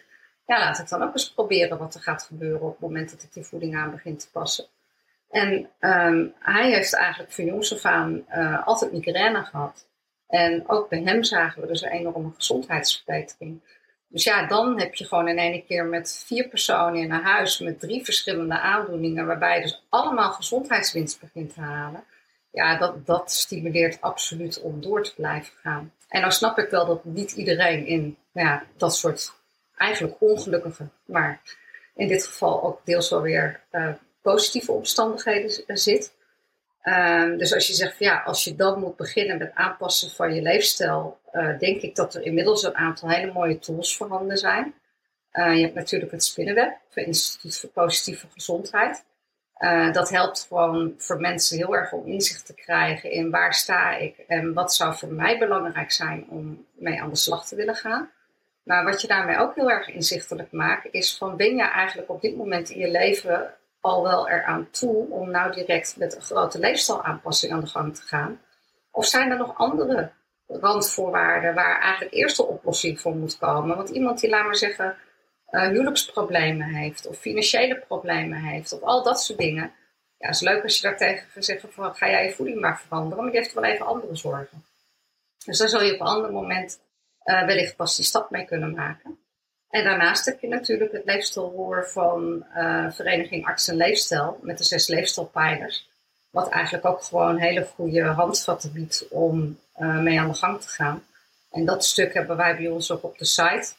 Ja, 0.47 0.59
laat 0.59 0.79
ik 0.79 0.89
dan 0.89 1.03
ook 1.03 1.13
eens 1.13 1.33
proberen 1.33 1.79
wat 1.79 1.95
er 1.95 2.01
gaat 2.01 2.23
gebeuren 2.23 2.61
op 2.61 2.71
het 2.71 2.81
moment 2.81 3.11
dat 3.11 3.23
ik 3.23 3.33
die 3.33 3.45
voeding 3.45 3.77
aan 3.77 3.91
begin 3.91 4.17
te 4.17 4.31
passen. 4.31 4.67
En 5.31 5.71
um, 5.81 6.35
hij 6.39 6.71
heeft 6.71 6.95
eigenlijk 6.95 7.33
van 7.33 7.45
jongs 7.45 7.75
af 7.75 7.85
aan 7.85 8.27
altijd 8.65 8.93
migraine 8.93 9.45
gehad. 9.45 9.87
En 10.27 10.69
ook 10.69 10.89
bij 10.89 11.03
hem 11.03 11.25
zagen 11.25 11.61
we 11.61 11.67
dus 11.69 11.83
een 11.83 11.91
enorme 11.91 12.31
gezondheidsverbetering. 12.35 13.61
Dus 14.09 14.25
ja, 14.25 14.47
dan 14.47 14.81
heb 14.81 14.95
je 14.95 15.07
gewoon 15.07 15.29
in 15.29 15.39
één 15.39 15.65
keer 15.65 15.85
met 15.85 16.25
vier 16.27 16.49
personen 16.49 17.03
in 17.03 17.13
een 17.13 17.23
huis 17.23 17.59
met 17.59 17.81
drie 17.81 18.05
verschillende 18.05 18.59
aandoeningen, 18.59 19.27
waarbij 19.27 19.57
je 19.57 19.63
dus 19.63 19.85
allemaal 19.89 20.33
gezondheidswinst 20.33 21.21
begint 21.21 21.55
te 21.55 21.61
halen. 21.61 22.05
Ja, 22.51 22.79
dat, 22.79 23.07
dat 23.07 23.33
stimuleert 23.33 24.01
absoluut 24.01 24.61
om 24.61 24.81
door 24.81 25.05
te 25.05 25.15
blijven 25.15 25.53
gaan. 25.63 25.93
En 26.09 26.21
dan 26.21 26.33
snap 26.33 26.59
ik 26.59 26.71
wel 26.71 26.87
dat 26.87 27.05
niet 27.05 27.33
iedereen 27.33 27.87
in 27.87 28.17
ja, 28.33 28.65
dat 28.77 28.97
soort 28.97 29.35
eigenlijk 29.77 30.17
ongelukkige, 30.21 30.89
maar 31.05 31.41
in 31.95 32.09
dit 32.09 32.27
geval 32.27 32.63
ook 32.63 32.81
deels 32.85 33.11
wel 33.11 33.23
weer 33.23 33.61
uh, 33.73 33.93
positieve 34.23 34.73
omstandigheden 34.73 35.79
zit. 35.79 36.15
Um, 36.83 37.39
dus 37.39 37.55
als 37.55 37.67
je 37.67 37.75
zegt, 37.75 37.99
ja, 37.99 38.23
als 38.23 38.45
je 38.45 38.57
dan 38.57 38.81
moet 38.81 38.97
beginnen 38.97 39.39
met 39.39 39.55
aanpassen 39.55 40.11
van 40.11 40.35
je 40.35 40.43
leefstijl, 40.43 41.19
uh, 41.33 41.59
denk 41.59 41.83
ik 41.83 41.95
dat 41.95 42.15
er 42.15 42.23
inmiddels 42.23 42.63
een 42.63 42.77
aantal 42.77 43.09
hele 43.09 43.33
mooie 43.33 43.59
tools 43.59 43.97
voorhanden 43.97 44.39
zijn. 44.39 44.75
Je 45.33 45.61
hebt 45.61 45.75
natuurlijk 45.75 46.13
het 46.13 46.25
Spinnenweb, 46.25 46.77
het 46.91 47.07
Instituut 47.07 47.59
voor 47.59 47.69
Positieve 47.69 48.27
Gezondheid. 48.33 49.05
Dat 49.93 50.11
helpt 50.11 50.47
gewoon 50.49 50.95
voor 50.99 51.21
mensen 51.21 51.57
heel 51.57 51.75
erg 51.75 51.93
om 51.93 52.07
inzicht 52.07 52.47
te 52.47 52.55
krijgen 52.55 53.11
in 53.11 53.31
waar 53.31 53.55
sta 53.55 53.97
ik 53.97 54.19
en 54.19 54.53
wat 54.53 54.75
zou 54.75 54.95
voor 54.95 55.13
mij 55.13 55.39
belangrijk 55.39 55.93
zijn 55.93 56.27
om 56.29 56.67
mee 56.73 57.01
aan 57.01 57.11
de 57.11 57.17
slag 57.17 57.47
te 57.47 57.57
willen 57.57 57.75
gaan. 57.75 58.11
Maar 58.67 58.85
wat 58.85 59.01
je 59.01 59.07
daarmee 59.07 59.39
ook 59.39 59.55
heel 59.55 59.71
erg 59.71 59.89
inzichtelijk 59.89 60.53
maakt, 60.53 60.89
is 60.91 61.17
van 61.17 61.37
ben 61.37 61.57
je 61.57 61.63
eigenlijk 61.63 62.11
op 62.11 62.21
dit 62.21 62.37
moment 62.37 62.71
in 62.71 62.79
je 62.79 62.91
leven 62.91 63.55
al 63.81 64.03
wel 64.03 64.29
eraan 64.29 64.71
toe 64.71 65.11
om 65.11 65.31
nou 65.31 65.53
direct 65.53 65.97
met 65.97 66.15
een 66.15 66.23
grote 66.23 66.59
leefstijlaanpassing 66.59 67.53
aan 67.53 67.61
de 67.61 67.67
gang 67.67 67.97
te 67.97 68.03
gaan? 68.03 68.41
Of 68.91 69.07
zijn 69.07 69.31
er 69.31 69.39
nog 69.39 69.57
andere 69.57 70.11
randvoorwaarden 70.47 71.55
waar 71.55 71.81
eigenlijk 71.81 72.15
eerst 72.15 72.37
de 72.37 72.47
oplossing 72.47 73.01
voor 73.01 73.17
moet 73.17 73.39
komen? 73.39 73.77
Want 73.77 73.89
iemand 73.89 74.21
die, 74.21 74.31
laat 74.31 74.45
maar 74.45 74.57
zeggen, 74.57 74.97
uh, 75.51 75.69
huwelijksproblemen 75.69 76.69
heeft 76.69 77.07
of 77.07 77.17
financiële 77.17 77.85
problemen 77.87 78.39
heeft 78.39 78.73
of 78.73 78.83
al 78.83 79.03
dat 79.03 79.23
soort 79.23 79.39
dingen. 79.39 79.73
Ja, 80.19 80.29
is 80.29 80.41
leuk 80.41 80.63
als 80.63 80.77
je 80.77 80.83
daar 80.83 80.97
tegen 80.97 81.27
gaat 81.29 81.45
zeggen 81.45 81.73
van 81.73 81.95
ga 81.95 82.11
jij 82.11 82.25
je 82.25 82.33
voeding 82.33 82.61
maar 82.61 82.81
veranderen, 82.81 83.23
maar 83.25 83.33
die 83.33 83.41
heeft 83.41 83.55
wel 83.55 83.65
even 83.65 83.87
andere 83.87 84.17
zorgen. 84.17 84.65
Dus 85.45 85.59
daar 85.59 85.69
zal 85.69 85.83
je 85.83 85.95
op 85.95 86.01
een 86.01 86.07
ander 86.07 86.33
moment 86.33 86.81
uh, 87.27 87.47
wellicht 87.47 87.77
pas 87.77 87.97
die 87.97 88.05
stap 88.05 88.31
mee 88.31 88.45
kunnen 88.45 88.75
maken. 88.75 89.19
En 89.71 89.85
daarnaast 89.85 90.25
heb 90.25 90.41
je 90.41 90.49
natuurlijk 90.49 90.93
het 90.93 91.05
leefstijlroer 91.05 91.89
van 91.89 92.47
uh, 92.57 92.91
Vereniging 92.91 93.47
Arts 93.47 93.69
en 93.69 93.77
Leefstijl 93.77 94.39
met 94.43 94.59
de 94.59 94.65
zes 94.65 94.87
leefstijlpijlers. 94.87 95.89
Wat 96.31 96.49
eigenlijk 96.49 96.85
ook 96.85 97.03
gewoon 97.03 97.39
hele 97.39 97.69
goede 97.75 98.03
handvatten 98.03 98.73
biedt 98.73 99.07
om 99.11 99.59
uh, 99.79 99.99
mee 99.99 100.21
aan 100.21 100.29
de 100.29 100.35
gang 100.35 100.61
te 100.61 100.69
gaan. 100.69 101.05
En 101.51 101.65
dat 101.65 101.85
stuk 101.85 102.15
hebben 102.15 102.37
wij 102.37 102.57
bij 102.57 102.69
ons 102.69 102.91
ook 102.91 103.03
op 103.03 103.19
de 103.19 103.25
site 103.25 103.73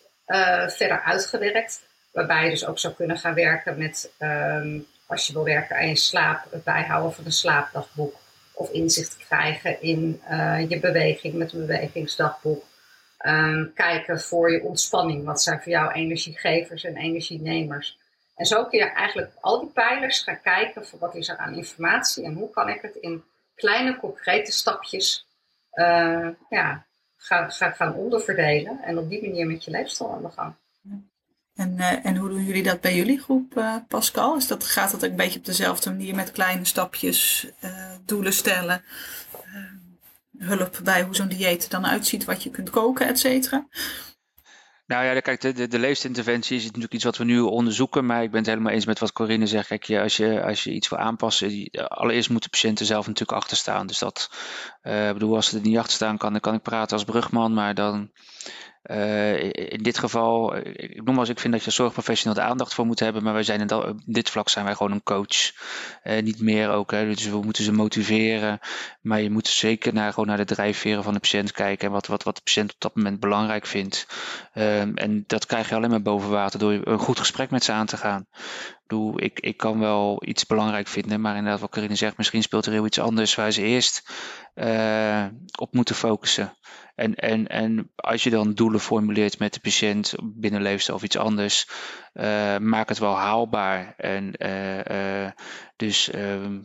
verder 0.67 1.01
uitgewerkt. 1.01 1.81
Waarbij 2.11 2.43
je 2.43 2.49
dus 2.49 2.65
ook 2.65 2.79
zou 2.79 2.93
kunnen 2.93 3.17
gaan 3.17 3.33
werken 3.33 3.77
met, 3.77 4.11
um, 4.19 4.87
als 5.05 5.27
je 5.27 5.33
wil 5.33 5.43
werken 5.43 5.75
aan 5.75 5.87
je 5.87 5.95
slaap, 5.95 6.51
het 6.51 6.63
bijhouden 6.63 7.13
van 7.13 7.25
een 7.25 7.31
slaapdagboek. 7.31 8.15
Of 8.53 8.69
inzicht 8.69 9.17
krijgen 9.17 9.81
in 9.81 10.21
je 10.67 10.79
beweging 10.81 11.33
met 11.33 11.53
een 11.53 11.65
bewegingsdagboek 11.65 12.63
Um, 13.26 13.72
kijken 13.74 14.22
voor 14.22 14.51
je 14.51 14.63
ontspanning. 14.63 15.26
Wat 15.26 15.41
zijn 15.41 15.61
voor 15.61 15.72
jou 15.72 15.91
energiegevers 15.91 16.84
en 16.84 16.97
energienemers? 16.97 17.97
En 18.36 18.45
zo 18.45 18.65
kun 18.65 18.80
je 18.80 18.86
eigenlijk 18.86 19.32
al 19.41 19.59
die 19.59 19.70
pijlers 19.70 20.20
gaan 20.20 20.41
kijken 20.41 20.86
voor 20.86 20.99
wat 20.99 21.15
is 21.15 21.30
er 21.30 21.38
aan 21.38 21.55
informatie 21.55 22.24
en 22.24 22.34
hoe 22.34 22.49
kan 22.49 22.70
ik 22.70 22.82
het 22.82 22.95
in 22.95 23.24
kleine 23.55 23.97
concrete 23.97 24.51
stapjes 24.51 25.28
uh, 25.74 26.28
ja, 26.49 26.86
gaan, 27.18 27.51
gaan, 27.51 27.93
onderverdelen 27.93 28.80
en 28.84 28.97
op 28.97 29.09
die 29.09 29.22
manier 29.22 29.47
met 29.47 29.63
je 29.63 29.72
leefstijl 29.72 30.13
aan 30.13 30.22
de 30.22 30.30
gang. 30.30 30.53
En, 31.55 31.76
uh, 31.78 32.05
en 32.05 32.15
hoe 32.15 32.30
doen 32.30 32.43
jullie 32.43 32.63
dat 32.63 32.82
bij 32.82 32.95
jullie 32.95 33.20
groep, 33.20 33.57
uh, 33.57 33.76
Pascal? 33.88 34.36
Is 34.36 34.47
dat, 34.47 34.63
gaat 34.63 34.91
dat 34.91 35.03
een 35.03 35.15
beetje 35.15 35.39
op 35.39 35.45
dezelfde 35.45 35.89
manier 35.89 36.15
met 36.15 36.32
kleine 36.32 36.65
stapjes, 36.65 37.47
doelen 38.05 38.34
stellen? 38.34 38.84
Hulp 40.38 40.79
bij 40.83 41.03
hoe 41.03 41.15
zo'n 41.15 41.27
dieet 41.27 41.63
er 41.63 41.69
dan 41.69 41.85
uitziet, 41.85 42.25
wat 42.25 42.43
je 42.43 42.49
kunt 42.49 42.69
koken, 42.69 43.07
et 43.07 43.19
cetera? 43.19 43.67
Nou 44.85 45.05
ja, 45.05 45.19
kijk, 45.19 45.41
de, 45.41 45.53
de, 45.53 45.67
de 45.67 45.79
leefstinterventie 45.79 46.57
is 46.57 46.65
natuurlijk 46.65 46.93
iets 46.93 47.03
wat 47.03 47.17
we 47.17 47.23
nu 47.23 47.39
onderzoeken, 47.39 48.05
maar 48.05 48.23
ik 48.23 48.31
ben 48.31 48.39
het 48.39 48.49
helemaal 48.49 48.71
eens 48.71 48.85
met 48.85 48.99
wat 48.99 49.11
Corinne 49.11 49.47
zegt. 49.47 49.67
Kijk, 49.67 49.89
als 49.89 50.17
je, 50.17 50.43
als 50.43 50.63
je 50.63 50.71
iets 50.71 50.89
wil 50.89 50.99
aanpassen, 50.99 51.69
allereerst 51.88 52.29
moet 52.29 52.43
de 52.43 52.49
patiënt 52.49 52.79
er 52.79 52.85
zelf 52.85 53.07
natuurlijk 53.07 53.38
achter 53.38 53.57
staan. 53.57 53.88
Dus 53.88 53.99
dat, 53.99 54.29
uh, 54.83 55.11
bedoel, 55.11 55.35
als 55.35 55.49
ze 55.49 55.55
er 55.55 55.63
niet 55.63 55.77
achter 55.77 55.93
staan 55.93 56.17
kan, 56.17 56.31
dan 56.31 56.41
kan 56.41 56.53
ik 56.53 56.61
praten 56.61 56.97
als 56.97 57.05
brugman, 57.05 57.53
maar 57.53 57.73
dan 57.73 58.11
uh, 58.88 59.43
in 59.53 59.83
dit 59.83 59.97
geval, 59.97 60.55
ik 60.57 61.03
noem 61.03 61.19
als 61.19 61.29
ik 61.29 61.39
vind 61.39 61.53
dat 61.53 61.63
je 61.63 62.33
de 62.33 62.41
aandacht 62.41 62.73
voor 62.73 62.85
moet 62.85 62.99
hebben, 62.99 63.23
maar 63.23 63.33
wij 63.33 63.43
zijn 63.43 63.69
in, 63.69 64.01
dit 64.05 64.29
vlak 64.29 64.49
zijn 64.49 64.65
wij 64.65 64.75
gewoon 64.75 64.91
een 64.91 65.03
coach. 65.03 65.51
Uh, 66.03 66.21
niet 66.21 66.41
meer 66.41 66.69
ook, 66.69 66.91
hè, 66.91 67.05
dus 67.05 67.27
we 67.27 67.41
moeten 67.41 67.63
ze 67.63 67.71
motiveren, 67.71 68.59
maar 69.01 69.21
je 69.21 69.29
moet 69.29 69.47
zeker 69.47 69.93
naar, 69.93 70.13
gewoon 70.13 70.27
naar 70.27 70.38
de 70.38 70.45
drijfveren 70.45 71.03
van 71.03 71.13
de 71.13 71.19
patiënt 71.19 71.51
kijken 71.51 71.88
en 71.88 71.93
wat, 71.93 72.07
wat, 72.07 72.23
wat 72.23 72.35
de 72.35 72.41
patiënt 72.41 72.73
op 72.73 72.79
dat 72.79 72.95
moment 72.95 73.19
belangrijk 73.19 73.65
vindt. 73.65 74.07
Uh, 74.53 74.79
en 74.79 75.23
dat 75.27 75.45
krijg 75.45 75.69
je 75.69 75.75
alleen 75.75 75.89
maar 75.89 76.01
boven 76.01 76.29
water 76.29 76.59
door 76.59 76.81
een 76.83 76.99
goed 76.99 77.19
gesprek 77.19 77.49
met 77.49 77.63
ze 77.63 77.71
aan 77.71 77.85
te 77.85 77.97
gaan. 77.97 78.25
Ik, 79.15 79.39
ik 79.39 79.57
kan 79.57 79.79
wel 79.79 80.21
iets 80.25 80.45
belangrijk 80.45 80.88
vinden, 80.88 81.21
maar 81.21 81.35
inderdaad 81.35 81.59
wat 81.59 81.69
Corinne 81.71 81.95
zegt, 81.95 82.17
misschien 82.17 82.43
speelt 82.43 82.65
er 82.65 82.71
heel 82.71 82.85
iets 82.85 82.99
anders 82.99 83.35
waar 83.35 83.51
ze 83.51 83.61
eerst 83.61 84.03
op 85.59 85.73
moeten 85.73 85.95
focussen. 85.95 86.57
En, 86.97 87.15
en, 87.15 87.47
en 87.47 87.91
als 87.95 88.23
je 88.23 88.29
dan 88.29 88.53
doelen 88.53 88.79
formuleert 88.79 89.39
met 89.39 89.53
de 89.53 89.59
patiënt 89.59 90.13
binnen 90.23 90.61
leefstijl 90.61 90.97
of 90.97 91.03
iets 91.03 91.17
anders, 91.17 91.67
uh, 92.13 92.57
maak 92.57 92.89
het 92.89 92.97
wel 92.97 93.15
haalbaar. 93.15 93.93
En 93.97 94.33
uh, 94.37 95.31
dus 95.75 96.09
ehm, 96.09 96.59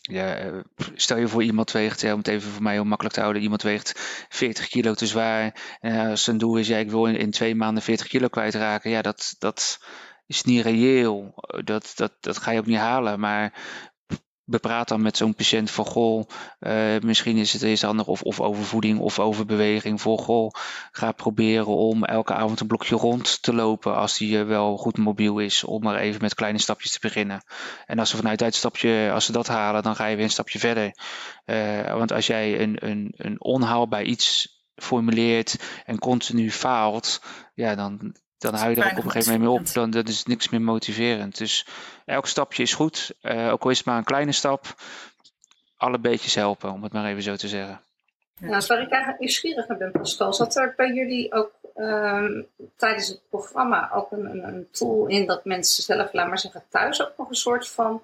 ja, 0.00 0.52
stel 0.94 1.16
je 1.16 1.28
voor 1.28 1.42
iemand 1.42 1.70
weegt, 1.72 2.04
om 2.04 2.18
het 2.18 2.28
even 2.28 2.50
voor 2.50 2.62
mij 2.62 2.72
heel 2.72 2.84
makkelijk 2.84 3.14
te 3.14 3.20
houden, 3.20 3.42
iemand 3.42 3.62
weegt 3.62 3.92
40 4.28 4.68
kilo 4.68 4.94
te 4.94 5.06
zwaar. 5.06 5.78
En 5.80 6.10
als 6.10 6.24
zijn 6.24 6.38
doel 6.38 6.56
is, 6.56 6.68
ja, 6.68 6.76
ik 6.76 6.90
wil 6.90 7.06
in, 7.06 7.16
in 7.16 7.30
twee 7.30 7.54
maanden 7.54 7.82
40 7.82 8.06
kilo 8.06 8.28
kwijtraken, 8.28 8.90
ja, 8.90 9.02
dat, 9.02 9.34
dat 9.38 9.80
is 10.26 10.42
niet 10.42 10.64
reëel. 10.64 11.34
Dat, 11.64 11.92
dat, 11.94 12.12
dat 12.20 12.38
ga 12.38 12.50
je 12.50 12.58
ook 12.58 12.66
niet 12.66 12.78
halen. 12.78 13.20
Maar 13.20 13.52
bepraat 14.46 14.88
dan 14.88 15.02
met 15.02 15.16
zo'n 15.16 15.34
patiënt 15.34 15.70
van 15.70 15.84
goh, 15.84 16.28
uh, 16.60 16.98
misschien 17.00 17.36
is 17.36 17.52
het 17.52 17.62
eens 17.62 17.82
handig 17.82 18.06
of, 18.06 18.22
of 18.22 18.40
over 18.40 18.64
voeding 18.64 18.98
of 18.98 19.18
over 19.18 19.46
beweging. 19.46 20.00
Voor 20.00 20.18
goh, 20.18 20.50
ga 20.90 21.12
proberen 21.12 21.66
om 21.76 22.04
elke 22.04 22.34
avond 22.34 22.60
een 22.60 22.66
blokje 22.66 22.96
rond 22.96 23.42
te 23.42 23.54
lopen 23.54 23.94
als 23.96 24.18
die 24.18 24.38
uh, 24.38 24.46
wel 24.46 24.76
goed 24.76 24.96
mobiel 24.96 25.38
is. 25.38 25.64
Om 25.64 25.82
maar 25.82 25.96
even 25.96 26.20
met 26.20 26.34
kleine 26.34 26.58
stapjes 26.58 26.92
te 26.92 26.98
beginnen. 27.00 27.44
En 27.86 27.98
als 27.98 28.10
ze 28.10 28.16
vanuit 28.16 28.38
dat 28.38 28.54
stapje, 28.54 29.10
als 29.12 29.24
ze 29.24 29.32
dat 29.32 29.46
halen, 29.46 29.82
dan 29.82 29.96
ga 29.96 30.06
je 30.06 30.16
weer 30.16 30.24
een 30.24 30.30
stapje 30.30 30.58
verder. 30.58 30.94
Uh, 31.46 31.94
want 31.94 32.12
als 32.12 32.26
jij 32.26 32.60
een, 32.60 32.76
een, 32.86 33.12
een 33.16 33.40
onhaalbaar 33.40 34.02
iets 34.02 34.54
formuleert 34.76 35.82
en 35.84 35.98
continu 35.98 36.50
faalt, 36.50 37.22
ja, 37.54 37.74
dan, 37.74 38.16
dan 38.38 38.54
hou 38.54 38.70
je 38.70 38.76
er 38.76 38.84
ook 38.84 38.98
op 38.98 39.04
een 39.04 39.10
gegeven 39.10 39.32
moment 39.32 39.50
mee 39.50 39.60
op. 39.60 39.72
Dan 39.72 39.90
dat 39.90 40.08
is 40.08 40.24
niks 40.24 40.48
meer 40.48 40.62
motiverend. 40.62 41.38
Dus 41.38 41.66
elk 42.04 42.26
stapje 42.26 42.62
is 42.62 42.74
goed. 42.74 43.14
Uh, 43.22 43.52
ook 43.52 43.62
al 43.62 43.70
is 43.70 43.76
het 43.76 43.86
maar 43.86 43.98
een 43.98 44.04
kleine 44.04 44.32
stap. 44.32 44.74
Alle 45.76 45.98
beetjes 45.98 46.34
helpen, 46.34 46.72
om 46.72 46.82
het 46.82 46.92
maar 46.92 47.06
even 47.06 47.22
zo 47.22 47.36
te 47.36 47.48
zeggen. 47.48 47.80
Ja. 48.38 48.46
Nou, 48.46 48.64
waar 48.66 48.80
ik 48.80 48.90
eigenlijk 48.90 49.20
nieuwsgierig 49.20 49.68
naar 49.68 49.78
ben, 49.78 49.90
Pascal, 49.90 50.32
zat 50.32 50.56
er 50.56 50.74
bij 50.76 50.92
jullie 50.92 51.32
ook 51.32 51.52
um, 51.76 52.46
tijdens 52.76 53.08
het 53.08 53.20
programma 53.28 53.90
ook 53.92 54.12
een, 54.12 54.24
een, 54.24 54.44
een, 54.44 54.68
tool 54.70 55.06
in 55.06 55.26
dat 55.26 55.44
mensen 55.44 55.82
zelf, 55.82 56.12
laat 56.12 56.28
maar 56.28 56.38
zeggen, 56.38 56.64
thuis 56.68 57.02
ook 57.02 57.16
nog 57.16 57.28
een 57.28 57.34
soort 57.34 57.68
van 57.68 58.02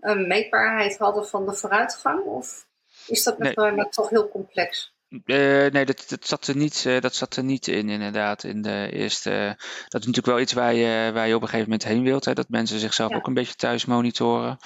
uh, 0.00 0.26
meetbaarheid 0.26 0.98
hadden 0.98 1.26
van 1.26 1.46
de 1.46 1.52
vooruitgang? 1.52 2.24
Of 2.24 2.66
is 3.06 3.22
dat 3.22 3.38
met 3.38 3.56
nee. 3.56 3.88
toch 3.88 4.08
heel 4.08 4.28
complex? 4.28 4.92
Uh, 5.10 5.70
nee, 5.70 5.84
dat, 5.84 6.04
dat, 6.08 6.26
zat 6.26 6.46
er 6.46 6.56
niet, 6.56 6.84
uh, 6.86 7.00
dat 7.00 7.14
zat 7.14 7.36
er 7.36 7.44
niet 7.44 7.66
in, 7.66 7.88
inderdaad. 7.88 8.44
In 8.44 8.62
de 8.62 8.88
eerste, 8.92 9.30
uh, 9.30 9.46
dat 9.88 10.00
is 10.00 10.06
natuurlijk 10.06 10.26
wel 10.26 10.40
iets 10.40 10.52
waar 10.52 10.74
je, 10.74 11.10
waar 11.12 11.28
je 11.28 11.34
op 11.34 11.42
een 11.42 11.48
gegeven 11.48 11.70
moment 11.70 11.88
heen 11.88 12.02
wilt. 12.02 12.24
Hè, 12.24 12.32
dat 12.32 12.48
mensen 12.48 12.78
zichzelf 12.78 13.10
ja. 13.10 13.16
ook 13.16 13.26
een 13.26 13.34
beetje 13.34 13.54
thuis 13.54 13.84
monitoren. 13.84 14.58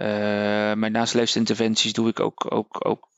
Uh, 0.00 0.06
maar 0.72 0.90
naast 0.90 1.14
leefstijlinterventies 1.14 1.92
doe 1.92 2.08
ik 2.08 2.20
ook, 2.20 2.52
ook, 2.52 2.86
ook 2.86 3.08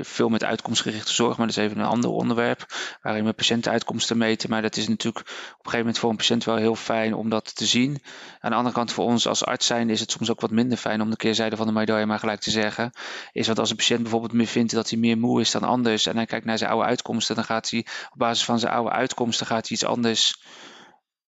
veel 0.00 0.28
met 0.28 0.44
uitkomstgerichte 0.44 1.12
zorg, 1.12 1.36
maar 1.36 1.46
dat 1.46 1.56
is 1.56 1.62
even 1.62 1.78
een 1.78 1.86
ander 1.86 2.10
onderwerp, 2.10 2.66
waarin 3.02 3.24
we 3.24 3.32
patiëntenuitkomsten 3.32 4.18
meten. 4.18 4.50
Maar 4.50 4.62
dat 4.62 4.76
is 4.76 4.88
natuurlijk 4.88 5.26
op 5.26 5.34
een 5.34 5.54
gegeven 5.54 5.78
moment 5.78 5.98
voor 5.98 6.10
een 6.10 6.16
patiënt 6.16 6.44
wel 6.44 6.56
heel 6.56 6.74
fijn 6.74 7.14
om 7.14 7.28
dat 7.28 7.56
te 7.56 7.66
zien. 7.66 8.02
Aan 8.40 8.50
de 8.50 8.56
andere 8.56 8.74
kant 8.74 8.92
voor 8.92 9.04
ons 9.04 9.26
als 9.26 9.44
arts 9.44 9.66
zijn 9.66 9.90
is 9.90 10.00
het 10.00 10.10
soms 10.10 10.30
ook 10.30 10.40
wat 10.40 10.50
minder 10.50 10.78
fijn 10.78 11.00
om 11.00 11.10
de 11.10 11.16
keerzijde 11.16 11.56
van 11.56 11.66
de 11.66 11.72
medaille 11.72 12.06
maar 12.06 12.18
gelijk 12.18 12.40
te 12.40 12.50
zeggen. 12.50 12.90
Is 13.32 13.46
dat 13.46 13.58
als 13.58 13.70
een 13.70 13.76
patiënt 13.76 14.02
bijvoorbeeld 14.02 14.32
meer 14.32 14.46
vindt 14.46 14.72
dat 14.72 14.90
hij 14.90 14.98
meer 14.98 15.18
moe 15.18 15.40
is 15.40 15.50
dan 15.50 15.62
anders 15.62 16.06
en 16.06 16.16
hij 16.16 16.26
kijkt 16.26 16.46
naar 16.46 16.58
zijn 16.58 16.70
oude 16.70 16.86
uitkomsten, 16.86 17.34
dan 17.34 17.44
gaat 17.44 17.70
hij 17.70 17.86
op 18.12 18.18
basis 18.18 18.44
van 18.44 18.58
zijn 18.58 18.72
oude 18.72 18.90
uitkomsten 18.90 19.46
gaat 19.46 19.68
hij 19.68 19.76
iets 19.76 19.86
anders 19.86 20.42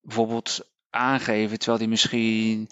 bijvoorbeeld 0.00 0.60
aangeven, 0.90 1.58
terwijl 1.58 1.78
hij 1.78 1.88
misschien 1.88 2.68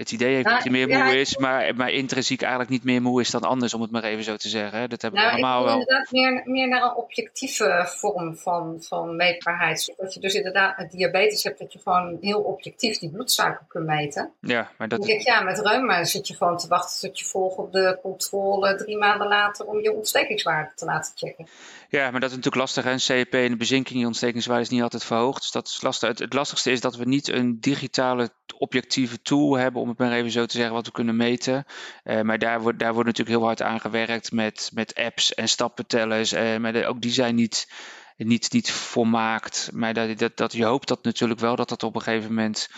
het 0.00 0.12
idee 0.12 0.34
heeft 0.34 0.44
nou, 0.44 0.54
dat 0.54 0.64
hij 0.64 0.86
meer 0.86 1.04
moe 1.04 1.20
is, 1.20 1.36
maar, 1.36 1.74
maar 1.76 1.90
intrinsiek 1.90 2.40
eigenlijk 2.40 2.70
niet 2.70 2.84
meer 2.84 3.02
moe 3.02 3.20
is 3.20 3.30
dan 3.30 3.42
anders, 3.42 3.74
om 3.74 3.80
het 3.80 3.90
maar 3.90 4.04
even 4.04 4.24
zo 4.24 4.36
te 4.36 4.48
zeggen. 4.48 4.90
Dat 4.90 5.02
hebben 5.02 5.20
nou, 5.20 5.36
we 5.36 5.36
allemaal 5.36 5.64
wel. 5.64 5.72
inderdaad 5.72 6.10
meer, 6.10 6.42
meer 6.44 6.68
naar 6.68 6.82
een 6.82 6.94
objectieve 6.94 7.84
vorm 7.86 8.36
van, 8.36 8.76
van 8.80 9.16
meetbaarheid. 9.16 9.80
Zodat 9.80 10.14
je 10.14 10.20
dus 10.20 10.34
inderdaad 10.34 10.78
met 10.78 10.90
diabetes 10.90 11.42
hebt, 11.42 11.58
dat 11.58 11.72
je 11.72 11.78
gewoon 11.78 12.18
heel 12.20 12.40
objectief 12.40 12.98
die 12.98 13.10
bloedsuiker 13.10 13.64
kunt 13.68 13.86
meten. 13.86 14.32
Ja, 14.40 14.70
maar 14.78 14.88
dat... 14.88 15.02
Denk, 15.02 15.22
ja, 15.22 15.40
met 15.40 15.58
reuma 15.58 16.04
zit 16.04 16.28
je 16.28 16.34
gewoon 16.34 16.58
te 16.58 16.68
wachten 16.68 17.08
tot 17.08 17.18
je 17.18 17.24
volgt 17.24 17.58
op 17.58 17.72
de 17.72 17.98
controle 18.02 18.74
drie 18.74 18.98
maanden 18.98 19.28
later 19.28 19.66
om 19.66 19.80
je 19.80 19.92
ontstekingswaarde 19.92 20.72
te 20.74 20.84
laten 20.84 21.12
checken. 21.16 21.46
Ja, 21.88 22.10
maar 22.10 22.20
dat 22.20 22.30
is 22.30 22.36
natuurlijk 22.36 22.62
lastig. 22.62 22.84
En 22.84 23.00
CEP 23.00 23.34
en 23.34 23.50
de 23.50 23.56
bezinking, 23.56 23.98
die 23.98 24.06
ontstekingswaarde 24.06 24.62
is 24.62 24.68
niet 24.68 24.82
altijd 24.82 25.04
verhoogd. 25.04 25.40
Dus 25.40 25.50
dat 25.50 25.68
is 25.68 25.82
lastig. 25.82 26.08
Het, 26.08 26.18
het 26.18 26.32
lastigste 26.32 26.70
is 26.70 26.80
dat 26.80 26.96
we 26.96 27.04
niet 27.04 27.28
een 27.28 27.60
digitale 27.60 28.30
objectieve 28.58 29.22
tool 29.22 29.56
hebben, 29.56 29.82
om 29.82 29.88
het 29.90 29.98
maar 29.98 30.12
even 30.12 30.30
zo 30.30 30.46
te 30.46 30.56
zeggen, 30.56 30.74
wat 30.74 30.86
we 30.86 30.92
kunnen 30.92 31.16
meten. 31.16 31.64
Uh, 32.04 32.20
maar 32.20 32.38
daar 32.38 32.60
wordt, 32.60 32.78
daar 32.78 32.92
wordt 32.92 33.08
natuurlijk 33.08 33.36
heel 33.36 33.46
hard 33.46 33.62
aan 33.62 33.80
gewerkt 33.80 34.32
met, 34.32 34.70
met 34.74 34.94
apps 34.94 35.34
en 35.34 35.48
stappentellers. 35.48 36.32
Uh, 36.32 36.56
maar 36.56 36.84
ook 36.84 37.00
die 37.00 37.12
zijn 37.12 37.34
niet, 37.34 37.68
niet, 38.16 38.52
niet 38.52 38.70
volmaakt. 38.70 39.70
Maar 39.72 39.94
dat, 39.94 40.18
dat, 40.18 40.36
dat, 40.36 40.52
je 40.52 40.64
hoopt 40.64 40.88
dat 40.88 41.04
natuurlijk 41.04 41.40
wel 41.40 41.56
dat 41.56 41.68
dat 41.68 41.82
op 41.82 41.94
een 41.94 42.02
gegeven 42.02 42.28
moment 42.28 42.70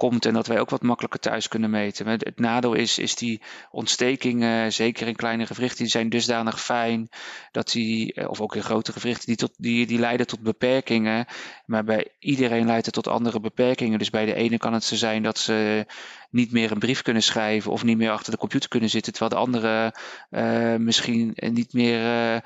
komt 0.00 0.26
en 0.26 0.34
dat 0.34 0.46
wij 0.46 0.60
ook 0.60 0.70
wat 0.70 0.82
makkelijker 0.82 1.20
thuis 1.20 1.48
kunnen 1.48 1.70
meten. 1.70 2.06
Het, 2.06 2.38
nadeel 2.38 2.74
is, 2.74 2.98
is 2.98 3.14
die 3.14 3.40
ontstekingen, 3.70 4.72
zeker 4.72 5.06
in 5.06 5.16
kleine 5.16 5.46
gewrichten, 5.46 5.78
die 5.78 5.90
zijn 5.90 6.08
dusdanig 6.08 6.60
fijn 6.60 7.08
dat 7.52 7.70
die, 7.72 8.28
of 8.28 8.40
ook 8.40 8.56
in 8.56 8.62
grote 8.62 8.92
gewrichten, 8.92 9.26
die, 9.26 9.36
tot, 9.36 9.52
die, 9.56 9.86
die 9.86 9.98
leiden 9.98 10.26
tot 10.26 10.40
beperkingen. 10.40 11.26
Maar 11.66 11.84
bij 11.84 12.08
iedereen 12.18 12.66
leidt 12.66 12.86
het 12.86 12.94
tot 12.94 13.08
andere 13.08 13.40
beperkingen. 13.40 13.98
Dus 13.98 14.10
bij 14.10 14.24
de 14.24 14.34
ene 14.34 14.58
kan 14.58 14.72
het 14.72 14.84
zo 14.84 14.96
zijn 14.96 15.22
dat 15.22 15.38
ze 15.38 15.86
niet 16.30 16.52
meer 16.52 16.70
een 16.70 16.78
brief 16.78 17.02
kunnen 17.02 17.22
schrijven 17.22 17.72
of 17.72 17.84
niet 17.84 17.96
meer 17.96 18.10
achter 18.10 18.32
de 18.32 18.38
computer 18.38 18.68
kunnen 18.68 18.90
zitten, 18.90 19.12
terwijl 19.12 19.34
de 19.34 19.46
andere 19.46 19.94
uh, 20.30 20.76
misschien 20.76 21.32
niet 21.36 21.72
meer. 21.72 22.00
Uh, 22.34 22.40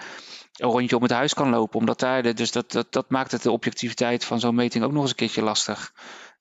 een 0.55 0.71
rondje 0.71 0.97
om 0.97 1.03
het 1.03 1.13
huis 1.13 1.35
kan 1.35 1.51
lopen. 1.51 1.79
Omdat 1.79 2.01
daar 2.01 2.35
dus 2.35 2.53
dat, 2.53 2.73
dat, 2.73 2.93
dat 2.93 3.11
maakt 3.11 3.33
het 3.33 3.43
de 3.43 3.51
objectiviteit 3.51 4.25
van 4.25 4.41
zo'n 4.41 4.55
meting 4.55 4.85
ook 4.85 4.93
nog 4.93 5.01
eens 5.01 5.11
een 5.11 5.17
keertje 5.17 5.43
lastig. 5.43 5.93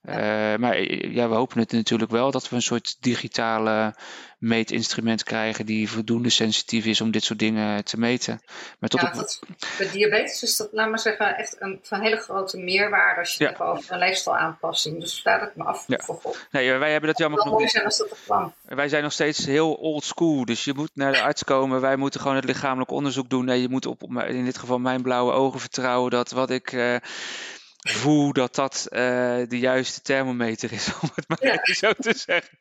Uh, 0.10 0.16
maar 0.56 0.82
ja, 1.12 1.30
we 1.30 1.36
hopen 1.36 1.60
het 1.60 1.72
natuurlijk 1.72 2.12
wel 2.12 2.32
dat 2.32 2.50
we 2.50 2.56
een 2.56 2.62
soort 2.62 2.98
digitale 3.00 3.96
meetinstrument 4.38 5.24
krijgen 5.24 5.66
die 5.66 5.90
voldoende 5.90 6.30
sensitief 6.30 6.86
is 6.86 7.02
om 7.02 7.12
dit 7.12 7.24
soort 7.24 7.40
dingen 7.40 7.84
te 7.84 8.00
meten. 8.00 8.42
Maar 8.80 8.90
tot 8.90 9.02
ja, 9.02 9.08
op... 9.08 9.14
dat, 9.14 9.40
bij 9.78 9.90
diabetes 9.92 10.44
is 10.44 10.58
dat, 10.58 10.70
laat 10.72 10.90
maar 10.90 11.00
zeggen, 11.00 11.38
echt 11.38 11.56
een 11.60 11.80
van 11.84 12.02
hele 12.02 12.18
grote 12.18 12.58
meerwaarde 12.58 13.20
als 13.20 13.34
je 13.34 13.46
het 13.46 13.58
hebt 13.58 13.70
over 13.70 13.92
een 13.92 14.00
leefstijlaanpassing. 14.00 15.00
Dus 15.00 15.24
daar 15.24 15.40
dat 15.40 15.50
ik 15.50 15.56
me 15.56 15.64
af. 15.64 15.84
Ja. 15.88 16.00
Nee, 16.52 16.74
wij 16.74 16.92
hebben 16.92 17.10
dat 17.10 17.18
jammer 17.18 17.42
genoeg 17.42 17.60
niet. 17.60 17.72
Zijn 17.72 17.86
als 17.86 17.98
dat 17.98 18.18
kwam. 18.24 18.54
Wij 18.62 18.90
zijn 18.90 19.04
nog 19.04 19.12
steeds 19.12 19.46
heel 19.46 19.74
old 19.74 20.04
school, 20.04 20.46
dus 20.46 20.64
je 20.64 20.74
moet 20.74 20.92
naar 20.94 21.12
de 21.12 21.22
arts 21.22 21.44
komen. 21.44 21.82
Wij 21.82 21.96
moeten 21.96 22.20
gewoon 22.20 22.36
het 22.36 22.46
lichamelijk 22.46 22.92
onderzoek 22.92 23.30
doen. 23.30 23.46
Nee, 23.46 23.62
je 23.62 23.70
moet 23.70 23.86
op, 23.86 24.04
in 24.28 24.46
dit 24.46 24.58
geval 24.58 24.80
mijn 24.80 25.02
blauwe 25.02 25.32
ogen 25.32 25.60
vertrouwen 25.60 26.12
dat 26.12 26.32
wat 26.32 26.50
ik. 26.50 26.72
Uh, 26.72 26.96
voel 27.84 28.34
dat 28.34 28.56
dat 28.56 28.88
uh, 28.90 29.00
de 29.48 29.60
juiste 29.60 30.02
thermometer 30.02 30.72
is, 30.72 30.88
om 31.02 31.10
het 31.16 31.28
maar 31.28 31.46
ja. 31.48 31.74
zo 31.74 31.94
te 31.94 32.14
zeggen. 32.18 32.58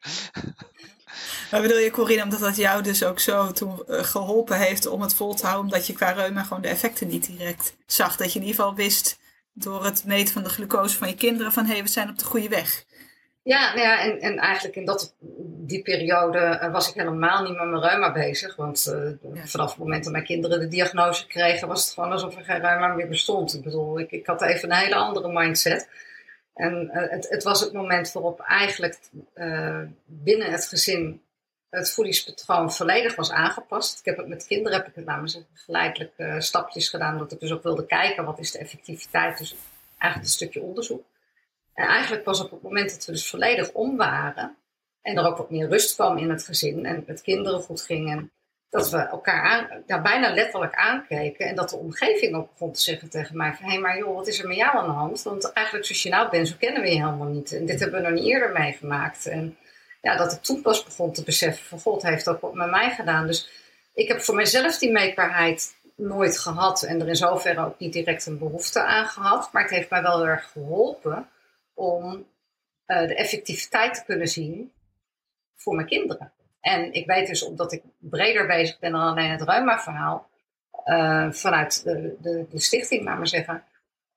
Maar 1.51 1.63
bedoel 1.63 1.79
je, 1.79 1.91
Corine, 1.91 2.23
omdat 2.23 2.41
dat 2.41 2.57
jou 2.57 2.83
dus 2.83 3.05
ook 3.05 3.21
zo 3.21 3.53
toen 3.53 3.83
uh, 3.89 4.05
geholpen 4.05 4.59
heeft 4.59 4.87
om 4.87 5.01
het 5.01 5.15
vol 5.15 5.35
te 5.35 5.47
houden, 5.47 5.65
omdat 5.71 5.87
je 5.87 5.93
qua 5.93 6.11
reuma 6.11 6.43
gewoon 6.43 6.63
de 6.63 6.69
effecten 6.69 7.09
niet 7.09 7.27
direct 7.27 7.75
zag? 7.87 8.17
Dat 8.17 8.33
je 8.33 8.39
in 8.39 8.45
ieder 8.45 8.61
geval 8.61 8.77
wist 8.77 9.19
door 9.53 9.85
het 9.85 10.05
meten 10.05 10.33
van 10.33 10.43
de 10.43 10.49
glucose 10.49 10.97
van 10.97 11.09
je 11.09 11.15
kinderen 11.15 11.53
van 11.53 11.65
hé, 11.65 11.73
hey, 11.73 11.83
we 11.83 11.89
zijn 11.89 12.09
op 12.09 12.19
de 12.19 12.25
goede 12.25 12.49
weg. 12.49 12.85
Ja, 13.45 13.75
nou 13.75 13.87
ja 13.87 14.01
en, 14.01 14.21
en 14.21 14.39
eigenlijk 14.39 14.77
in 14.77 14.85
dat, 14.85 15.15
die 15.67 15.83
periode 15.83 16.39
uh, 16.39 16.73
was 16.73 16.89
ik 16.89 16.95
helemaal 16.95 17.43
niet 17.43 17.57
met 17.57 17.69
mijn 17.69 17.83
reuma 17.83 18.13
bezig. 18.13 18.57
Want 18.57 18.87
uh, 18.89 19.35
ja. 19.35 19.47
vanaf 19.47 19.71
het 19.71 19.79
moment 19.79 20.05
dat 20.05 20.13
mijn 20.13 20.25
kinderen 20.25 20.61
de 20.61 20.69
diagnose 20.69 21.27
kregen, 21.27 21.69
was 21.69 21.85
het 21.85 21.95
gewoon 21.95 22.13
alsof 22.13 22.37
er 22.37 22.45
geen 22.45 22.61
reuma 22.61 22.87
meer 22.87 23.09
bestond. 23.09 23.55
Ik 23.55 23.63
bedoel, 23.63 23.99
ik, 23.99 24.11
ik 24.11 24.27
had 24.27 24.43
even 24.43 24.71
een 24.71 24.77
hele 24.77 24.95
andere 24.95 25.33
mindset. 25.33 25.89
En 26.55 26.91
uh, 26.95 27.11
het, 27.11 27.29
het, 27.29 27.43
was 27.43 27.61
het 27.61 27.73
moment 27.73 28.13
waarop 28.13 28.41
eigenlijk 28.41 28.99
binnen 30.05 30.51
het 30.51 30.67
gezin 30.67 31.23
het 31.71 31.91
voedingspatroon 31.91 32.73
volledig 32.73 33.15
was 33.15 33.31
aangepast. 33.31 33.99
Ik 33.99 34.05
heb 34.05 34.17
het 34.17 34.29
met 34.29 34.47
kinderen, 34.47 34.79
heb 34.79 34.89
ik 34.89 34.95
het 34.95 35.05
namens 35.05 35.41
geleidelijk 35.55 36.13
stapjes 36.39 36.89
gedaan, 36.89 37.13
omdat 37.13 37.33
ik 37.33 37.41
dus 37.41 37.53
ook 37.53 37.63
wilde 37.63 37.87
kijken 37.87 38.25
wat 38.25 38.39
is 38.39 38.51
de 38.51 38.59
effectiviteit. 38.59 39.39
Dus 39.39 39.55
eigenlijk 39.99 40.23
een 40.23 40.37
stukje 40.37 40.63
onderzoek. 40.63 41.05
En 41.75 41.87
eigenlijk 41.87 42.25
was 42.25 42.41
op 42.41 42.51
het 42.51 42.63
moment 42.63 42.91
dat 42.91 43.05
we 43.05 43.13
dus 43.13 43.31
volledig 43.31 43.73
om 43.73 43.97
waren 43.97 44.57
en 45.03 45.17
er 45.17 45.27
ook 45.27 45.37
wat 45.37 45.51
meer 45.51 45.69
rust 45.69 45.95
kwam 45.95 46.19
in 46.19 46.31
het 46.31 46.45
gezin 46.45 46.87
en 46.87 47.05
het 47.07 47.23
kinderen 47.23 47.61
goed 47.61 47.83
gingen, 47.83 48.33
dat 48.71 48.91
we 48.91 48.97
elkaar 48.97 49.83
ja, 49.87 50.03
bijna 50.03 50.35
letterlijk 50.35 50.75
aankeken 50.75 51.47
en 51.47 51.55
dat 51.55 51.71
de 51.71 51.77
omgeving 51.77 52.35
ook 52.35 52.51
begon 52.51 52.73
te 52.73 52.81
zeggen 52.81 53.11
tegen 53.11 53.37
mij 53.37 53.55
van 53.55 53.65
hé, 53.65 53.71
hey, 53.71 53.81
maar 53.81 53.99
joh, 53.99 54.15
wat 54.15 54.29
is 54.29 54.41
er 54.41 54.49
met 54.49 54.57
jou 54.57 54.77
aan 54.77 54.87
de 54.87 54.91
hand? 54.91 55.23
Want 55.23 55.53
eigenlijk 55.53 55.87
zoals 55.87 56.03
je 56.03 56.09
nou 56.09 56.31
bent, 56.31 56.49
zo 56.49 56.55
kennen 56.59 56.83
we 56.83 56.89
je 56.89 56.95
helemaal 56.95 57.29
niet. 57.29 57.53
En 57.53 57.67
dit 57.67 57.81
hebben 57.81 58.03
we 58.03 58.09
nog 58.09 58.19
niet 58.19 58.29
eerder 58.29 58.53
meegemaakt. 58.53 59.27
En 59.27 59.57
ja, 60.03 60.17
dat 60.17 60.33
ik 60.33 60.43
toen 60.43 60.63
pas 60.63 60.85
begon 60.85 61.13
te 61.13 61.25
beseffen 61.25 61.65
van 61.65 61.81
God 61.81 62.03
heeft 62.03 62.25
dat 62.25 62.41
wat 62.41 62.55
met 62.55 62.71
mij 62.71 62.91
gedaan. 62.91 63.27
Dus 63.27 63.49
ik 63.95 64.09
heb 64.09 64.21
voor 64.21 64.35
mezelf 64.35 64.79
die 64.79 64.93
meetbaarheid 64.93 65.75
nooit 65.97 66.39
gehad 66.39 66.83
en 66.83 67.01
er 67.01 67.09
in 67.09 67.17
zoverre 67.17 67.67
ook 67.67 67.79
niet 67.79 67.93
direct 67.93 68.27
een 68.27 68.39
behoefte 68.39 68.83
aan 68.83 69.07
gehad. 69.07 69.53
Maar 69.53 69.63
het 69.63 69.71
heeft 69.71 69.91
mij 69.91 70.03
wel 70.03 70.27
erg 70.27 70.51
geholpen 70.53 71.29
om 71.75 72.27
uh, 72.87 73.07
de 73.09 73.15
effectiviteit 73.15 73.95
te 73.95 74.05
kunnen 74.05 74.29
zien 74.29 74.73
voor 75.57 75.75
mijn 75.75 75.87
kinderen. 75.87 76.33
En 76.61 76.93
ik 76.93 77.07
weet 77.07 77.27
dus, 77.27 77.45
omdat 77.45 77.73
ik 77.73 77.83
breder 77.99 78.47
bezig 78.47 78.79
ben 78.79 78.93
dan 78.93 79.01
alleen 79.01 79.31
het 79.31 79.43
reuma-verhaal, 79.43 80.29
uh, 80.85 81.33
vanuit 81.33 81.85
de, 81.85 82.47
de, 82.51 82.61
stichting, 82.61 83.05
maar 83.05 83.17
maar 83.17 83.27
zeggen, 83.27 83.65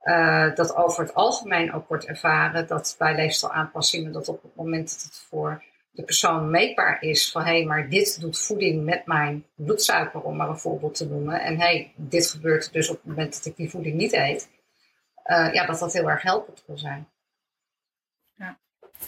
uh, 0.03 0.55
dat 0.55 0.75
over 0.75 1.03
het 1.03 1.13
algemeen 1.13 1.73
ook 1.73 1.87
wordt 1.87 2.05
ervaren 2.05 2.67
dat 2.67 2.95
bij 2.97 3.15
leefstijlaanpassingen, 3.15 4.11
dat 4.11 4.27
op 4.27 4.41
het 4.41 4.55
moment 4.55 4.89
dat 4.89 5.03
het 5.03 5.25
voor 5.29 5.63
de 5.91 6.03
persoon 6.03 6.49
meetbaar 6.49 7.01
is 7.01 7.31
van 7.31 7.43
hé, 7.43 7.51
hey, 7.51 7.65
maar 7.65 7.89
dit 7.89 8.21
doet 8.21 8.39
voeding 8.39 8.83
met 8.83 9.05
mijn 9.05 9.45
bloedsuiker, 9.55 10.21
om 10.21 10.35
maar 10.35 10.49
een 10.49 10.57
voorbeeld 10.57 10.95
te 10.95 11.07
noemen. 11.07 11.41
En 11.41 11.59
hé, 11.59 11.65
hey, 11.65 11.93
dit 11.95 12.27
gebeurt 12.27 12.73
dus 12.73 12.89
op 12.89 12.95
het 12.95 13.05
moment 13.05 13.33
dat 13.33 13.45
ik 13.45 13.55
die 13.55 13.69
voeding 13.69 13.95
niet 13.95 14.13
eet. 14.13 14.49
Ja, 15.27 15.65
dat 15.65 15.79
dat 15.79 15.93
heel 15.93 16.09
erg 16.09 16.21
helpend 16.21 16.63
wil 16.65 16.77
zijn. 16.77 17.07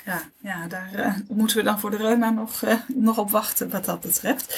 Ja, 0.06 0.22
ja 0.42 0.68
daar 0.68 0.90
uh, 0.96 1.16
moeten 1.30 1.58
we 1.58 1.64
dan 1.64 1.80
voor 1.80 1.92
de 1.92 1.98
reuma 1.98 2.30
nog, 2.30 2.62
uh, 2.62 2.74
nog 2.88 3.18
op 3.18 3.30
wachten 3.30 3.70
wat 3.70 3.86
dat 3.86 4.00
betreft. 4.00 4.52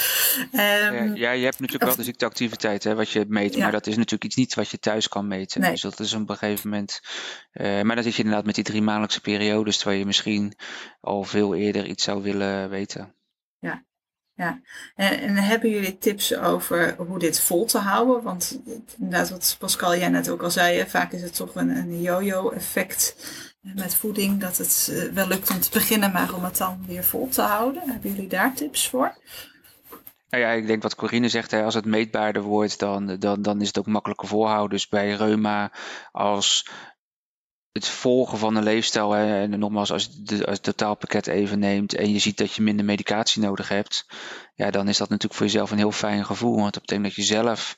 Um, 0.54 1.16
ja, 1.16 1.32
je 1.32 1.44
hebt 1.44 1.60
natuurlijk 1.60 1.84
wel 1.84 1.96
de 1.96 2.04
ziekteactiviteit 2.04 2.84
hè, 2.84 2.96
wat 2.96 3.10
je 3.10 3.26
meet, 3.28 3.54
ja. 3.54 3.62
maar 3.62 3.72
dat 3.72 3.88
is 3.88 3.96
natuurlijk 3.96 4.24
iets 4.24 4.36
niet 4.36 4.54
wat 4.54 4.70
je 4.70 4.80
thuis 4.80 5.08
kan 5.08 5.28
meten. 5.28 5.62
Nee. 5.62 5.72
Dus 5.72 5.82
dat 5.82 6.00
is 6.00 6.14
op 6.14 6.30
een 6.30 6.38
gegeven 6.38 6.70
moment. 6.70 7.00
Uh, 7.54 7.82
maar 7.82 7.96
dan 7.96 8.04
zit 8.04 8.16
je 8.16 8.24
inderdaad 8.24 8.46
met 8.46 8.56
die 8.56 8.64
drie 8.64 8.82
maandelijkse 8.82 9.22
periodes, 9.22 9.78
terwijl 9.78 10.00
je 10.00 10.06
misschien 10.06 10.54
al 11.02 11.24
veel 11.24 11.56
eerder 11.56 11.86
iets 11.86 12.04
zou 12.04 12.22
willen 12.22 12.70
weten. 12.70 13.14
Ja, 13.60 13.84
ja, 14.34 14.62
en, 14.96 15.20
en, 15.20 15.36
hebben 15.36 15.70
jullie 15.70 15.98
tips 15.98 16.36
over 16.36 16.96
hoe 16.98 17.20
dit 17.20 17.40
vol 17.40 17.66
te 17.66 17.78
houden? 17.78 18.24
Want 18.24 18.60
inderdaad, 18.98 19.30
wat 19.30 19.56
Pascal 19.60 19.98
jij 19.98 20.10
net 20.10 20.30
ook 20.30 20.44
al 20.44 20.52
zei, 20.52 20.86
vaak 20.88 21.12
is 21.12 21.22
het 21.22 21.36
toch 21.36 21.56
een, 21.56 21.70
een 21.70 22.02
yo-yo 22.02 22.50
effect 22.50 23.16
met 23.62 23.96
voeding, 23.96 24.40
dat 24.40 24.58
het 24.58 24.90
uh, 24.92 25.14
wel 25.14 25.28
lukt 25.28 25.50
om 25.50 25.60
te 25.60 25.70
beginnen, 25.72 26.12
maar 26.12 26.34
om 26.34 26.44
het 26.44 26.58
dan 26.58 26.84
weer 26.88 27.04
vol 27.04 27.28
te 27.28 27.42
houden. 27.42 27.90
Hebben 27.90 28.12
jullie 28.12 28.30
daar 28.30 28.54
tips 28.54 28.88
voor? 28.88 29.18
Nou 30.30 30.44
ja, 30.44 30.52
ik 30.52 30.68
denk 30.68 30.82
wat 30.82 30.96
Corine 30.96 31.30
zegt, 31.30 31.52
hè, 31.52 31.64
als 31.64 31.74
het 31.74 31.86
meetbaarder 31.86 32.42
wordt, 32.42 32.80
dan, 32.80 33.20
dan, 33.20 33.42
dan 33.42 33.62
is 33.62 33.68
het 33.68 33.78
ook 33.80 33.86
makkelijker 33.86 34.28
voorhouden. 34.28 34.70
Dus 34.70 34.88
bij 34.88 35.12
reuma 35.12 35.72
als 36.12 36.70
het 37.72 37.88
volgen 37.88 38.38
van 38.38 38.56
een 38.56 38.64
leefstijl, 38.64 39.16
en 39.16 39.60
nogmaals, 39.60 39.92
als 39.92 40.10
je 40.24 40.46
als 40.46 40.56
het 40.56 40.64
totaalpakket 40.64 41.28
even 41.28 41.60
neemt 41.60 41.96
en 41.96 42.12
je 42.12 42.20
ziet 42.20 42.38
dat 42.38 42.54
je 42.54 42.62
minder 42.62 42.86
medicatie 42.86 43.42
nodig 43.42 43.68
hebt, 43.68 44.06
ja, 44.56 44.72
dan 44.72 44.88
is 44.88 44.98
dat 44.98 45.10
natuurlijk 45.10 45.40
voor 45.40 45.46
jezelf 45.46 45.72
een 45.72 45.78
heel 45.78 45.92
fijn 45.92 46.26
gevoel. 46.26 46.56
Want 46.56 46.74
dat 46.74 46.82
betekent 46.82 47.06
dat 47.06 47.16
je 47.16 47.34
zelf 47.34 47.78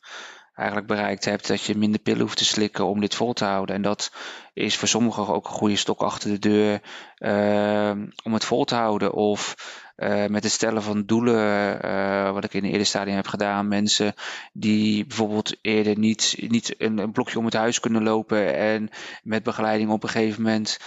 eigenlijk 0.53 0.87
bereikt 0.87 1.25
hebt 1.25 1.47
dat 1.47 1.63
je 1.63 1.77
minder 1.77 1.99
pillen 1.99 2.21
hoeft 2.21 2.37
te 2.37 2.45
slikken 2.45 2.85
om 2.85 2.99
dit 2.99 3.15
vol 3.15 3.33
te 3.33 3.45
houden. 3.45 3.75
En 3.75 3.81
dat 3.81 4.11
is 4.53 4.77
voor 4.77 4.87
sommigen 4.87 5.27
ook 5.27 5.45
een 5.45 5.51
goede 5.51 5.75
stok 5.75 6.01
achter 6.01 6.29
de 6.29 6.39
deur 6.39 6.81
uh, 7.17 8.05
om 8.23 8.33
het 8.33 8.45
vol 8.45 8.63
te 8.63 8.75
houden. 8.75 9.13
Of 9.13 9.55
uh, 9.97 10.25
met 10.25 10.43
het 10.43 10.51
stellen 10.51 10.83
van 10.83 11.05
doelen, 11.05 11.79
uh, 11.85 12.31
wat 12.31 12.43
ik 12.43 12.53
in 12.53 12.63
een 12.63 12.69
eerder 12.71 12.85
stadium 12.85 13.15
heb 13.15 13.27
gedaan. 13.27 13.67
Mensen 13.67 14.13
die 14.53 15.05
bijvoorbeeld 15.05 15.57
eerder 15.61 15.97
niet, 15.97 16.35
niet 16.47 16.75
een, 16.77 16.97
een, 16.97 17.11
blokje 17.11 17.39
om 17.39 17.45
het 17.45 17.53
huis 17.53 17.79
kunnen 17.79 18.03
lopen 18.03 18.55
en 18.55 18.89
met 19.23 19.43
begeleiding 19.43 19.89
op 19.89 20.03
een 20.03 20.09
gegeven 20.09 20.41
moment 20.41 20.79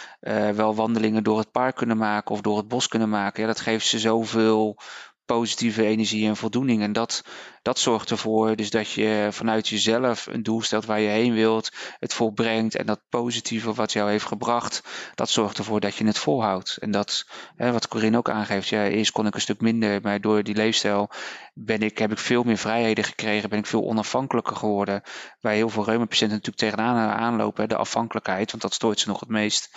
wel 0.54 0.74
wandelingen 0.74 1.24
door 1.24 1.38
het 1.38 1.50
park 1.50 1.76
kunnen 1.76 1.96
maken 1.96 2.34
of 2.34 2.40
door 2.40 2.56
het 2.56 2.68
bos 2.68 2.88
kunnen 2.88 3.08
maken. 3.08 3.42
Ja, 3.42 3.48
dat 3.48 3.60
geeft 3.60 3.86
ze 3.86 3.98
zoveel 3.98 4.78
positieve 5.24 5.84
energie 5.84 6.28
en 6.28 6.36
voldoening. 6.36 6.82
En 6.82 6.92
dat, 6.92 7.24
dat 7.64 7.78
zorgt 7.78 8.10
ervoor 8.10 8.56
dus 8.56 8.70
dat 8.70 8.90
je 8.90 9.28
vanuit 9.30 9.68
jezelf 9.68 10.26
een 10.26 10.42
doel 10.42 10.62
stelt 10.62 10.84
waar 10.84 11.00
je 11.00 11.08
heen 11.08 11.34
wilt, 11.34 11.70
het 11.98 12.14
volbrengt 12.14 12.74
en 12.74 12.86
dat 12.86 13.00
positieve 13.08 13.72
wat 13.72 13.92
jou 13.92 14.10
heeft 14.10 14.24
gebracht, 14.24 14.82
dat 15.14 15.30
zorgt 15.30 15.58
ervoor 15.58 15.80
dat 15.80 15.96
je 15.96 16.06
het 16.06 16.18
volhoudt. 16.18 16.76
En 16.76 16.90
dat, 16.90 17.26
wat 17.56 17.88
Corinne 17.88 18.18
ook 18.18 18.30
aangeeft, 18.30 18.68
ja, 18.68 18.86
eerst 18.86 19.12
kon 19.12 19.26
ik 19.26 19.34
een 19.34 19.40
stuk 19.40 19.60
minder, 19.60 20.00
maar 20.02 20.20
door 20.20 20.42
die 20.42 20.54
leefstijl 20.54 21.10
ben 21.54 21.80
ik, 21.80 21.98
heb 21.98 22.10
ik 22.10 22.18
veel 22.18 22.42
meer 22.42 22.56
vrijheden 22.56 23.04
gekregen, 23.04 23.48
ben 23.48 23.58
ik 23.58 23.66
veel 23.66 23.84
onafhankelijker 23.84 24.56
geworden. 24.56 25.02
Waar 25.40 25.52
heel 25.52 25.68
veel 25.68 25.84
reumapatiënten 25.84 26.36
natuurlijk 26.36 26.76
tegenaan 26.76 27.18
aanlopen, 27.18 27.68
de 27.68 27.76
afhankelijkheid, 27.76 28.50
want 28.50 28.62
dat 28.62 28.74
stoort 28.74 29.00
ze 29.00 29.08
nog 29.08 29.20
het 29.20 29.28
meest. 29.28 29.70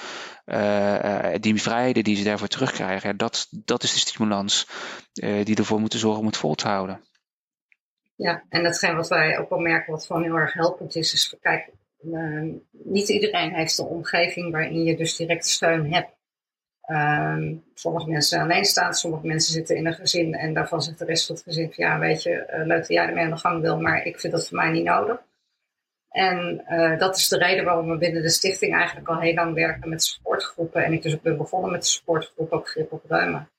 Uh, 0.45 1.25
die 1.39 1.61
vrijheden 1.61 2.03
die 2.03 2.15
ze 2.15 2.23
daarvoor 2.23 2.47
terugkrijgen, 2.47 3.17
dat, 3.17 3.47
dat 3.51 3.83
is 3.83 3.93
de 3.93 3.99
stimulans 3.99 4.67
die 5.43 5.55
ervoor 5.55 5.79
moeten 5.79 5.99
zorgen 5.99 6.19
om 6.19 6.25
het 6.25 6.37
vol 6.37 6.55
te 6.55 6.67
houden. 6.67 7.06
Ja, 8.17 8.43
en 8.49 8.63
datgene 8.63 8.95
wat 8.95 9.07
wij 9.07 9.37
ook 9.37 9.49
wel 9.49 9.59
merken, 9.59 9.91
wat 9.91 10.05
gewoon 10.05 10.23
heel 10.23 10.35
erg 10.35 10.53
helpend 10.53 10.95
is, 10.95 11.13
is 11.13 11.35
kijk, 11.41 11.69
uh, 12.03 12.53
niet 12.71 13.09
iedereen 13.09 13.53
heeft 13.53 13.77
een 13.77 13.85
omgeving 13.85 14.51
waarin 14.51 14.83
je 14.83 14.97
dus 14.97 15.15
direct 15.15 15.47
steun 15.47 15.93
hebt. 15.93 16.15
Uh, 16.87 17.51
sommige 17.73 18.09
mensen 18.09 18.41
alleen 18.41 18.65
staan, 18.65 18.93
sommige 18.93 19.27
mensen 19.27 19.53
zitten 19.53 19.75
in 19.75 19.85
een 19.85 19.93
gezin 19.93 20.33
en 20.33 20.53
daarvan 20.53 20.81
zegt 20.81 20.99
de 20.99 21.05
rest 21.05 21.25
van 21.25 21.35
het 21.35 21.43
gezin 21.43 21.73
van 21.73 21.85
ja, 21.85 21.99
weet 21.99 22.23
je, 22.23 22.47
uh, 22.53 22.65
leuk 22.65 22.77
dat 22.77 22.87
jij 22.87 23.05
ermee 23.05 23.23
aan 23.23 23.29
de 23.29 23.37
gang 23.37 23.61
wil, 23.61 23.79
maar 23.79 24.05
ik 24.05 24.19
vind 24.19 24.33
dat 24.33 24.47
voor 24.47 24.57
mij 24.57 24.71
niet 24.71 24.83
nodig. 24.83 25.25
En 26.09 26.65
uh, 26.69 26.99
dat 26.99 27.17
is 27.17 27.27
de 27.27 27.37
reden 27.37 27.65
waarom 27.65 27.89
we 27.89 27.97
binnen 27.97 28.21
de 28.21 28.29
stichting 28.29 28.75
eigenlijk 28.75 29.07
al 29.07 29.19
heel 29.19 29.33
lang 29.33 29.53
werken 29.53 29.89
met 29.89 30.03
supportgroepen. 30.03 30.83
En 30.83 30.93
ik 30.93 31.01
dus 31.01 31.13
ook 31.13 31.21
ben 31.21 31.37
begonnen 31.37 31.71
met 31.71 31.81
de 31.81 31.87
supportgroep, 31.87 32.51
ook 32.51 32.69
grip 32.69 32.91
op 32.91 33.03
reuma. 33.07 33.49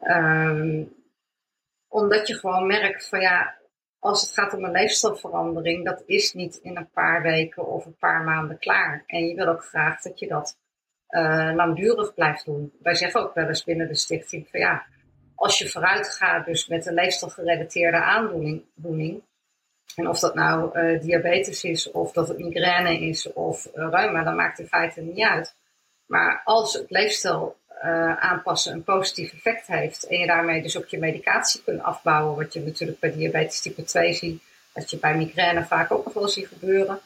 Um, 0.00 0.92
omdat 1.88 2.28
je 2.28 2.34
gewoon 2.34 2.66
merkt 2.66 3.08
van 3.08 3.20
ja, 3.20 3.54
als 4.02 4.20
het 4.20 4.32
gaat 4.32 4.54
om 4.54 4.64
een 4.64 4.70
leefstijlverandering, 4.70 5.84
dat 5.84 6.02
is 6.06 6.32
niet 6.32 6.56
in 6.56 6.76
een 6.76 6.90
paar 6.90 7.22
weken 7.22 7.66
of 7.66 7.84
een 7.84 7.96
paar 7.96 8.22
maanden 8.22 8.58
klaar. 8.58 9.04
En 9.06 9.26
je 9.26 9.34
wil 9.34 9.46
ook 9.46 9.64
graag 9.64 10.00
dat 10.00 10.18
je 10.18 10.28
dat 10.28 10.56
uh, 11.08 11.52
langdurig 11.54 12.14
blijft 12.14 12.44
doen. 12.44 12.72
Wij 12.82 12.94
zeggen 12.94 13.20
ook 13.20 13.34
wel 13.34 13.48
eens 13.48 13.64
binnen 13.64 13.88
de 13.88 13.94
stichting 13.94 14.48
van 14.50 14.60
ja, 14.60 14.86
als 15.34 15.58
je 15.58 15.68
vooruit 15.68 16.08
gaat 16.08 16.46
dus 16.46 16.66
met 16.66 16.86
een 16.86 16.94
leefstijlgerelateerde 16.94 17.96
aandoening, 18.02 19.22
en 19.96 20.08
of 20.08 20.18
dat 20.18 20.34
nou 20.34 20.78
uh, 20.78 21.00
diabetes 21.00 21.64
is, 21.64 21.90
of 21.90 22.12
dat 22.12 22.28
het 22.28 22.38
migraine 22.38 23.00
is, 23.00 23.32
of 23.32 23.66
uh, 23.66 23.88
reuma, 23.90 24.24
dat 24.24 24.34
maakt 24.34 24.58
in 24.58 24.66
feite 24.66 25.00
niet 25.00 25.24
uit. 25.24 25.56
Maar 26.06 26.40
als 26.44 26.74
het 26.74 26.90
leefstijl 26.90 27.56
uh, 27.84 28.16
aanpassen 28.16 28.72
een 28.72 28.84
positief 28.84 29.32
effect 29.32 29.66
heeft 29.66 30.06
en 30.06 30.18
je 30.18 30.26
daarmee 30.26 30.62
dus 30.62 30.76
ook 30.76 30.86
je 30.86 30.98
medicatie 30.98 31.62
kunt 31.64 31.82
afbouwen, 31.82 32.36
wat 32.36 32.52
je 32.52 32.60
natuurlijk 32.60 32.98
bij 32.98 33.12
diabetes 33.12 33.60
type 33.60 33.84
2 33.84 34.12
ziet, 34.12 34.42
wat 34.72 34.90
je 34.90 34.98
bij 34.98 35.16
migraine 35.16 35.64
vaak 35.64 35.92
ook 35.92 36.04
nog 36.04 36.14
wel 36.14 36.28
ziet 36.28 36.48
gebeuren, 36.48 37.00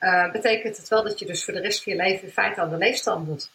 uh, 0.00 0.30
betekent 0.32 0.76
het 0.76 0.88
wel 0.88 1.02
dat 1.02 1.18
je 1.18 1.26
dus 1.26 1.44
voor 1.44 1.54
de 1.54 1.60
rest 1.60 1.82
van 1.82 1.92
je 1.92 1.98
leven 1.98 2.26
in 2.26 2.32
feite 2.32 2.60
aan 2.60 2.70
de 2.70 2.76
leefstijl 2.76 3.20
moet. 3.20 3.50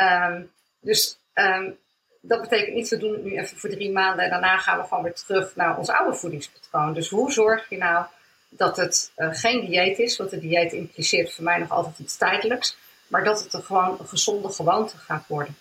Um, 0.00 0.50
dus 0.80 1.18
um, 1.34 1.78
dat 2.20 2.40
betekent 2.40 2.74
niet, 2.74 2.88
we 2.88 2.96
doen 2.96 3.12
het 3.12 3.24
nu 3.24 3.38
even 3.38 3.58
voor 3.58 3.70
drie 3.70 3.92
maanden 3.92 4.24
en 4.24 4.30
daarna 4.30 4.58
gaan 4.58 4.78
we 4.78 4.84
gewoon 4.84 5.02
weer 5.02 5.14
terug 5.14 5.56
naar 5.56 5.78
ons 5.78 5.88
oude 5.88 6.16
voedingspatroon. 6.16 6.94
Dus 6.94 7.08
hoe 7.08 7.32
zorg 7.32 7.68
je 7.68 7.76
nou 7.76 8.06
dat 8.48 8.76
het 8.76 9.12
uh, 9.16 9.28
geen 9.32 9.66
dieet 9.66 9.98
is, 9.98 10.16
want 10.16 10.30
de 10.30 10.38
dieet 10.38 10.72
impliceert 10.72 11.32
voor 11.34 11.44
mij 11.44 11.58
nog 11.58 11.70
altijd 11.70 11.98
iets 11.98 12.16
tijdelijks, 12.16 12.76
maar 13.06 13.24
dat 13.24 13.42
het 13.42 13.52
er 13.52 13.62
gewoon 13.62 13.96
een 14.00 14.08
gezonde 14.08 14.48
gewoonte 14.48 14.96
gaat 14.96 15.26
worden. 15.26 15.56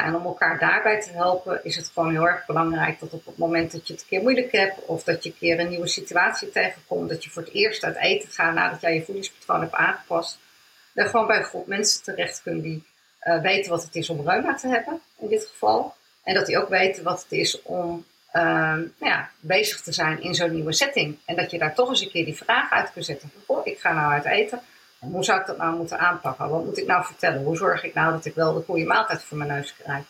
En 0.00 0.14
om 0.14 0.24
elkaar 0.24 0.58
daarbij 0.58 1.00
te 1.00 1.10
helpen 1.10 1.64
is 1.64 1.76
het 1.76 1.90
gewoon 1.94 2.10
heel 2.10 2.28
erg 2.28 2.46
belangrijk 2.46 3.00
dat 3.00 3.12
op 3.12 3.26
het 3.26 3.36
moment 3.36 3.72
dat 3.72 3.86
je 3.86 3.92
het 3.92 4.02
een 4.02 4.08
keer 4.08 4.22
moeilijk 4.22 4.52
hebt 4.52 4.84
of 4.86 5.04
dat 5.04 5.22
je 5.22 5.30
een 5.30 5.36
keer 5.38 5.60
een 5.60 5.68
nieuwe 5.68 5.88
situatie 5.88 6.50
tegenkomt, 6.50 7.08
dat 7.08 7.24
je 7.24 7.30
voor 7.30 7.42
het 7.42 7.52
eerst 7.52 7.84
uit 7.84 7.96
eten 7.96 8.28
gaat 8.28 8.54
nadat 8.54 8.80
jij 8.80 8.94
je 8.94 9.04
voedingspatroon 9.04 9.60
hebt 9.60 9.74
aangepast, 9.74 10.38
dan 10.92 11.06
gewoon 11.06 11.26
bij 11.26 11.38
een 11.38 11.44
groep 11.44 11.66
mensen 11.66 12.02
terecht 12.02 12.42
kunt 12.42 12.62
die 12.62 12.84
uh, 13.24 13.40
weten 13.40 13.70
wat 13.70 13.82
het 13.82 13.94
is 13.94 14.10
om 14.10 14.28
reuma 14.28 14.54
te 14.54 14.68
hebben 14.68 15.00
in 15.18 15.28
dit 15.28 15.46
geval. 15.46 15.94
En 16.22 16.34
dat 16.34 16.46
die 16.46 16.58
ook 16.58 16.68
weten 16.68 17.04
wat 17.04 17.22
het 17.22 17.32
is 17.32 17.62
om 17.62 18.04
uh, 18.32 18.42
nou 18.42 18.88
ja, 18.98 19.30
bezig 19.40 19.80
te 19.80 19.92
zijn 19.92 20.22
in 20.22 20.34
zo'n 20.34 20.54
nieuwe 20.54 20.72
setting. 20.72 21.18
En 21.24 21.36
dat 21.36 21.50
je 21.50 21.58
daar 21.58 21.74
toch 21.74 21.88
eens 21.88 22.00
een 22.00 22.10
keer 22.10 22.24
die 22.24 22.36
vraag 22.36 22.70
uit 22.70 22.92
kunt 22.92 23.04
zetten. 23.04 23.32
Ik 23.64 23.78
ga 23.78 23.92
nou 23.92 24.12
uit 24.12 24.24
eten. 24.24 24.60
Hoe 25.10 25.24
zou 25.24 25.40
ik 25.40 25.46
dat 25.46 25.56
nou 25.56 25.76
moeten 25.76 25.98
aanpakken? 25.98 26.48
Wat 26.48 26.64
moet 26.64 26.78
ik 26.78 26.86
nou 26.86 27.04
vertellen? 27.04 27.44
Hoe 27.44 27.56
zorg 27.56 27.84
ik 27.84 27.94
nou 27.94 28.12
dat 28.12 28.24
ik 28.24 28.34
wel 28.34 28.54
de 28.54 28.62
goede 28.62 28.84
maaltijd 28.84 29.22
voor 29.22 29.38
mijn 29.38 29.50
neus 29.50 29.76
krijg? 29.76 30.04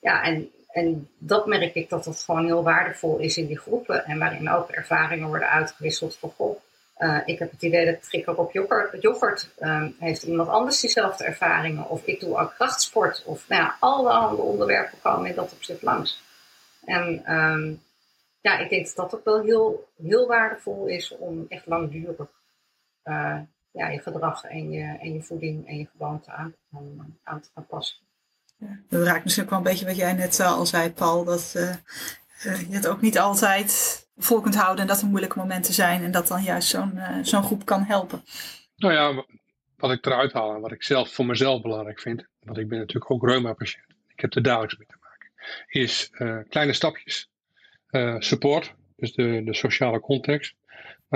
Ja, 0.00 0.22
en, 0.22 0.50
en 0.68 1.10
dat 1.18 1.46
merk 1.46 1.74
ik 1.74 1.88
dat 1.88 2.04
het 2.04 2.20
gewoon 2.20 2.44
heel 2.44 2.62
waardevol 2.62 3.18
is 3.18 3.36
in 3.36 3.46
die 3.46 3.58
groepen. 3.58 4.04
En 4.04 4.18
waarin 4.18 4.50
ook 4.50 4.70
ervaringen 4.70 5.28
worden 5.28 5.50
uitgewisseld 5.50 6.16
van, 6.16 6.30
goh, 6.36 6.60
uh, 6.98 7.20
ik 7.24 7.38
heb 7.38 7.50
het 7.50 7.62
idee 7.62 7.86
dat 7.86 8.02
trigger 8.02 8.36
op 8.36 8.52
yoghurt, 9.00 9.50
um, 9.60 9.96
heeft 9.98 10.22
iemand 10.22 10.48
anders 10.48 10.80
diezelfde 10.80 11.24
ervaringen. 11.24 11.88
Of 11.88 12.06
ik 12.06 12.20
doe 12.20 12.38
ook 12.38 12.54
krachtsport. 12.54 13.22
Of 13.24 13.48
nou 13.48 13.62
ja, 13.62 13.76
alle 13.80 14.36
onderwerpen 14.36 14.98
komen 15.02 15.28
in 15.28 15.34
dat 15.34 15.52
opzicht 15.52 15.82
langs. 15.82 16.22
En 16.84 17.34
um, 17.34 17.82
ja, 18.40 18.58
ik 18.58 18.70
denk 18.70 18.86
dat 18.86 18.96
dat 18.96 19.14
ook 19.14 19.24
wel 19.24 19.42
heel, 19.42 19.88
heel 20.02 20.26
waardevol 20.26 20.86
is 20.86 21.16
om 21.16 21.46
echt 21.48 21.66
langdurig 21.66 22.28
uh, 23.04 23.38
ja, 23.76 23.88
je 23.88 23.98
gedrag 23.98 24.44
en 24.44 24.70
je, 24.70 24.82
en 25.00 25.12
je 25.14 25.22
voeding 25.22 25.68
en 25.68 25.76
je 25.76 25.86
gewoonte 25.86 26.30
aan, 26.30 26.54
aan, 26.72 27.18
aan 27.22 27.40
te 27.40 27.48
gaan 27.54 27.66
passen. 27.66 27.96
Ja, 28.58 28.80
dat 28.88 29.06
raakt 29.06 29.24
misschien 29.24 29.44
ook 29.44 29.50
wel 29.50 29.58
een 29.58 29.64
beetje 29.64 29.86
wat 29.86 29.96
jij 29.96 30.12
net 30.12 30.40
al 30.40 30.66
zei, 30.66 30.92
Paul. 30.92 31.24
Dat 31.24 31.52
uh, 31.56 31.74
je 32.42 32.74
het 32.74 32.86
ook 32.86 33.00
niet 33.00 33.18
altijd 33.18 34.04
vol 34.16 34.40
kunt 34.40 34.54
houden 34.54 34.80
en 34.80 34.86
dat 34.86 35.00
er 35.00 35.06
moeilijke 35.06 35.38
momenten 35.38 35.74
zijn 35.74 36.02
en 36.02 36.10
dat 36.10 36.28
dan 36.28 36.42
juist 36.42 36.68
zo'n 36.68 36.92
uh, 36.94 37.18
zo'n 37.22 37.42
groep 37.42 37.64
kan 37.64 37.82
helpen. 37.82 38.24
Nou 38.76 38.94
ja, 38.94 39.24
wat 39.76 39.90
ik 39.90 40.06
eruit 40.06 40.32
haal 40.32 40.54
en 40.54 40.60
wat 40.60 40.72
ik 40.72 40.82
zelf 40.82 41.12
voor 41.12 41.26
mezelf 41.26 41.62
belangrijk 41.62 42.00
vind, 42.00 42.26
want 42.40 42.58
ik 42.58 42.68
ben 42.68 42.78
natuurlijk 42.78 43.10
ook 43.10 43.28
reuma-patiënt, 43.28 43.86
ik 44.08 44.20
heb 44.20 44.34
er 44.34 44.42
dagelijks 44.42 44.76
mee 44.76 44.86
te 44.86 44.96
maken, 45.00 45.30
is 45.66 46.10
uh, 46.12 46.38
kleine 46.48 46.72
stapjes. 46.72 47.30
Uh, 47.90 48.14
support, 48.18 48.74
dus 48.96 49.12
de, 49.14 49.42
de 49.44 49.54
sociale 49.54 50.00
context. 50.00 50.54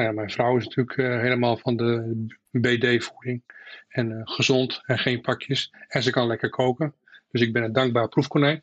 Nou 0.00 0.12
ja, 0.12 0.18
mijn 0.18 0.30
vrouw 0.30 0.56
is 0.56 0.64
natuurlijk 0.64 0.96
helemaal 1.22 1.56
van 1.56 1.76
de 1.76 2.26
BD-voeding 2.50 3.42
en 3.88 4.20
gezond 4.24 4.82
en 4.86 4.98
geen 4.98 5.20
pakjes. 5.20 5.72
En 5.88 6.02
ze 6.02 6.10
kan 6.10 6.26
lekker 6.26 6.50
koken, 6.50 6.94
dus 7.30 7.40
ik 7.40 7.52
ben 7.52 7.62
een 7.62 7.72
dankbaar 7.72 8.08
proefkonijn 8.08 8.62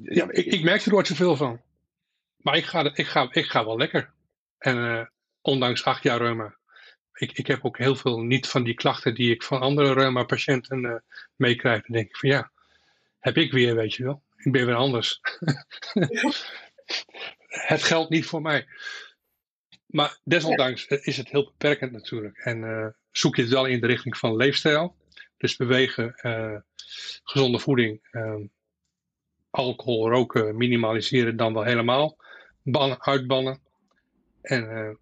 ja, 0.00 0.30
ik, 0.30 0.46
ik 0.46 0.62
merk 0.62 0.84
er 0.84 0.92
nooit 0.92 1.06
zoveel 1.06 1.36
van. 1.36 1.60
Maar 2.36 2.56
ik 2.56 2.64
ga, 2.64 2.94
ik 2.94 3.06
ga, 3.06 3.28
ik 3.30 3.46
ga 3.46 3.64
wel 3.64 3.76
lekker. 3.76 4.10
En 4.58 5.10
ondanks 5.40 5.84
acht 5.84 6.02
jaar 6.02 6.18
reuma 6.18 6.56
ik, 7.14 7.38
ik 7.38 7.46
heb 7.46 7.64
ook 7.64 7.78
heel 7.78 7.96
veel 7.96 8.18
niet 8.18 8.48
van 8.48 8.62
die 8.62 8.74
klachten 8.74 9.14
die 9.14 9.30
ik 9.30 9.42
van 9.42 9.60
andere 9.60 9.92
reuma-patiënten 9.92 11.04
meekrijg. 11.36 11.82
Dan 11.82 11.96
denk 11.96 12.08
ik 12.08 12.16
van 12.16 12.28
ja, 12.28 12.50
heb 13.18 13.36
ik 13.36 13.52
weer, 13.52 13.74
weet 13.74 13.94
je 13.94 14.04
wel. 14.04 14.22
Ik 14.36 14.52
ben 14.52 14.66
weer 14.66 14.74
anders. 14.74 15.20
het 17.72 17.82
geldt 17.82 18.10
niet 18.10 18.26
voor 18.26 18.42
mij. 18.42 18.66
Maar 19.86 20.18
desondanks 20.24 20.86
is 20.86 21.16
het 21.16 21.28
heel 21.28 21.44
beperkend 21.44 21.92
natuurlijk. 21.92 22.38
En 22.38 22.62
uh, 22.62 22.86
zoek 23.10 23.36
je 23.36 23.42
het 23.42 23.50
wel 23.50 23.66
in 23.66 23.80
de 23.80 23.86
richting 23.86 24.16
van 24.16 24.36
leefstijl. 24.36 24.96
Dus 25.36 25.56
bewegen, 25.56 26.14
uh, 26.22 26.56
gezonde 27.22 27.58
voeding, 27.58 28.08
uh, 28.10 28.34
alcohol, 29.50 30.10
roken, 30.10 30.56
minimaliseren 30.56 31.36
dan 31.36 31.54
wel 31.54 31.64
helemaal. 31.64 32.16
Bannen, 32.62 33.02
uitbannen. 33.02 33.60
En 34.40 34.98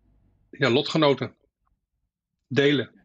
ja, 0.50 0.70
lotgenoten. 0.70 1.36
Delen. 2.48 3.00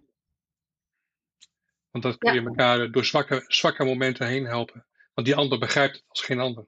Want 1.91 2.03
dat 2.03 2.18
kun 2.18 2.34
je 2.34 2.41
elkaar 2.41 2.91
door 2.91 3.05
zwakke, 3.05 3.43
zwakke 3.47 3.84
momenten 3.84 4.28
heen 4.28 4.45
helpen. 4.45 4.86
Want 5.13 5.28
die 5.28 5.36
ander 5.36 5.59
begrijpt 5.59 5.95
het 5.95 6.05
als 6.07 6.22
geen 6.22 6.39
ander. 6.39 6.66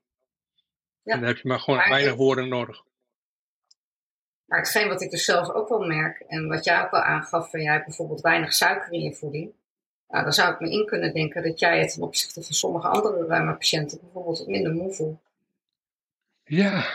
Ja. 1.08 1.14
En 1.14 1.20
dan 1.20 1.28
heb 1.28 1.38
je 1.38 1.48
maar 1.48 1.60
gewoon 1.60 1.90
weinig 1.90 2.16
woorden 2.16 2.48
nodig. 2.48 2.84
Maar 4.46 4.60
hetgeen 4.60 4.88
wat 4.88 5.02
ik 5.02 5.10
dus 5.10 5.26
zelf 5.26 5.50
ook 5.50 5.70
wel 5.70 5.86
merk, 5.86 6.20
en 6.20 6.48
wat 6.48 6.64
jij 6.64 6.82
ook 6.82 6.92
al 6.92 7.02
aangaf, 7.02 7.50
van 7.50 7.62
jij 7.62 7.74
hebt 7.74 7.86
bijvoorbeeld 7.86 8.22
weinig 8.22 8.54
suiker 8.54 8.94
in 8.94 9.02
je 9.02 9.14
voeding. 9.14 9.52
Nou, 10.08 10.24
dan 10.24 10.34
zou 10.34 10.54
ik 10.54 10.60
me 10.60 10.72
in 10.72 10.86
kunnen 10.86 11.14
denken 11.14 11.44
dat 11.44 11.60
jij 11.60 11.80
het 11.80 11.94
ten 11.94 12.02
opzichte 12.02 12.44
van 12.44 12.54
sommige 12.54 12.88
andere 12.88 13.26
ruime 13.26 13.56
patiënten 13.56 14.00
bijvoorbeeld 14.02 14.38
wat 14.38 14.48
minder 14.48 14.74
moe 14.74 14.94
voelt. 14.94 15.20
Ja. 16.44 16.86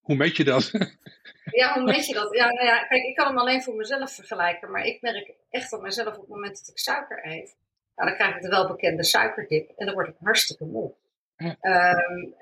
Hoe 0.00 0.16
meet 0.16 0.36
je 0.36 0.44
dat? 0.44 0.70
ja, 1.60 1.74
hoe 1.74 1.82
meet 1.82 2.06
je 2.06 2.14
dat? 2.14 2.34
Ja, 2.34 2.46
nou 2.46 2.66
ja, 2.66 2.84
kijk, 2.84 3.02
ik 3.02 3.14
kan 3.14 3.26
hem 3.26 3.38
alleen 3.38 3.62
voor 3.62 3.74
mezelf 3.74 4.14
vergelijken, 4.14 4.70
maar 4.70 4.84
ik 4.84 5.00
merk 5.00 5.32
echt 5.50 5.72
op 5.72 5.82
mezelf 5.82 6.14
op 6.14 6.20
het 6.20 6.30
moment 6.30 6.58
dat 6.58 6.68
ik 6.68 6.78
suiker 6.78 7.26
eet. 7.26 7.56
Nou, 7.96 8.08
dan 8.08 8.14
krijg 8.14 8.36
ik 8.36 8.42
de 8.42 8.48
welbekende 8.48 9.04
suikerdip 9.04 9.70
en 9.76 9.86
dan 9.86 9.94
word 9.94 10.08
ik 10.08 10.14
hartstikke 10.20 10.64
moe. 10.64 10.92
Um, 11.44 12.34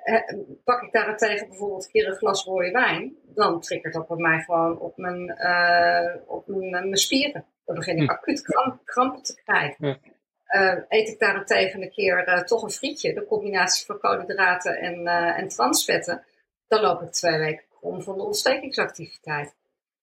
pak 0.65 0.83
ik 0.83 0.93
daarentegen 0.93 1.49
bijvoorbeeld 1.49 1.85
een 1.85 1.91
keer 1.91 2.09
een 2.09 2.17
glas 2.17 2.45
rode 2.45 2.71
wijn, 2.71 3.17
dan 3.35 3.61
triggert 3.61 3.95
dat 3.95 4.09
bij 4.09 4.17
mij 4.17 4.41
gewoon 4.41 4.79
op 4.79 4.97
mijn, 4.97 5.37
uh, 5.39 6.15
op 6.27 6.47
mijn, 6.47 6.71
mijn, 6.71 6.97
spieren. 6.97 7.45
Dan 7.65 7.75
begin 7.75 7.97
ik 7.97 8.09
hm. 8.09 8.11
acuut 8.11 8.43
kramp, 8.43 8.81
krampen 8.85 9.23
te 9.23 9.43
krijgen. 9.45 10.01
Uh, 10.57 10.75
eet 10.89 11.09
ik 11.09 11.19
daarentegen 11.19 11.83
een 11.83 11.91
keer 11.91 12.29
uh, 12.29 12.43
toch 12.43 12.63
een 12.63 12.71
frietje, 12.71 13.15
de 13.15 13.27
combinatie 13.27 13.87
van 13.87 13.99
koolhydraten 13.99 14.79
en, 14.79 15.07
en 15.37 15.49
transvetten, 15.49 16.25
dan 16.69 16.81
loop 16.81 17.03
ik 17.03 17.13
twee 17.13 17.39
weken 17.39 17.65
om 17.81 18.03
van 18.03 18.17
de 18.17 18.25
ontstekingsactiviteit. 18.25 19.55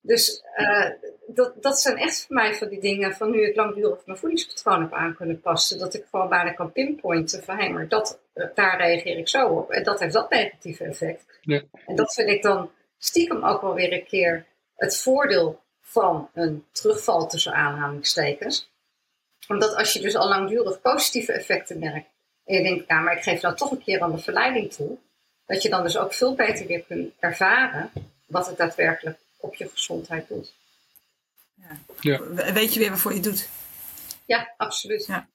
Dus 0.01 0.43
uh, 0.57 0.91
dat, 1.27 1.63
dat 1.63 1.79
zijn 1.79 1.97
echt 1.97 2.25
voor 2.25 2.35
mij 2.35 2.55
van 2.55 2.69
die 2.69 2.79
dingen 2.79 3.13
van 3.13 3.31
nu 3.31 3.45
ik 3.45 3.55
langdurig 3.55 4.05
mijn 4.05 4.17
voedingspatroon 4.17 4.81
heb 4.81 4.93
aan 4.93 5.15
kunnen 5.15 5.41
passen. 5.41 5.79
Dat 5.79 5.93
ik 5.93 6.05
gewoon 6.11 6.29
bijna 6.29 6.51
kan 6.51 6.71
pinpointen 6.71 7.43
van 7.43 7.57
hé, 7.57 7.69
maar 7.69 7.87
dat, 7.87 8.19
eh, 8.33 8.47
daar 8.53 8.77
reageer 8.77 9.17
ik 9.17 9.27
zo 9.27 9.47
op. 9.47 9.71
En 9.71 9.83
dat 9.83 9.99
heeft 9.99 10.13
dat 10.13 10.29
negatieve 10.29 10.83
effect. 10.83 11.39
Ja. 11.41 11.61
En 11.85 11.95
dat 11.95 12.13
vind 12.13 12.29
ik 12.29 12.41
dan 12.41 12.71
stiekem 12.97 13.43
ook 13.43 13.61
wel 13.61 13.73
weer 13.73 13.93
een 13.93 14.05
keer 14.05 14.45
het 14.75 14.97
voordeel 14.97 15.59
van 15.81 16.29
een 16.33 16.65
terugval 16.71 17.27
tussen 17.27 17.53
aanhalingstekens. 17.53 18.71
Omdat 19.47 19.75
als 19.75 19.93
je 19.93 19.99
dus 19.99 20.15
al 20.15 20.27
langdurig 20.27 20.81
positieve 20.81 21.31
effecten 21.31 21.79
merkt. 21.79 22.07
En 22.45 22.55
je 22.55 22.63
denkt, 22.63 22.87
ja, 22.87 22.99
maar 22.99 23.17
ik 23.17 23.23
geef 23.23 23.41
nou 23.41 23.55
toch 23.55 23.71
een 23.71 23.83
keer 23.83 24.01
aan 24.01 24.11
de 24.11 24.21
verleiding 24.21 24.73
toe. 24.73 24.97
Dat 25.45 25.61
je 25.61 25.69
dan 25.69 25.83
dus 25.83 25.97
ook 25.97 26.13
veel 26.13 26.35
beter 26.35 26.67
weer 26.67 26.83
kunt 26.83 27.13
ervaren 27.19 27.91
wat 28.25 28.47
het 28.47 28.57
daadwerkelijk 28.57 29.19
op 29.37 29.55
je 29.55 29.69
gezondheid 29.69 30.27
doet. 30.27 30.53
Ja. 31.57 31.77
ja. 31.99 32.53
Weet 32.53 32.73
je 32.73 32.79
weer 32.79 32.89
waarvoor 32.89 33.13
je 33.13 33.19
doet? 33.19 33.49
Ja, 34.25 34.53
absoluut. 34.57 35.05
Ja. 35.05 35.27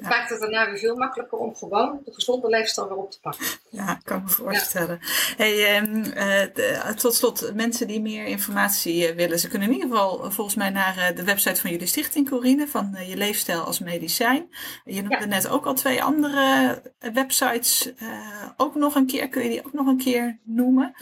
Het 0.00 0.08
maakt 0.08 0.30
het 0.30 0.40
daarna 0.40 0.70
weer 0.70 0.78
veel 0.78 0.96
makkelijker 0.96 1.38
om 1.38 1.56
gewoon 1.56 2.00
de 2.04 2.14
gezonde 2.14 2.48
leefstijl 2.48 2.88
weer 2.88 2.96
op 2.96 3.10
te 3.10 3.20
pakken. 3.20 3.46
Ja, 3.70 4.00
kan 4.04 4.22
me 4.22 4.28
voorstellen. 4.28 4.98
Hey, 5.36 5.76
um, 5.76 6.04
uh, 6.16 6.88
tot 6.88 7.14
slot, 7.14 7.54
mensen 7.54 7.86
die 7.86 8.00
meer 8.00 8.24
informatie 8.24 9.10
uh, 9.10 9.16
willen, 9.16 9.38
ze 9.38 9.48
kunnen 9.48 9.68
in 9.68 9.74
ieder 9.74 9.90
geval 9.90 10.24
uh, 10.24 10.30
volgens 10.30 10.56
mij 10.56 10.70
naar 10.70 11.12
de 11.14 11.24
website 11.24 11.60
van 11.60 11.70
jullie 11.70 11.86
stichting, 11.86 12.28
Corine, 12.28 12.68
van 12.68 12.96
Je 13.06 13.16
Leefstijl 13.16 13.60
als 13.60 13.78
Medicijn. 13.78 14.48
Je 14.84 15.02
noemde 15.02 15.26
net 15.26 15.48
ook 15.48 15.66
al 15.66 15.74
twee 15.74 16.02
andere 16.02 16.82
websites. 17.12 17.92
ook 18.56 18.74
nog 18.74 18.94
een 18.94 19.06
keer, 19.06 19.28
kun 19.28 19.42
je 19.42 19.48
die 19.48 19.66
ook 19.66 19.72
nog 19.72 19.86
een 19.86 19.98
keer 19.98 20.38
noemen? 20.44 20.94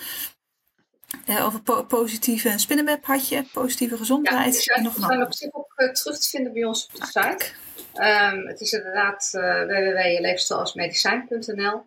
Uh, 1.28 1.46
over 1.46 1.60
po 1.60 1.84
positieve 1.84 2.58
spinnenweb 2.58 3.04
had 3.04 3.28
je, 3.28 3.44
positieve 3.52 3.96
gezondheid. 3.96 4.64
Ja, 4.64 4.82
die 4.82 4.92
zijn 4.92 5.22
op 5.22 5.32
zich 5.32 5.54
ook 5.54 5.72
uh, 5.76 5.92
terug 5.92 6.18
te 6.18 6.28
vinden 6.28 6.52
bij 6.52 6.64
ons 6.64 6.86
op 6.86 6.94
de 7.00 7.06
site. 7.06 7.46
Um, 7.94 8.46
het 8.46 8.60
is 8.60 8.72
inderdaad 8.72 9.30
uh, 9.34 9.64
www.leefstijlalsmedicijn.nl 9.64 11.84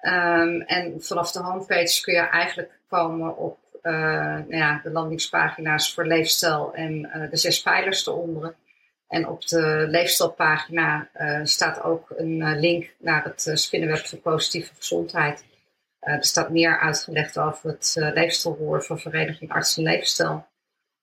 um, 0.00 0.62
En 0.62 1.02
vanaf 1.02 1.32
de 1.32 1.40
homepage 1.40 2.00
kun 2.00 2.14
je 2.14 2.20
eigenlijk 2.20 2.78
komen 2.88 3.36
op 3.36 3.60
nou 3.82 4.56
ja, 4.56 4.80
de 4.82 4.90
landingspagina's 4.90 5.94
voor 5.94 6.06
leefstijl 6.06 6.74
en 6.74 7.10
de 7.30 7.36
zes 7.36 7.62
pijlers 7.62 8.06
eronder. 8.06 8.54
En 9.08 9.28
op 9.28 9.46
de 9.46 9.86
leefstijlpagina 9.88 11.08
staat 11.42 11.82
ook 11.82 12.14
een 12.16 12.58
link 12.58 12.90
naar 12.98 13.24
het 13.24 13.50
spinnenweb 13.54 14.06
voor 14.06 14.18
positieve 14.18 14.74
gezondheid. 14.74 15.44
Uh, 16.02 16.14
er 16.14 16.24
staat 16.24 16.50
meer 16.50 16.80
uitgelegd 16.80 17.38
over 17.38 17.70
het 17.70 17.94
uh, 17.98 18.12
leefstijlroer 18.12 18.82
van 18.82 18.98
Vereniging 18.98 19.52
Arts 19.52 19.76
en 19.76 19.82
Leefstijl. 19.82 20.46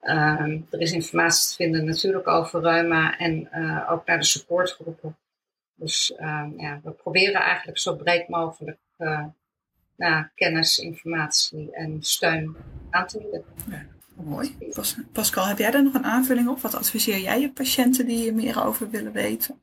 Uh, 0.01 0.41
er 0.69 0.79
is 0.79 0.91
informatie 0.91 1.49
te 1.49 1.55
vinden 1.55 1.85
natuurlijk 1.85 2.27
over 2.27 2.61
reuma 2.61 3.17
en 3.17 3.49
uh, 3.53 3.91
ook 3.91 4.05
naar 4.05 4.17
de 4.17 4.25
supportgroepen. 4.25 5.17
Dus 5.75 6.15
ehm, 6.15 6.59
ja, 6.59 6.79
we 6.83 6.91
proberen 6.91 7.41
eigenlijk 7.41 7.77
zo 7.77 7.95
breed 7.95 8.27
mogelijk 8.27 8.77
nou, 9.95 10.25
kennis, 10.35 10.77
informatie 10.77 11.71
en 11.71 11.97
steun 12.03 12.55
aan 12.89 13.07
te 13.07 13.17
bieden. 13.17 13.43
Mooi. 14.23 14.57
Pascal, 15.11 15.47
heb 15.47 15.57
jij 15.57 15.71
daar 15.71 15.83
nog 15.83 15.93
een 15.93 16.05
aanvulling 16.05 16.47
op? 16.47 16.59
Wat 16.59 16.75
adviseer 16.75 17.19
jij 17.19 17.39
je 17.39 17.51
patiënten 17.51 18.05
die 18.05 18.27
er 18.27 18.35
meer 18.35 18.65
over 18.65 18.89
willen 18.89 19.11
weten? 19.11 19.61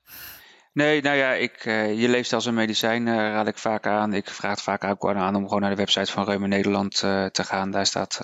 Nee, 0.76 1.02
nou 1.02 1.16
ja, 1.16 1.32
ik, 1.32 1.64
uh, 1.64 2.00
je 2.00 2.08
leefstijl 2.08 2.40
als 2.40 2.50
een 2.50 2.54
medicijn 2.54 3.06
uh, 3.06 3.14
raad 3.14 3.46
ik 3.46 3.58
vaak 3.58 3.86
aan. 3.86 4.14
Ik 4.14 4.30
vraag 4.30 4.50
het 4.50 4.62
vaak 4.62 4.84
ook 4.84 5.14
aan 5.14 5.34
om 5.34 5.42
gewoon 5.42 5.60
naar 5.60 5.70
de 5.70 5.76
website 5.76 6.12
van 6.12 6.24
Reuma 6.24 6.46
Nederland 6.46 7.02
uh, 7.02 7.26
te 7.26 7.44
gaan. 7.44 7.70
Daar 7.70 7.86
staat 7.86 8.20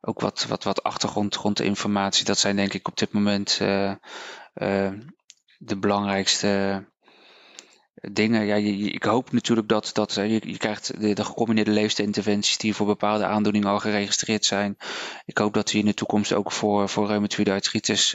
ook 0.00 0.20
wat, 0.20 0.46
wat, 0.48 0.64
wat 0.64 0.82
achtergrondinformatie. 0.82 2.24
Dat 2.24 2.38
zijn 2.38 2.56
denk 2.56 2.72
ik 2.72 2.88
op 2.88 2.96
dit 2.96 3.12
moment 3.12 3.58
de 5.58 5.78
belangrijkste 5.80 6.84
dingen. 7.94 8.44
Ja, 8.44 8.54
ik 8.92 9.02
hoop 9.02 9.32
natuurlijk 9.32 9.68
dat, 9.68 9.90
dat 9.92 10.14
je, 10.14 10.28
je 10.28 10.58
krijgt 10.58 11.00
de, 11.00 11.12
de 11.14 11.24
gecombineerde 11.24 11.70
leefstijlinterventies 11.70 12.58
die 12.58 12.74
voor 12.74 12.86
bepaalde 12.86 13.24
aandoeningen 13.24 13.68
al 13.68 13.78
geregistreerd 13.78 14.44
zijn. 14.44 14.76
Ik 15.24 15.38
hoop 15.38 15.54
dat 15.54 15.68
die 15.68 15.80
in 15.80 15.86
de 15.86 15.94
toekomst 15.94 16.32
ook 16.32 16.52
voor, 16.52 16.88
voor 16.88 17.06
reumatoïde 17.06 17.52
artritis 17.52 18.14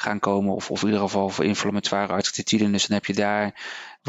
gaan 0.00 0.18
komen. 0.18 0.54
Of, 0.54 0.70
of 0.70 0.80
in 0.80 0.86
ieder 0.86 1.02
geval 1.02 1.28
voor 1.28 1.44
inflammatoire 1.44 2.12
artritis. 2.12 2.70
Dus 2.70 2.86
dan 2.86 2.96
heb 2.96 3.06
je 3.06 3.14
daar 3.14 3.54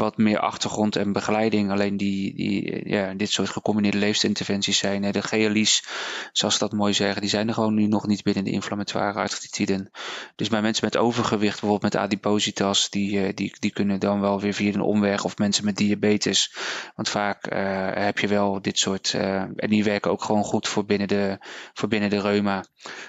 wat 0.00 0.16
meer 0.16 0.38
achtergrond 0.38 0.96
en 0.96 1.12
begeleiding. 1.12 1.70
Alleen 1.70 1.96
die, 1.96 2.34
die, 2.34 2.88
ja, 2.88 3.14
dit 3.14 3.30
soort 3.30 3.48
gecombineerde 3.48 3.98
leefstijlinterventies 3.98 4.78
zijn. 4.78 5.12
De 5.12 5.22
GLI's, 5.22 5.84
zoals 6.32 6.54
ze 6.54 6.60
dat 6.60 6.72
mooi 6.72 6.92
zeggen, 6.92 7.20
die 7.20 7.30
zijn 7.30 7.48
er 7.48 7.54
gewoon 7.54 7.74
nu 7.74 7.86
nog 7.86 8.06
niet 8.06 8.22
binnen 8.22 8.44
de 8.44 8.50
inflammatoire 8.50 9.18
artritiden. 9.18 9.90
Dus 10.36 10.48
bij 10.48 10.62
mensen 10.62 10.84
met 10.84 10.96
overgewicht, 10.96 11.60
bijvoorbeeld 11.60 11.92
met 11.92 12.02
adipositas, 12.02 12.90
die, 12.90 13.24
eh, 13.24 13.34
die, 13.34 13.56
die 13.58 13.72
kunnen 13.72 14.00
dan 14.00 14.20
wel 14.20 14.40
weer 14.40 14.54
via 14.54 14.72
een 14.72 14.80
omweg. 14.80 15.24
Of 15.24 15.38
mensen 15.38 15.64
met 15.64 15.76
diabetes. 15.76 16.54
Want 16.94 17.08
vaak 17.08 17.52
uh, 17.52 17.58
heb 17.92 18.18
je 18.18 18.28
wel 18.28 18.62
dit 18.62 18.78
soort. 18.78 19.12
Uh, 19.16 19.34
en 19.36 19.68
die 19.68 19.84
werken 19.84 20.10
ook 20.10 20.22
gewoon 20.22 20.44
goed 20.44 20.68
voor 20.68 20.84
binnen 20.84 21.08
de, 21.08 21.38
voor 21.74 21.88
binnen 21.88 22.10
de 22.10 22.20
reuma. 22.20 22.64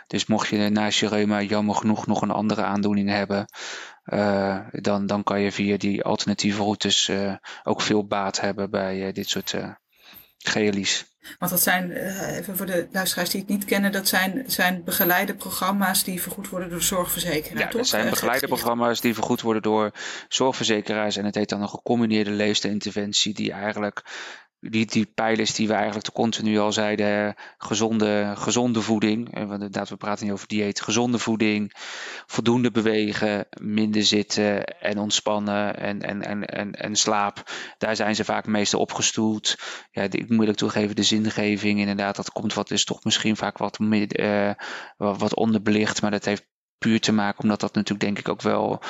Dus 0.08 0.26
mocht 0.26 0.48
je 0.48 0.70
naast 0.70 1.00
je 1.00 1.08
reuma 1.08 1.42
jammer 1.42 1.76
genoeg 1.76 2.08
nog 2.08 2.22
een 2.22 2.32
andere 2.32 2.64
aandoening 2.64 3.10
hebben. 3.10 3.46
Uh, 4.06 4.60
dan, 4.72 5.06
dan 5.06 5.24
kan 5.24 5.42
je 5.42 5.52
via 5.52 5.78
die 5.78 6.04
alternatieve 6.04 6.62
routes 6.62 7.08
uh, 7.08 7.36
ook 7.64 7.82
veel 7.82 8.08
baat 8.08 8.40
hebben 8.40 8.70
bij 8.70 9.08
uh, 9.08 9.14
dit 9.14 9.30
soort 9.30 9.56
GLI's. 10.38 11.06
Want 11.40 11.52
dat 11.52 11.62
zijn, 11.62 11.92
even 11.92 12.58
voor 12.58 12.66
de 12.66 12.88
luisteraars 12.92 13.30
die 13.30 13.40
het 13.40 13.50
niet 13.50 13.66
kennen, 13.66 13.92
dat 13.92 14.08
zijn, 14.08 14.44
zijn 14.48 14.84
begeleide 14.84 15.36
programma's 15.36 16.04
die 16.04 16.22
vergoed 16.22 16.50
worden 16.50 16.70
door 16.70 16.82
zorgverzekeraars. 16.82 17.72
Ja, 17.72 17.78
dat 17.78 17.88
zijn 17.88 18.10
begeleide 18.10 18.48
programma's 18.48 19.02
die 19.02 19.14
vergoed 19.14 19.42
worden 19.42 19.62
door 19.62 19.92
zorgverzekeraars. 20.28 21.18
En 21.18 21.26
het 21.26 21.36
heet 21.36 21.50
dan 21.50 21.62
een 21.62 21.70
gecombineerde 21.70 22.32
leefstijlinterventie 22.32 23.34
die 23.34 23.52
eigenlijk 23.52 24.04
die, 24.62 24.86
die 24.86 25.06
pijlers 25.06 25.54
die 25.54 25.68
we 25.68 25.74
eigenlijk 25.74 26.06
te 26.06 26.12
continu 26.12 26.60
al 26.60 26.72
zeiden, 26.72 27.36
gezonde, 27.58 28.34
gezonde 28.36 28.82
voeding, 28.82 29.34
want 29.34 29.52
inderdaad 29.52 29.90
we 29.90 29.96
praten 29.96 30.26
niet 30.26 30.34
over 30.34 30.48
dieet, 30.48 30.82
gezonde 30.82 31.20
voeding, 31.20 31.72
voldoende 32.26 32.72
bewegen, 32.72 33.48
minder 33.62 34.04
zitten 34.04 34.66
en 34.66 34.98
ontspannen 34.98 35.78
en, 35.78 36.02
en, 36.02 36.22
en, 36.22 36.46
en, 36.46 36.72
en 36.72 36.96
slaap, 36.96 37.52
daar 37.78 37.96
zijn 37.96 38.16
ze 38.16 38.24
vaak 38.24 38.48
meestal 38.48 38.80
opgestoeld. 38.80 39.56
Ja, 39.92 40.04
ik 40.04 40.30
moet 40.30 40.50
ook 40.50 40.56
toegeven, 40.56 40.96
de 40.96 41.04
zingeving, 41.04 41.80
inderdaad, 41.80 42.16
dat 42.16 42.32
komt 42.32 42.54
wat, 42.54 42.72
is 42.72 42.86
toch 42.86 43.04
misschien 43.04 43.38
vaak 43.38 43.58
wat, 43.58 43.80
uh, 43.80 44.52
wat 44.98 45.36
onderbelicht, 45.36 46.02
maar 46.02 46.12
dat 46.12 46.26
heeft 46.26 46.50
puur 46.82 47.00
te 47.00 47.12
maken, 47.12 47.44
omdat 47.44 47.60
dat 47.60 47.74
natuurlijk 47.74 48.06
denk 48.06 48.20
ik 48.20 48.30
ook 48.30 48.42
wel 48.42 48.82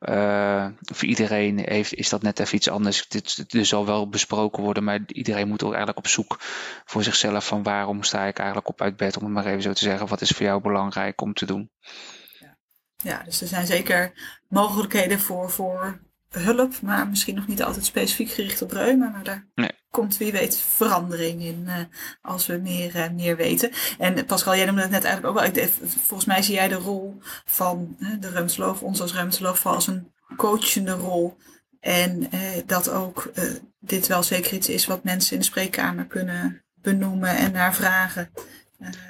uh, 0.00 0.66
voor 0.82 1.08
iedereen 1.08 1.58
heeft, 1.58 1.94
is 1.94 2.08
dat 2.08 2.22
net 2.22 2.38
even 2.38 2.56
iets 2.56 2.68
anders. 2.68 3.08
Dit, 3.08 3.50
dit 3.50 3.66
zal 3.66 3.86
wel 3.86 4.08
besproken 4.08 4.62
worden, 4.62 4.84
maar 4.84 5.00
iedereen 5.06 5.48
moet 5.48 5.62
ook 5.62 5.70
eigenlijk 5.70 5.98
op 5.98 6.06
zoek 6.06 6.36
voor 6.84 7.02
zichzelf 7.02 7.46
van 7.46 7.62
waarom 7.62 8.02
sta 8.02 8.24
ik 8.24 8.38
eigenlijk 8.38 8.68
op 8.68 8.80
uit 8.80 8.96
bed, 8.96 9.16
om 9.16 9.24
het 9.24 9.32
maar 9.32 9.46
even 9.46 9.62
zo 9.62 9.72
te 9.72 9.84
zeggen. 9.84 10.06
Wat 10.06 10.20
is 10.20 10.30
voor 10.30 10.46
jou 10.46 10.60
belangrijk 10.60 11.20
om 11.20 11.34
te 11.34 11.46
doen? 11.46 11.70
Ja, 12.38 12.56
ja 12.96 13.22
dus 13.22 13.40
er 13.40 13.46
zijn 13.46 13.66
zeker 13.66 14.12
mogelijkheden 14.48 15.20
voor, 15.20 15.50
voor 15.50 16.00
hulp, 16.30 16.80
maar 16.80 17.08
misschien 17.08 17.34
nog 17.34 17.46
niet 17.46 17.62
altijd 17.62 17.84
specifiek 17.84 18.30
gericht 18.30 18.62
op 18.62 18.70
reuma. 18.70 19.08
Maar 19.08 19.24
daar 19.24 19.46
nee. 19.54 19.70
komt 19.90 20.16
wie 20.16 20.32
weet 20.32 20.56
verandering 20.56 21.42
in 21.42 21.64
uh, 21.66 21.74
als 22.22 22.46
we 22.46 22.56
meer, 22.56 22.96
uh, 22.96 23.10
meer 23.10 23.36
weten. 23.36 23.70
En 23.98 24.26
Pascal, 24.26 24.56
jij 24.56 24.64
noemde 24.64 24.80
het 24.82 24.90
net 24.90 25.04
eigenlijk 25.04 25.36
ook 25.36 25.42
wel. 25.42 25.62
Ik, 25.62 25.72
volgens 25.82 26.28
mij 26.28 26.42
zie 26.42 26.54
jij 26.54 26.68
de 26.68 26.74
rol 26.74 27.18
van 27.44 27.96
de 28.20 28.30
reumatoloog, 28.30 28.80
ons 28.80 29.00
als 29.00 29.14
reumatoloog, 29.14 29.66
als 29.66 29.86
een 29.86 30.12
coachende 30.36 30.92
rol. 30.92 31.36
En 31.80 32.30
dat 32.66 32.90
ook 32.90 33.32
dit 33.80 34.06
wel 34.06 34.22
zeker 34.22 34.52
iets 34.52 34.68
is 34.68 34.86
wat 34.86 35.04
mensen 35.04 35.32
in 35.32 35.38
de 35.38 35.44
spreekkamer 35.44 36.06
kunnen 36.06 36.62
benoemen 36.74 37.36
en 37.36 37.52
naar 37.52 37.74
vragen. 37.74 38.30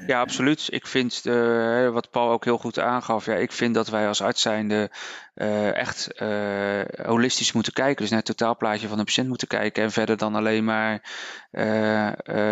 Ja, 0.07 0.21
absoluut. 0.21 0.67
Ik 0.71 0.87
vind, 0.87 1.21
uh, 1.25 1.89
wat 1.91 2.11
Paul 2.11 2.31
ook 2.31 2.45
heel 2.45 2.59
goed 2.59 2.79
aangaf, 2.79 3.27
ja, 3.27 3.35
ik 3.35 3.53
vind 3.53 3.75
dat 3.75 3.89
wij 3.89 4.09
als 4.09 4.23
arts 4.23 4.43
zijnde 4.43 4.91
uh, 5.35 5.77
echt 5.77 6.09
holistisch 7.03 7.53
moeten 7.53 7.73
kijken. 7.73 7.97
Dus 7.97 8.11
naar 8.11 8.19
het 8.19 8.37
totaalplaatje 8.37 8.89
van 8.89 8.99
de 8.99 9.05
patiënt 9.05 9.29
moeten 9.29 9.49
kijken. 9.49 9.83
En 9.83 9.91
verder 9.91 10.17
dan 10.17 10.35
alleen 10.35 10.65
maar 10.65 11.09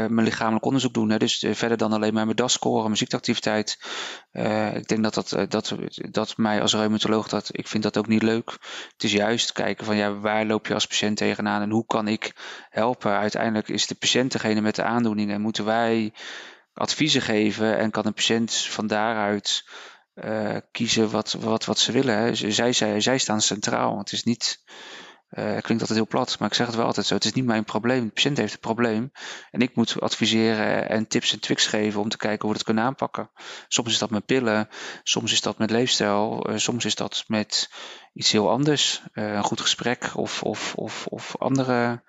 mijn 0.08 0.22
lichamelijk 0.22 0.64
onderzoek 0.64 0.94
doen. 0.94 1.10
Hè. 1.10 1.16
Dus 1.16 1.46
verder 1.50 1.76
dan 1.76 1.92
alleen 1.92 2.14
maar 2.14 2.24
mijn 2.24 2.36
DAS-score, 2.36 2.82
mijn 2.82 2.96
ziekteactiviteit. 2.96 3.78
ik 4.74 4.88
denk 4.88 5.02
dat, 5.02 5.14
dat, 5.14 5.50
dat, 5.50 5.74
dat 6.10 6.36
mij 6.36 6.60
als 6.60 6.74
reumatoloog, 6.74 7.28
dat, 7.28 7.48
ik 7.52 7.68
vind 7.68 7.82
dat 7.82 7.98
ook 7.98 8.08
niet 8.08 8.22
leuk. 8.22 8.50
Het 8.92 9.04
is 9.04 9.12
juist 9.12 9.52
kijken 9.52 9.84
van 9.84 9.96
ja, 9.96 10.14
waar 10.14 10.46
loop 10.46 10.66
je 10.66 10.74
als 10.74 10.86
patiënt 10.86 11.16
tegenaan 11.16 11.62
en 11.62 11.70
hoe 11.70 11.86
kan 11.86 12.08
ik 12.08 12.32
helpen. 12.70 13.18
Uiteindelijk 13.18 13.68
is 13.68 13.86
de 13.86 13.94
patiënt 13.94 14.32
degene 14.32 14.60
met 14.60 14.74
de 14.74 14.82
aandoening 14.82 15.30
en 15.30 15.40
moeten 15.40 15.64
wij 15.64 16.12
adviezen 16.78 17.22
geven 17.22 17.78
en 17.78 17.90
kan 17.90 18.06
een 18.06 18.14
patiënt 18.14 18.54
van 18.54 18.86
daaruit 18.86 19.64
uh, 20.24 20.56
kiezen 20.72 21.10
wat, 21.10 21.32
wat, 21.32 21.64
wat 21.64 21.78
ze 21.78 21.92
willen. 21.92 22.36
Zij, 22.52 22.72
zij, 22.72 23.00
zij 23.00 23.18
staan 23.18 23.40
centraal. 23.40 23.98
Het 23.98 24.12
is 24.12 24.24
niet, 24.24 24.62
uh, 25.30 25.44
klinkt 25.44 25.68
altijd 25.68 25.94
heel 25.98 26.06
plat, 26.06 26.38
maar 26.38 26.48
ik 26.48 26.54
zeg 26.54 26.66
het 26.66 26.76
wel 26.76 26.86
altijd 26.86 27.06
zo. 27.06 27.14
Het 27.14 27.24
is 27.24 27.32
niet 27.32 27.44
mijn 27.44 27.64
probleem. 27.64 28.04
De 28.04 28.12
patiënt 28.12 28.36
heeft 28.36 28.52
het 28.52 28.60
probleem. 28.60 29.12
En 29.50 29.60
ik 29.60 29.74
moet 29.74 30.00
adviseren 30.00 30.88
en 30.88 31.06
tips 31.06 31.32
en 31.32 31.40
tricks 31.40 31.66
geven 31.66 32.00
om 32.00 32.08
te 32.08 32.16
kijken 32.16 32.40
hoe 32.40 32.50
we 32.50 32.56
het 32.56 32.66
kunnen 32.66 32.84
aanpakken. 32.84 33.30
Soms 33.68 33.92
is 33.92 33.98
dat 33.98 34.10
met 34.10 34.26
pillen, 34.26 34.68
soms 35.02 35.32
is 35.32 35.40
dat 35.40 35.58
met 35.58 35.70
leefstijl, 35.70 36.50
uh, 36.50 36.56
soms 36.56 36.84
is 36.84 36.94
dat 36.94 37.24
met 37.26 37.70
iets 38.12 38.32
heel 38.32 38.50
anders. 38.50 39.02
een 39.12 39.44
goed 39.44 39.60
gesprek 39.60 40.10
of, 40.14 40.42
of, 40.42 40.74
of, 40.74 41.06
of 41.06 41.36
andere 41.38 42.02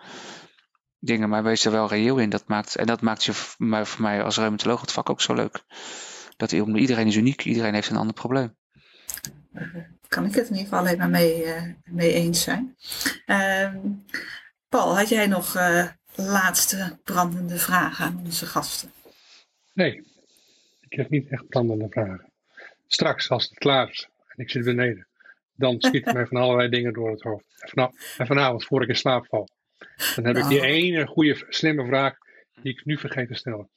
dingen, 0.99 1.29
maar 1.29 1.43
wees 1.43 1.65
er 1.65 1.71
wel 1.71 1.87
reëel 1.87 2.17
in. 2.17 2.29
Dat 2.29 2.47
maakt, 2.47 2.75
en 2.75 2.85
dat 2.85 3.01
maakt 3.01 3.23
je 3.23 3.33
voor 3.33 4.01
mij 4.01 4.23
als 4.23 4.37
reumatoloog 4.37 4.81
het 4.81 4.91
vak 4.91 5.09
ook 5.09 5.21
zo 5.21 5.33
leuk. 5.33 5.63
Dat 6.37 6.51
iedereen 6.51 7.07
is 7.07 7.15
uniek, 7.15 7.45
iedereen 7.45 7.73
heeft 7.73 7.89
een 7.89 7.97
ander 7.97 8.13
probleem. 8.13 8.55
Kan 10.07 10.25
ik 10.25 10.35
het 10.35 10.49
in 10.49 10.55
ieder 10.55 10.63
geval 10.63 10.79
alleen 10.79 10.97
maar 10.97 11.09
mee, 11.09 11.45
uh, 11.45 11.63
mee 11.83 12.13
eens 12.13 12.43
zijn. 12.43 12.75
Uh, 13.25 13.75
Paul, 14.69 14.97
had 14.97 15.09
jij 15.09 15.27
nog 15.27 15.55
uh, 15.55 15.87
laatste 16.15 16.99
brandende 17.03 17.57
vragen 17.57 18.05
aan 18.05 18.21
onze 18.25 18.45
gasten? 18.45 18.91
Nee, 19.73 20.03
ik 20.89 20.97
heb 20.97 21.09
niet 21.09 21.29
echt 21.29 21.47
brandende 21.47 21.87
vragen. 21.89 22.31
Straks, 22.87 23.29
als 23.29 23.49
het 23.49 23.57
klaar 23.57 23.89
is 23.89 24.09
en 24.27 24.43
ik 24.43 24.49
zit 24.49 24.63
beneden, 24.63 25.07
dan 25.55 25.75
schieten 25.79 26.13
mij 26.17 26.25
van 26.25 26.37
allerlei 26.37 26.69
dingen 26.69 26.93
door 26.93 27.11
het 27.11 27.21
hoofd. 27.21 27.45
En 28.17 28.27
vanavond, 28.27 28.65
voor 28.65 28.81
ik 28.81 28.89
in 28.89 28.95
slaap 28.95 29.27
val. 29.27 29.47
Dan 30.15 30.25
heb 30.25 30.37
ik 30.37 30.47
die 30.47 30.57
nou. 30.57 30.71
ene 30.71 31.07
goede, 31.07 31.45
slimme 31.49 31.85
vraag 31.85 32.17
die 32.61 32.73
ik 32.73 32.85
nu 32.85 32.97
vergeet 32.97 33.27
te 33.27 33.35
stellen. 33.35 33.69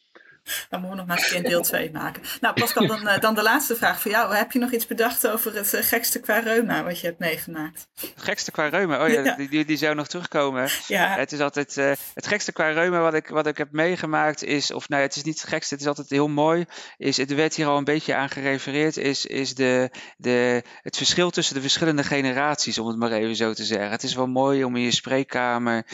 Dan 0.69 0.81
moeten 0.81 0.91
we 0.91 0.97
nog 0.97 1.07
maar 1.07 1.17
eens 1.17 1.35
een 1.35 1.43
deel 1.43 1.63
2 1.63 1.91
maken. 1.91 2.23
Nou, 2.41 2.55
Pascal, 2.55 2.87
dan, 2.87 3.09
eh, 3.09 3.21
dan 3.21 3.35
de 3.35 3.43
laatste 3.43 3.77
vraag 3.77 4.01
voor 4.01 4.11
jou. 4.11 4.35
Heb 4.35 4.53
je 4.53 4.59
nog 4.59 4.71
iets 4.71 4.87
bedacht 4.87 5.29
over 5.29 5.55
het 5.55 5.75
eh, 5.75 5.83
gekste 5.83 6.21
qua 6.21 6.39
reuma 6.39 6.85
wat 6.85 7.01
je 7.01 7.07
hebt 7.07 7.19
meegemaakt? 7.19 7.89
Het 8.01 8.13
gekste 8.17 8.51
qua 8.51 8.69
reuma? 8.69 9.05
Oh 9.05 9.09
ja, 9.09 9.35
Die, 9.35 9.65
die 9.65 9.77
zou 9.77 9.95
nog 9.95 10.07
terugkomen. 10.07 10.69
Ja. 10.87 11.17
Het 11.17 11.33
is 11.33 11.41
altijd, 11.41 11.77
uh, 11.77 11.93
het 12.15 12.27
gekste 12.27 12.53
qua 12.53 12.71
reuma 12.71 13.01
wat 13.01 13.15
ik, 13.15 13.29
wat 13.29 13.47
ik 13.47 13.59
heb 13.59 13.73
meegemaakt 13.73 14.45
is, 14.45 14.73
of 14.73 14.89
nou 14.89 15.01
ja, 15.01 15.07
het 15.07 15.17
is 15.17 15.23
niet 15.23 15.41
het 15.41 15.49
gekste, 15.49 15.75
het 15.75 15.83
is 15.83 15.89
altijd 15.89 16.11
heel 16.11 16.29
mooi, 16.29 16.65
is, 16.97 17.19
er 17.19 17.37
werd 17.37 17.55
hier 17.55 17.67
al 17.67 17.77
een 17.77 17.85
beetje 17.85 18.15
aan 18.15 18.29
gerefereerd, 18.29 18.97
is, 18.97 19.27
is 19.27 19.55
de, 19.55 19.91
de, 20.17 20.63
het 20.83 20.97
verschil 20.97 21.31
tussen 21.31 21.55
de 21.55 21.61
verschillende 21.61 22.05
generaties, 22.05 22.79
om 22.79 22.87
het 22.87 22.97
maar 22.97 23.13
even 23.13 23.37
zo 23.37 23.53
te 23.53 23.65
zeggen. 23.65 23.91
Het 23.91 24.03
is 24.03 24.15
wel 24.15 24.27
mooi 24.27 24.65
om 24.65 24.77
in 24.77 24.83
je 24.83 24.91
spreekkamer 24.91 25.87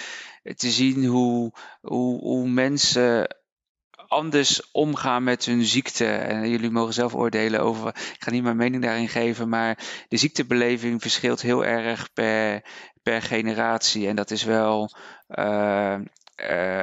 te 0.56 0.70
zien 0.70 1.04
hoe, 1.04 1.52
hoe, 1.80 2.20
hoe 2.20 2.48
mensen 2.48 3.36
anders 4.08 4.70
omgaan 4.72 5.24
met 5.24 5.44
hun 5.44 5.62
ziekte. 5.62 6.06
En 6.06 6.48
jullie 6.48 6.70
mogen 6.70 6.94
zelf 6.94 7.14
oordelen 7.14 7.60
over. 7.60 7.88
Ik 7.88 8.16
ga 8.18 8.30
niet 8.30 8.42
mijn 8.42 8.56
mening 8.56 8.82
daarin 8.82 9.08
geven, 9.08 9.48
maar 9.48 9.78
de 10.08 10.16
ziektebeleving 10.16 11.00
verschilt 11.00 11.40
heel 11.40 11.64
erg 11.64 12.12
per, 12.12 12.62
per 13.02 13.22
generatie. 13.22 14.08
En 14.08 14.16
dat 14.16 14.30
is 14.30 14.44
wel. 14.44 14.90
Uh, 15.28 15.98
uh, 16.50 16.82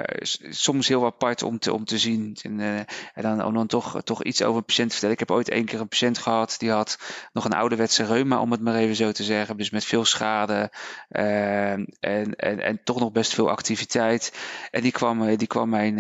soms 0.50 0.88
heel 0.88 1.06
apart 1.06 1.44
om 1.44 1.60
te, 1.60 1.74
om 1.74 1.86
te 1.86 1.98
zien. 1.98 2.38
En, 2.42 2.60
uh, 2.60 2.78
en 3.14 3.22
dan, 3.22 3.46
om 3.46 3.54
dan 3.54 3.68
toch, 3.68 4.02
toch 4.04 4.24
iets 4.24 4.44
over 4.44 4.58
een 4.58 4.66
patiënt 4.66 4.88
te 4.88 4.94
vertellen. 4.94 5.16
Ik 5.22 5.28
heb 5.28 5.38
ooit 5.38 5.50
één 5.50 5.66
keer 5.66 5.80
een 5.80 5.88
patiënt 5.88 6.18
gehad 6.18 6.56
die 6.58 6.72
had 6.72 7.00
nog 7.34 7.46
een 7.46 7.54
ouderwetse 7.54 8.06
reuma, 8.06 8.42
om 8.42 8.52
het 8.52 8.62
maar 8.62 8.76
even 8.76 8.96
zo 8.96 9.12
te 9.12 9.24
zeggen. 9.24 9.58
Dus 9.58 9.70
met 9.70 9.86
veel 9.86 10.06
schade 10.06 10.72
uh, 11.10 11.72
en, 11.72 12.36
en, 12.36 12.60
en 12.60 12.80
toch 12.84 13.00
nog 13.00 13.12
best 13.12 13.34
veel 13.34 13.50
activiteit. 13.50 14.34
En 14.72 14.82
die 14.82 14.92
kwam, 14.92 15.36
die 15.36 15.48
kwam 15.48 15.70
mijn 15.70 15.98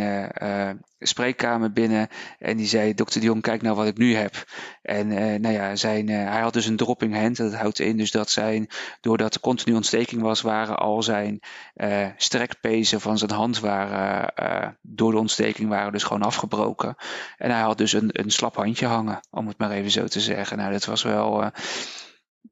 spreekkamer 1.00 1.72
binnen 1.72 2.08
en 2.40 2.58
die 2.58 2.68
zei: 2.68 2.94
Dokter 2.94 3.20
de 3.20 3.26
Jong, 3.26 3.42
kijk 3.42 3.62
nou 3.62 3.76
wat 3.76 3.88
ik 3.88 3.98
nu 3.98 4.16
heb. 4.16 4.46
En 4.82 5.08
nou 5.42 5.54
ja, 5.54 5.76
zijn, 5.76 6.08
hij 6.08 6.42
had 6.42 6.54
dus 6.54 6.66
een 6.66 6.76
dropping 6.76 7.16
hand. 7.16 7.38
Dat 7.38 7.54
houdt 7.54 7.80
in 7.80 7.98
dus 7.98 8.12
dat 8.12 8.30
zijn, 8.30 8.68
doordat 9.02 9.34
er 9.34 9.42
continu 9.42 9.76
ontsteking 9.76 10.22
was, 10.22 10.42
waren 10.42 10.78
al 10.78 11.04
zijn 11.04 11.40
strekpezen 12.18 13.02
van 13.02 13.18
zijn 13.18 13.32
hand 13.32 13.45
waren, 13.52 14.78
door 14.82 15.12
de 15.12 15.18
ontsteking 15.18 15.70
waren 15.70 15.92
dus 15.92 16.04
gewoon 16.04 16.24
afgebroken. 16.24 16.96
En 17.38 17.52
hij 17.52 17.62
had 17.62 17.78
dus 17.78 17.94
een, 17.94 18.10
een 18.12 18.32
slap 18.32 18.56
handje 18.56 18.86
hangen, 18.86 19.20
om 19.32 19.48
het 19.48 19.58
maar 19.58 19.72
even 19.72 19.92
zo 19.92 20.06
te 20.08 20.20
zeggen. 20.20 20.58
Nou, 20.58 20.72
dat 20.72 20.86
was 20.86 21.04
wel 21.04 21.52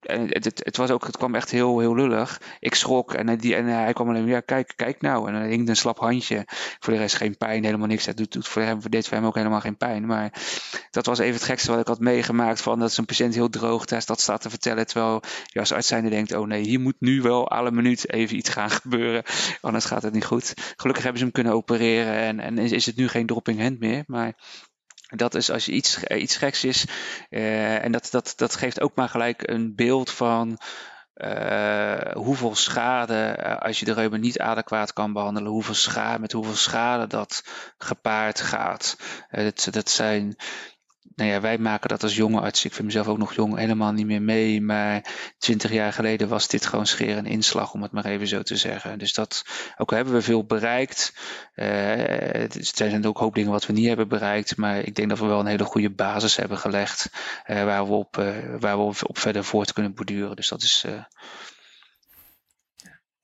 het, 0.02 0.62
het, 0.64 0.78
was 0.78 0.90
ook, 0.90 1.06
het 1.06 1.18
kwam 1.18 1.36
echt 1.36 1.52
heel, 1.52 1.80
heel 1.80 1.96
lullig. 1.96 2.42
Ik 2.60 2.76
schrok 2.76 3.14
en, 3.14 3.38
die, 3.38 3.56
en 3.56 3.66
hij 3.66 3.94
kwam 3.94 4.10
alleen 4.10 4.26
ja, 4.26 4.40
kijk, 4.40 4.74
kijk 4.76 5.02
nou. 5.02 5.28
En 5.28 5.34
dan 5.34 5.42
hing 5.42 5.70
een 5.70 5.76
slap 5.76 6.00
handje. 6.00 6.44
Voor 6.80 6.94
de 6.94 7.00
rest 7.00 7.16
geen 7.16 7.38
pijn, 7.38 7.64
helemaal 7.64 7.88
niks. 7.88 8.06
Dat 8.06 8.18
doet, 8.18 8.48
voor 8.48 8.62
hem, 8.62 8.80
deed 8.90 9.08
voor 9.08 9.18
hem 9.18 9.26
ook 9.26 9.36
helemaal 9.36 9.60
geen 9.60 9.78
pijn. 9.78 10.06
Maar 10.06 10.34
dat 10.92 11.06
was 11.06 11.20
even 11.20 11.34
het 11.34 11.44
gekste 11.44 11.72
wat 11.72 11.80
ik 11.80 11.88
had 11.88 12.00
meegemaakt. 12.00 12.62
Van 12.62 12.80
dat 12.80 12.92
zo'n 12.92 13.06
patiënt 13.06 13.34
heel 13.34 13.50
droog 13.50 13.86
is, 13.86 14.06
dat 14.06 14.22
staat 14.22 14.42
te 14.42 14.50
vertellen. 14.50 14.88
Terwijl 14.88 15.22
je 15.46 15.60
als 15.60 15.72
arts 15.72 15.88
zijnde 15.88 16.10
denkt, 16.10 16.34
oh 16.34 16.48
nee, 16.48 16.62
hier 16.62 16.80
moet 16.80 17.00
nu 17.00 17.22
wel 17.22 17.50
alle 17.50 17.72
minuut 17.72 18.12
even 18.12 18.38
iets 18.38 18.50
gaan 18.50 18.70
gebeuren. 18.82 19.24
Anders 19.62 19.86
gaat 19.86 20.04
het 20.04 20.14
niet 20.14 20.26
goed. 20.26 20.54
Gelukkig 20.76 21.04
hebben 21.04 21.20
ze 21.20 21.26
hem 21.26 21.34
kunnen 21.34 21.54
opereren 21.54 22.14
en, 22.14 22.40
en 22.40 22.58
is, 22.58 22.72
is 22.72 22.86
het 22.86 22.96
nu 22.96 23.08
geen 23.08 23.26
dropping 23.26 23.62
hand 23.62 23.80
meer. 23.80 24.04
Maar 24.08 24.34
dat 25.16 25.36
is 25.36 25.52
als 25.52 25.66
je 25.66 25.72
iets, 25.72 26.04
eh, 26.04 26.22
iets 26.22 26.38
geks 26.38 26.64
is. 26.64 26.86
Uh, 27.30 27.84
en 27.84 27.92
dat, 27.92 28.08
dat, 28.12 28.34
dat 28.36 28.56
geeft 28.56 28.82
ook 28.82 28.96
maar 28.96 29.10
gelijk 29.10 29.50
een 29.50 29.76
beeld 29.76 30.12
van 30.12 30.58
uh, 31.16 32.12
hoeveel 32.14 32.56
schade, 32.56 33.38
als 33.60 33.80
je 33.80 33.86
de 33.86 33.94
reuma 33.94 34.18
niet 34.18 34.40
adequaat 34.40 34.94
kan 34.94 35.14
behandelen, 35.14 35.52
hoeveel 35.52 35.74
schade, 35.74 36.20
met 36.20 36.32
hoeveel 36.32 36.56
schade 36.56 37.08
dat 37.08 37.44
gepaard 37.78 38.42
gaat. 38.42 38.98
dat, 39.32 39.68
dat 39.72 39.90
zijn 39.90 40.36
nou 41.16 41.30
ja, 41.30 41.42
wij 41.42 41.58
maken 41.58 41.90
dat 41.90 42.04
als 42.04 42.16
jonge 42.16 42.42
arts, 42.42 42.66
ik 42.66 42.74
vind 42.74 42.88
mezelf 42.88 43.08
ook 43.08 43.18
nog 43.18 43.34
jong, 43.34 43.58
helemaal 43.58 43.92
niet 43.92 44.06
meer 44.06 44.22
mee. 44.22 44.62
Maar 44.62 45.06
twintig 45.38 45.72
jaar 45.72 45.94
geleden 45.94 46.28
was 46.28 46.48
dit 46.48 46.66
gewoon 46.66 46.86
scheer 46.86 47.18
en 47.18 47.26
inslag, 47.26 47.74
om 47.74 47.82
het 47.82 47.92
maar 47.92 48.06
even 48.06 48.28
zo 48.28 48.42
te 48.42 48.58
zeggen. 48.58 49.00
Dus 49.00 49.14
dat, 49.14 49.46
ook 49.78 49.92
hebben 49.92 50.14
we 50.14 50.22
veel 50.22 50.46
bereikt. 50.46 51.14
Uh, 51.56 52.42
er 52.42 52.50
zijn 52.74 53.06
ook 53.08 53.18
hoop 53.18 53.36
dingen 53.36 53.52
wat 53.52 53.66
we 53.66 53.74
niet 53.74 53.88
hebben 53.88 54.08
bereikt. 54.08 54.58
Maar 54.58 54.80
ik 54.80 54.96
denk 54.96 55.10
dat 55.10 55.20
we 55.20 55.26
wel 55.26 55.40
een 55.40 55.46
hele 55.46 55.64
goede 55.64 55.92
basis 55.92 56.36
hebben 56.36 56.58
gelegd. 56.58 57.10
Uh, 57.48 57.64
waar, 57.64 57.88
we 57.88 57.94
op, 57.94 58.18
uh, 58.18 58.36
waar 58.60 58.78
we 58.78 59.08
op, 59.08 59.18
verder 59.18 59.44
voort 59.44 59.74
kunnen 59.74 59.94
borduren. 59.94 60.36
Dus 60.36 60.50
dat 60.50 60.62
is 60.62 60.86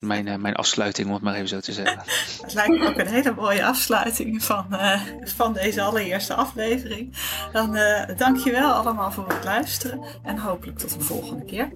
mijn, 0.00 0.26
uh, 0.26 0.36
mijn 0.36 0.54
afsluiting, 0.54 1.08
om 1.08 1.14
het 1.14 1.22
maar 1.22 1.34
even 1.34 1.48
zo 1.48 1.60
te 1.60 1.72
zeggen. 1.72 2.02
Het 2.42 2.54
lijkt 2.54 2.78
me 2.78 2.88
ook 2.88 2.98
een 2.98 3.06
hele 3.06 3.34
mooie 3.36 3.64
afsluiting 3.64 4.44
van, 4.44 4.66
uh, 4.70 5.00
van 5.24 5.52
deze 5.52 5.82
allereerste 5.82 6.34
aflevering. 6.34 7.16
Dan 7.52 7.76
uh, 7.76 8.02
dank 8.16 8.36
je 8.36 8.50
wel 8.50 8.72
allemaal 8.72 9.12
voor 9.12 9.28
het 9.28 9.44
luisteren 9.44 10.04
en 10.22 10.38
hopelijk 10.38 10.78
tot 10.78 10.94
een 10.94 11.02
volgende 11.02 11.44
keer. 11.44 11.70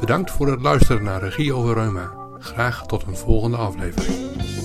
Bedankt 0.00 0.30
voor 0.30 0.50
het 0.50 0.62
luisteren 0.62 1.02
naar 1.02 1.20
Regie 1.20 1.54
over 1.54 1.74
Reuma. 1.74 2.12
Graag 2.38 2.86
tot 2.86 3.02
een 3.02 3.16
volgende 3.16 3.56
aflevering. 3.56 4.61